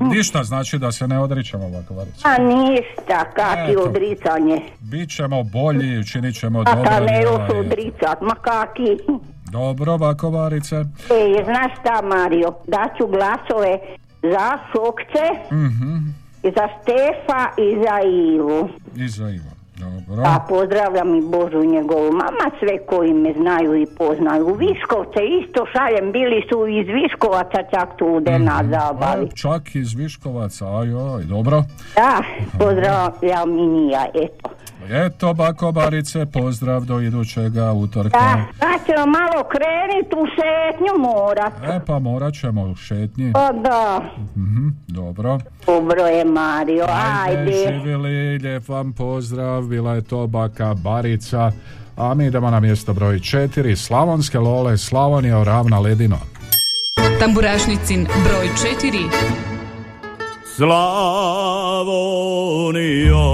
Ništa 0.00 0.42
znači 0.42 0.78
da 0.78 0.92
se 0.92 1.08
ne 1.08 1.18
odričemo 1.18 1.64
ovako 1.64 1.94
Varice. 1.94 2.20
A 2.24 2.38
ništa, 2.38 3.24
kak 3.26 3.58
je 3.58 3.72
Eto. 3.72 3.80
odricanje. 3.80 4.62
Bićemo 4.80 5.42
bolji, 5.44 5.98
učinit 5.98 6.34
ćemo 6.34 6.60
A 6.60 6.64
dobro. 6.64 6.84
pa 6.84 7.00
ne 7.00 7.22
još 7.22 7.50
odricat, 7.50 8.20
ma 8.20 8.34
kaki. 8.34 8.96
Dobro, 9.46 9.98
bako 9.98 10.30
Varice. 10.30 10.76
E, 10.76 10.84
znaš 11.44 11.72
šta 11.80 12.02
Mario, 12.04 12.52
daću 12.66 13.06
glasove 13.06 13.78
za 14.22 14.58
Šokce, 14.66 15.54
Mhm. 15.54 15.96
I 16.44 16.52
za 16.56 16.68
Štefa 16.74 17.42
i 17.58 17.76
za 17.84 18.08
Ivu. 18.08 18.68
I 18.96 19.08
za 19.08 19.28
Ivo. 19.30 19.54
Dobro. 19.76 20.22
Pa 20.22 20.46
pozdravljam 20.48 21.14
i 21.14 21.22
Božu 21.22 21.62
i 21.62 21.66
njegovu 21.66 22.12
mama, 22.12 22.50
sve 22.58 22.86
koji 22.86 23.14
me 23.14 23.32
znaju 23.32 23.82
i 23.82 23.86
poznaju. 23.98 24.46
U 24.46 24.54
Viškovce 24.54 25.20
isto 25.42 25.66
šaljem, 25.72 26.12
bili 26.12 26.42
su 26.52 26.66
iz 26.66 26.86
Viškovaca 26.86 27.58
čak 27.70 27.96
tu 27.96 28.20
de 28.20 28.38
na 28.38 28.60
zabavi. 28.70 29.24
A, 29.24 29.36
čak 29.36 29.74
iz 29.74 29.94
Viškovaca, 29.94 30.78
ajoj, 30.78 31.24
dobro. 31.24 31.62
Da, 31.96 32.22
pozdravljam 32.58 33.58
i 33.58 33.66
nija, 33.66 34.06
eto. 34.14 34.50
Eto, 34.90 35.34
bako 35.34 35.72
Barice, 35.72 36.26
pozdrav 36.26 36.84
do 36.84 37.00
idućega 37.00 37.72
utorka. 37.72 38.18
Da, 38.18 38.44
sad 38.58 38.86
ćemo 38.86 39.06
malo 39.08 39.44
krenit 39.44 40.12
u 40.12 40.26
šetnju 40.28 40.98
morat. 41.00 41.52
E 41.64 41.80
pa 41.86 41.98
morat 41.98 42.34
ćemo 42.34 42.62
u 42.62 42.74
šetnji. 42.76 43.32
Pa 43.32 43.52
da, 43.52 44.00
Mhm, 44.36 44.68
dobro. 44.88 45.38
dobro 45.66 46.00
je 46.02 46.24
Mario, 46.24 46.86
ajde. 47.24 47.52
živjeli, 47.70 48.08
lijep 48.38 48.68
vam 48.68 48.92
pozdrav, 48.92 49.62
bila 49.62 49.94
je 49.94 50.02
to 50.02 50.26
baka 50.26 50.74
Barica. 50.74 51.52
A 51.96 52.14
mi 52.14 52.26
idemo 52.26 52.50
na 52.50 52.60
mjesto 52.60 52.92
broj 52.94 53.20
četiri, 53.20 53.76
Slavonske 53.76 54.38
Lole, 54.38 54.78
Slavonija, 54.78 55.42
Ravna 55.42 55.78
Ledino. 55.78 56.18
Tamburašnicin 57.20 58.04
broj 58.24 58.48
4. 58.48 59.08
Slavonio, 62.24 63.24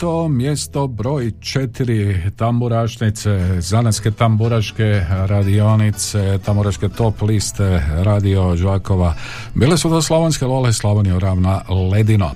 to 0.00 0.28
mjesto 0.28 0.86
broj 0.86 1.32
četiri 1.40 2.30
tamburašnice, 2.36 3.60
zanatske 3.60 4.10
tamburaške 4.10 5.06
radionice, 5.10 6.38
tamburaške 6.44 6.88
top 6.88 7.22
liste 7.22 7.82
radio 8.02 8.56
Žakova. 8.56 9.14
Bile 9.54 9.78
su 9.78 9.88
to 9.88 10.02
Slavonske 10.02 10.46
Lole, 10.46 10.72
Slavonija 10.72 11.18
Ravna, 11.18 11.62
Ledino. 11.92 12.30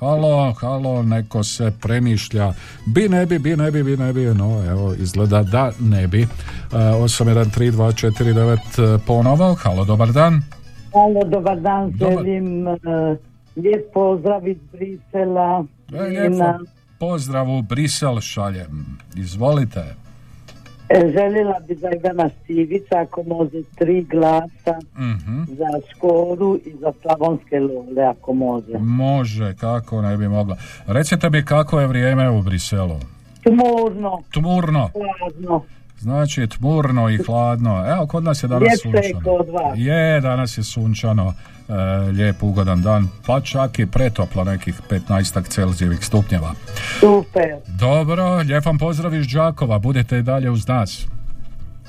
Halo, 0.00 0.52
halo, 0.52 1.02
neko 1.02 1.44
se 1.44 1.72
premišlja. 1.82 2.52
Bi, 2.86 3.08
ne 3.08 3.26
bi, 3.26 3.38
bi, 3.38 3.56
ne 3.56 3.70
bi, 3.70 3.82
bi, 3.82 3.96
ne 3.96 4.12
bi, 4.12 4.24
no, 4.24 4.64
evo, 4.70 4.94
izgleda 4.94 5.42
da 5.42 5.72
ne 5.80 6.06
bi. 6.06 6.22
E, 6.22 6.26
813249 6.72 8.58
e, 8.94 8.98
ponovo. 9.06 9.54
Halo, 9.54 9.84
dobar 9.84 10.12
dan. 10.12 10.42
Halo, 10.92 11.24
dobar 11.24 11.60
dan, 11.60 11.90
Dobar. 11.90 12.24
želim 12.24 12.68
eh, 12.68 12.76
lijep 13.56 13.92
pozdrav 13.94 14.48
iz 14.48 14.56
Brisela. 14.72 15.64
E, 15.92 16.28
Pozdrav 16.98 17.50
u 17.50 17.62
Brisel 17.62 18.20
šaljem. 18.20 18.98
Izvolite. 19.16 19.94
Željela 20.90 21.60
bi 21.60 21.74
za 21.74 21.88
Ivana 21.90 22.30
Stivica, 22.34 22.98
ako 22.98 23.22
može 23.24 23.50
tri 23.74 24.02
glasa 24.04 24.78
Mhm. 24.96 25.42
za 25.48 25.66
Škoru 25.90 26.58
i 26.58 26.72
za 26.72 26.92
Slavonske 27.02 27.60
Lole, 27.60 28.02
ako 28.04 28.32
može. 28.34 28.78
Može, 28.78 29.54
kako 29.54 30.02
ne 30.02 30.16
bi 30.16 30.28
mogla. 30.28 30.56
Recite 30.86 31.30
mi 31.30 31.44
kako 31.44 31.80
je 31.80 31.86
vrijeme 31.86 32.30
u 32.30 32.42
Briselu. 32.42 32.96
Tmurno, 33.42 34.22
Tmurno. 34.32 34.90
hladno. 35.18 35.62
Znači 35.98 36.46
tmurno 36.48 37.08
i 37.08 37.18
hladno. 37.18 37.84
Evo, 37.88 38.06
kod 38.06 38.24
nas 38.24 38.42
je 38.42 38.48
danas 38.48 38.68
Ljepše 38.84 38.88
je 38.98 39.12
sunčano. 39.14 39.72
Je, 39.76 40.20
danas 40.20 40.58
je 40.58 40.62
sunčano, 40.64 41.34
lijep 42.12 42.42
ugodan 42.42 42.82
dan, 42.82 43.08
pa 43.26 43.40
čak 43.40 43.78
i 43.78 43.86
pretoplo 43.86 44.44
nekih 44.44 44.80
15 44.90 45.48
Celzijevih 45.48 46.04
stupnjeva. 46.04 46.52
Super. 47.00 47.56
Dobro, 47.66 48.36
lijep 48.36 48.64
vam 48.64 48.78
pozdrav 48.78 49.14
iz 49.14 49.26
Đakova, 49.26 49.78
budete 49.78 50.18
i 50.18 50.22
dalje 50.22 50.50
uz 50.50 50.68
nas. 50.68 51.06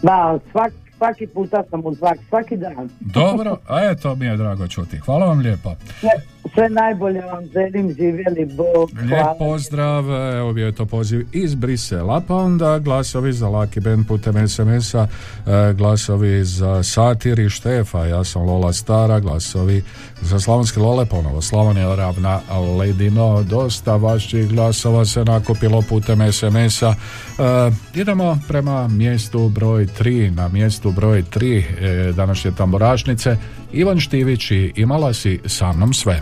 Da, 0.02 0.40
svak, 0.52 0.74
svaki 0.98 1.28
puta 1.28 1.64
sam 1.70 1.82
uz 1.86 1.98
svak, 1.98 2.18
svaki 2.30 2.58
dan. 2.58 2.90
Dobro, 3.00 3.58
a 3.68 3.92
eto 3.92 4.16
mi 4.16 4.26
je 4.26 4.38
drago 4.38 4.68
čuti. 4.68 5.00
Hvala 5.00 5.26
vam 5.26 5.40
lijepo. 5.40 5.76
Sve, 6.00 6.10
sve 6.54 6.70
najbolje 6.70 7.22
vam 7.22 7.44
želim, 7.54 7.96
živjeli 7.96 8.46
Bog. 8.46 8.90
Lijep 9.02 9.38
pozdrav, 9.40 10.06
evo 10.36 10.54
bio 10.54 10.66
je 10.66 10.72
to 10.72 10.86
poziv 10.86 11.28
iz 11.34 11.56
Brisela, 11.56 12.22
pa 12.28 12.36
onda 12.36 12.80
glasovi 12.80 13.34
za 13.34 13.48
Laki 13.48 13.80
Band 13.80 14.08
putem 14.08 14.48
SMS-a, 14.48 15.08
e, 15.48 15.74
glasovi 15.74 16.44
za 16.44 16.84
Satir 16.84 17.40
i 17.40 17.50
Štefa, 17.50 18.06
ja 18.06 18.24
sam 18.24 18.42
Lola 18.42 18.74
Stara, 18.74 19.20
glasovi 19.20 19.84
za 20.22 20.40
Slavonske 20.40 20.80
Lole, 20.80 21.06
ponovo 21.06 21.42
Slavonija 21.42 21.96
Ravna 21.96 22.40
Ledino, 22.80 23.44
dosta 23.44 23.96
vaših 23.96 24.50
glasova 24.50 25.06
se 25.06 25.26
nakupilo 25.26 25.82
putem 25.82 26.32
SMS-a. 26.32 26.94
E, 26.94 27.72
idemo 27.96 28.40
prema 28.48 28.88
mjestu 28.88 29.50
broj 29.50 29.88
3, 30.00 30.36
na 30.36 30.48
mjestu 30.48 30.92
broj 30.92 31.24
3 31.24 31.64
e, 32.10 32.12
današnje 32.12 32.52
tamburašnice, 32.52 33.38
Ivan 33.72 34.00
Štivić 34.00 34.52
i 34.52 34.74
imala 34.76 35.14
si 35.14 35.40
sa 35.46 35.74
mnom 35.74 35.94
sve. 35.94 36.22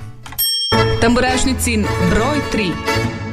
Tamburašnicin 1.02 1.85
broj 2.10 2.41
3. 2.52 3.26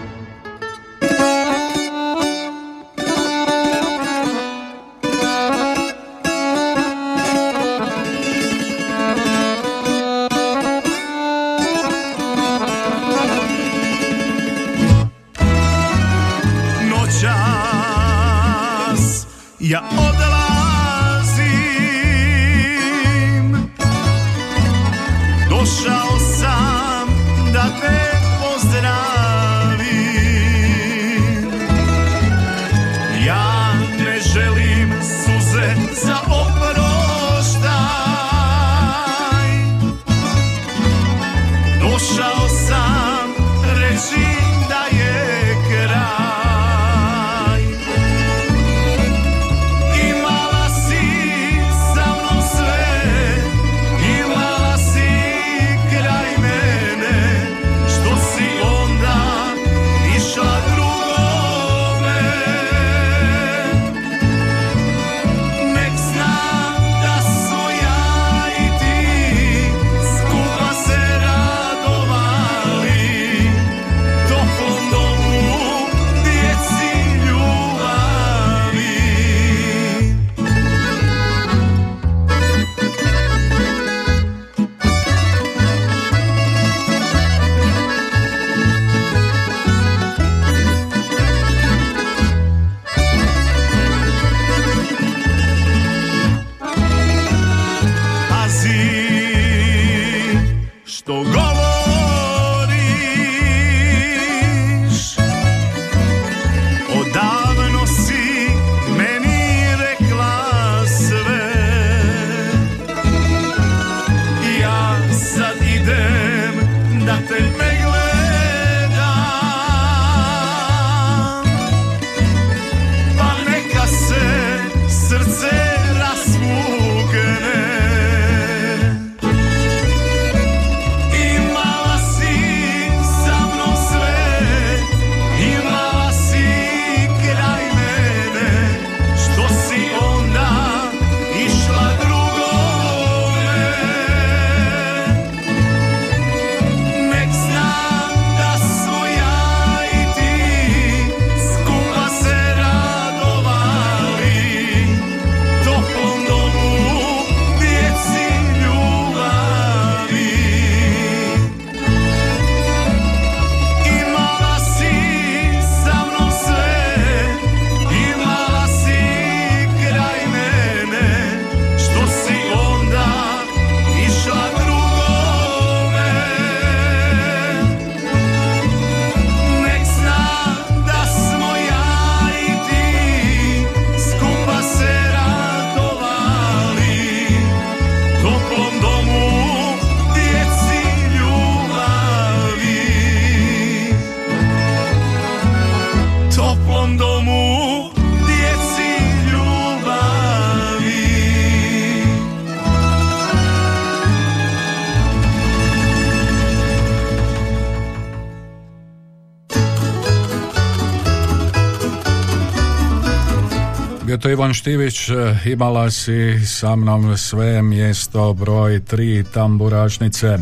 Štivić, 214.55 215.09
e, 215.09 215.14
imala 215.44 215.90
si 215.90 216.47
sa 216.47 216.76
mnom 216.76 217.16
sve 217.16 217.62
mjesto 217.62 218.32
broj 218.32 218.85
tri 218.85 219.24
tamburašnice. 219.35 220.39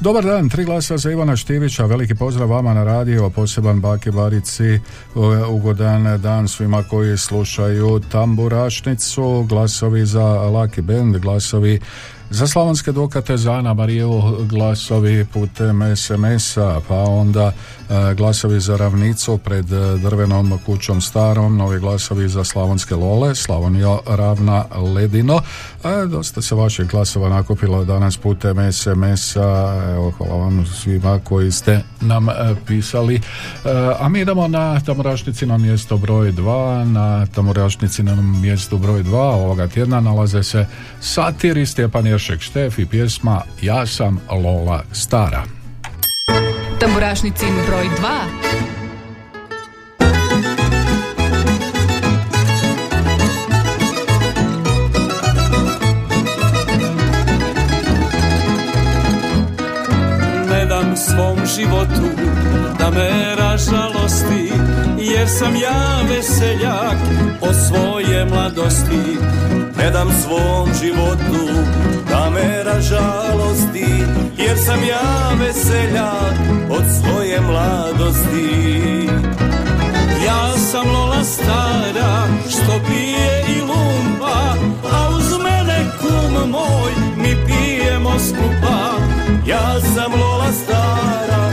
Dobar 0.00 0.24
dan, 0.24 0.48
tri 0.48 0.64
glasa 0.64 0.98
za 0.98 1.10
Ivana 1.10 1.36
Štivića, 1.36 1.84
veliki 1.84 2.14
pozdrav 2.14 2.50
vama 2.50 2.74
na 2.74 2.84
radio, 2.84 3.30
poseban 3.30 3.80
Baki 3.80 4.10
Barici, 4.10 4.80
ugodan 5.48 6.20
dan 6.20 6.48
svima 6.48 6.82
koji 6.82 7.18
slušaju 7.18 8.00
tamburašnicu, 8.12 9.46
glasovi 9.48 10.06
za 10.06 10.24
Laki 10.24 10.82
Band, 10.82 11.16
glasovi 11.16 11.80
za 12.30 12.46
slavonske 12.46 12.92
dokate 12.92 13.36
za 13.36 13.52
Ana 13.52 13.74
Mariju 13.74 14.22
glasovi 14.50 15.26
putem 15.32 15.96
SMS-a, 15.96 16.80
pa 16.88 16.94
onda 16.94 17.52
e, 17.90 18.14
glasovi 18.14 18.60
za 18.60 18.76
ravnicu 18.76 19.38
pred 19.38 19.72
e, 19.72 19.98
drvenom 19.98 20.58
kućom 20.66 21.00
starom, 21.00 21.56
novi 21.56 21.80
glasovi 21.80 22.28
za 22.28 22.44
slavonske 22.44 22.94
lole, 22.94 23.34
Slavonio 23.34 24.00
ravna 24.06 24.64
ledino. 24.94 25.40
E, 25.84 26.06
dosta 26.06 26.42
se 26.42 26.54
vaših 26.54 26.86
glasova 26.86 27.28
nakupilo 27.28 27.84
danas 27.84 28.16
putem 28.16 28.72
SMS-a. 28.72 29.80
Evo, 29.94 30.10
hvala 30.10 30.36
vam 30.36 30.66
svima 30.66 31.20
koji 31.24 31.52
ste 31.52 31.80
nam 32.00 32.26
pisali. 32.66 33.20
A 33.98 34.08
mi 34.08 34.20
idemo 34.20 34.48
na 34.48 34.80
tamorašnici 34.80 35.46
na 35.46 35.58
mjesto 35.58 35.96
broj 35.96 36.32
2. 36.32 36.84
Na 36.84 37.26
tamorašnici 37.26 38.02
na 38.02 38.14
mjestu 38.14 38.78
broj 38.78 39.02
2 39.02 39.14
ovoga 39.16 39.68
tjedna 39.68 40.00
nalaze 40.00 40.42
se 40.42 40.66
satiri 41.00 41.66
Stjepan 41.66 42.06
Jeršek 42.14 42.40
Štef 42.40 42.78
i 42.78 42.86
pjesma 42.86 43.42
Ja 43.62 43.86
sam 43.86 44.20
Lola 44.30 44.82
Stara. 44.92 45.42
Tamburašnicin 46.80 47.54
broj 47.66 47.84
2 47.84 47.90
Ne 60.50 60.66
dam 60.66 60.96
svom 60.96 61.38
životu 61.56 62.10
da 62.78 62.90
me 62.90 63.23
Jer 65.24 65.30
sam 65.30 65.56
ja 65.56 66.02
veseljak 66.08 66.98
o 67.40 67.52
svoje 67.52 68.24
mladosti. 68.24 69.18
Ne 69.78 69.90
dam 69.90 70.08
svom 70.22 70.68
životu 70.82 71.46
da 72.08 72.30
me 72.30 72.62
ražalosti 72.64 73.86
Jer 74.38 74.58
sam 74.58 74.78
ja 74.88 75.32
veseljak 75.40 76.34
od 76.70 76.84
svoje 77.00 77.40
mladosti. 77.40 79.08
Ja 80.26 80.58
sam 80.58 80.86
Lola 80.92 81.24
stara 81.24 82.26
što 82.48 82.86
pije 82.86 83.44
i 83.56 83.60
lumpa 83.60 84.54
A 84.92 85.08
uz 85.16 85.38
mene 85.44 85.86
kum 86.00 86.50
moj 86.50 86.92
mi 87.16 87.36
pijemo 87.46 88.18
skupa. 88.18 88.90
Ja 89.46 89.80
sam 89.94 90.20
Lola 90.20 90.52
stara 90.52 91.43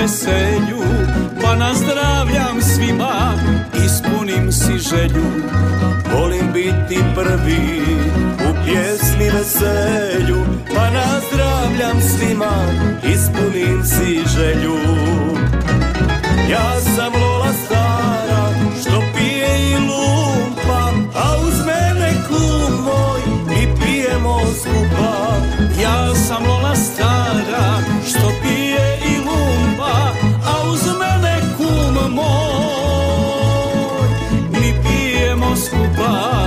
veselju 0.00 0.82
Pa 1.42 1.54
nazdravljam 1.54 2.60
svima, 2.60 3.34
ispunim 3.84 4.52
si 4.52 4.78
želju. 4.78 5.26
Volim 6.14 6.52
biti 6.52 6.98
prvi 7.14 7.82
u 8.36 8.54
pjesmi 8.64 9.30
veselju 9.30 10.44
Pa 10.74 10.90
nazdravljam 10.90 12.00
svima, 12.00 12.52
ispunim 13.04 13.84
si 13.84 14.22
želju. 14.36 14.76
Ja 16.50 16.80
sam 16.80 17.12
Lola 17.22 17.52
stara, 17.66 18.48
što 18.80 19.02
pije 19.16 19.70
i 19.70 19.74
lumpa 19.74 20.90
A 21.14 21.36
uz 21.46 21.66
mene 21.66 22.12
kum 22.28 22.84
moj, 22.84 23.20
mi 23.48 23.80
pijemo 23.80 24.40
skupa. 24.60 25.36
Ja 25.82 26.14
sam 26.14 26.46
Lola 26.46 26.76
stara, 26.76 27.89
skupa. 35.60 36.40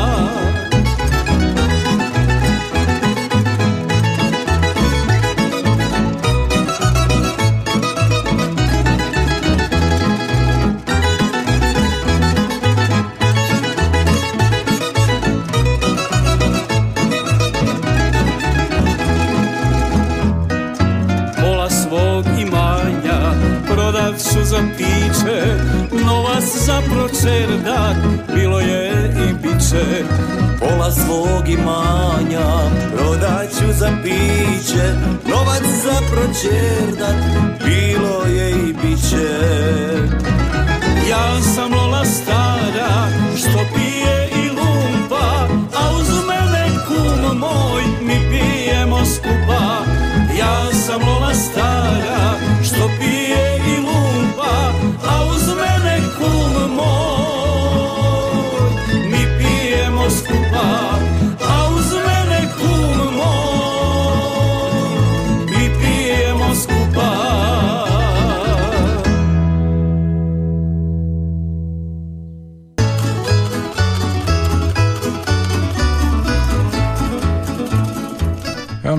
Za 24.43 24.59
piće 24.77 25.55
novac 26.05 26.43
za 26.43 26.81
pročerdak 26.91 27.97
bilo 28.35 28.59
je 28.59 28.92
biće 29.73 30.05
pola 30.59 30.91
svog 30.91 31.49
imanja 31.49 32.47
prodat 32.95 33.49
ću 33.49 33.73
za 33.73 33.89
piće. 34.03 34.93
Novac 35.25 35.63
za 35.83 35.95
pročerdak 36.11 37.15
bilo 37.65 38.25
je 38.25 38.51
i 38.51 38.73
biće 38.73 39.29
ja 41.09 41.41
sam 41.41 41.73
Lola 41.73 42.05
stara 42.05 42.42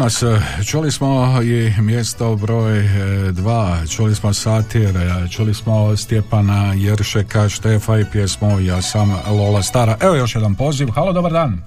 Evo 0.04 0.08
nas, 0.08 0.22
e, 0.22 0.64
čuli 0.64 0.90
smo 0.90 1.42
i 1.42 1.82
mjesto 1.82 2.36
broj 2.36 2.78
e, 2.78 2.86
dva, 3.32 3.76
čuli 3.96 4.14
smo 4.14 4.32
satir, 4.32 4.96
e, 4.96 5.28
čuli 5.28 5.54
smo 5.54 5.96
Stjepana 5.96 6.72
Jeršeka, 6.76 7.48
Štefa 7.48 7.98
i 7.98 8.04
pjesmu 8.12 8.60
Ja 8.60 8.82
sam 8.82 9.16
Lola 9.38 9.62
Stara. 9.62 9.96
Evo 10.00 10.14
još 10.14 10.34
jedan 10.34 10.54
poziv, 10.54 10.88
halo, 10.94 11.12
dobar 11.12 11.32
dan. 11.32 11.62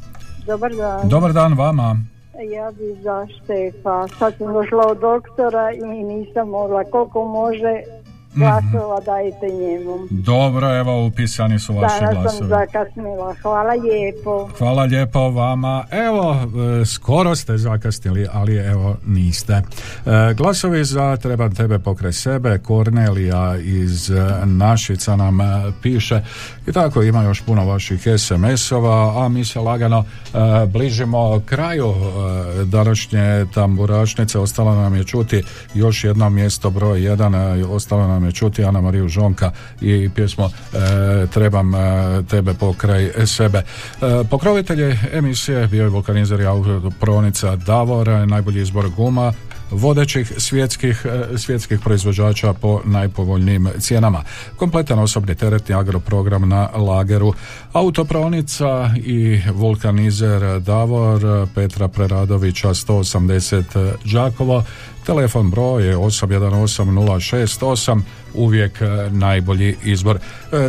Dobar 0.46 0.76
dan. 0.76 1.10
Dobar 1.10 1.34
dan 1.34 1.54
vama. 1.54 1.98
Ja 2.54 2.72
bi 2.72 3.02
za 3.04 3.28
Štefa. 3.28 4.08
Sad 4.20 4.34
sam 4.38 4.54
došla 4.54 4.88
od 4.88 5.00
doktora 5.00 5.72
i 5.72 6.04
nisam 6.04 6.50
mogla. 6.50 6.84
Koliko 6.84 7.26
može 7.26 7.82
glasova 8.38 9.00
dajte 9.06 9.48
njemu. 9.48 9.98
Dobro, 10.10 10.80
evo 10.80 11.06
upisani 11.06 11.60
su 11.60 11.74
vaši 11.74 11.96
Danas 12.00 12.14
sam 12.14 12.22
glasovi. 12.22 12.50
zakasnila. 12.50 13.36
Hvala 13.42 13.74
lijepo. 13.74 14.50
Hvala 14.58 14.84
lijepo 14.84 15.30
vama. 15.30 15.86
Evo, 15.92 16.36
e, 16.82 16.86
skoro 16.86 17.36
ste 17.36 17.58
zakasnili, 17.58 18.28
ali 18.34 18.56
evo 18.58 18.96
niste. 19.06 19.54
E, 19.54 19.62
glasovi 20.34 20.86
za 20.86 21.18
Trebam 21.18 21.56
tebe 21.56 21.80
pokraj 21.80 22.14
sebe, 22.14 22.58
Kornelija 22.58 23.58
iz 23.58 24.10
e, 24.10 24.16
Našica 24.46 25.16
nam 25.16 25.38
piše 25.82 26.22
i 26.68 26.72
tako 26.72 27.04
ima 27.04 27.24
još 27.24 27.42
puno 27.42 27.66
vaših 27.66 28.02
SMS-ova, 28.18 29.26
a 29.26 29.30
mi 29.30 29.46
se 29.46 29.60
lagano 29.60 30.04
e, 30.34 30.38
bližimo 30.66 31.42
kraju 31.46 31.88
e, 31.88 32.66
današnje 32.66 33.46
tamburašnice. 33.54 34.40
Ostalo 34.40 34.76
nam 34.76 34.96
je 34.96 35.04
čuti 35.04 35.44
još 35.74 36.04
jedno 36.04 36.30
mjesto 36.30 36.70
broj 36.70 37.04
jedan, 37.04 37.36
e, 37.36 37.66
ostalo 37.66 38.08
nam 38.08 38.26
je 38.26 38.27
me 38.28 38.32
čuti 38.32 38.64
Ana 38.64 38.82
Mariju 38.82 39.08
Žonka 39.08 39.52
i 39.82 40.10
pjesmo 40.16 40.50
e, 40.50 41.28
Trebam 41.28 41.76
e, 41.76 41.78
tebe 42.30 42.54
pokraj 42.54 43.12
sebe. 43.26 43.64
Pokrovitelj 44.30 44.98
emisije 45.14 45.68
bio 45.68 45.84
je 45.84 45.90
vulkanizer 45.90 46.40
i 46.40 46.46
autopronica 46.46 47.56
Davor, 47.56 48.08
najbolji 48.28 48.62
izbor 48.62 48.90
guma, 48.90 49.34
vodećih 49.72 50.34
svjetskih, 50.38 51.06
e, 51.06 51.38
svjetskih 51.38 51.80
proizvođača 51.80 52.54
po 52.54 52.82
najpovoljnijim 52.86 53.70
cijenama. 53.80 54.24
Kompletan 54.56 55.00
osobni 55.00 55.36
teretni 55.36 55.76
agroprogram 55.76 56.50
na 56.50 56.70
lageru, 56.76 57.34
autopronica 57.74 58.92
i 58.96 59.42
vulkanizer 59.54 60.60
Davor 60.60 61.48
Petra 61.56 61.88
Preradovića 61.88 62.70
180 62.70 63.94
Đakovo, 64.14 64.64
Telefon 65.08 65.50
broj 65.50 65.88
je 65.88 65.98
818068, 65.98 68.02
uvijek 68.34 68.82
e, 68.82 68.86
najbolji 69.12 69.76
izbor. 69.84 70.18
E, 70.18 70.22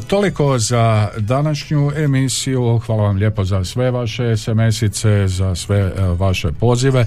toliko 0.06 0.58
za 0.58 1.08
današnju 1.16 1.92
emisiju. 1.96 2.80
Hvala 2.86 3.02
vam 3.02 3.16
lijepo 3.16 3.44
za 3.44 3.64
sve 3.64 3.90
vaše 3.90 4.36
SMS-ice, 4.36 5.26
za 5.26 5.54
sve 5.54 5.78
e, 5.78 5.92
vaše 6.18 6.52
pozive. 6.52 7.06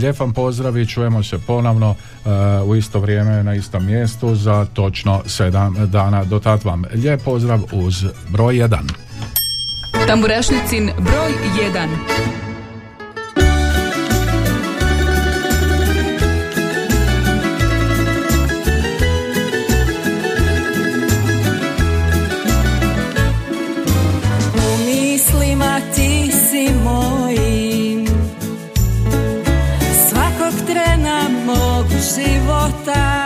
Lijep 0.00 0.20
vam 0.20 0.32
pozdrav 0.32 0.78
i 0.78 0.86
čujemo 0.86 1.22
se 1.22 1.38
ponovno 1.46 1.94
u 2.66 2.76
isto 2.76 3.00
vrijeme 3.00 3.42
na 3.42 3.54
istom 3.54 3.86
mjestu 3.86 4.34
za 4.34 4.66
točno 4.74 5.22
sedam 5.26 5.76
dana. 5.86 6.24
Do 6.24 6.38
tad 6.38 6.64
vam 6.64 6.84
lijep 6.94 7.24
pozdrav 7.24 7.60
uz 7.72 8.04
broj 8.28 8.54
1. 8.54 8.78
Tamburešnicin 10.06 10.90
broj 10.98 11.32
1. 11.74 11.88
se 32.06 32.40
voltar. 32.46 33.25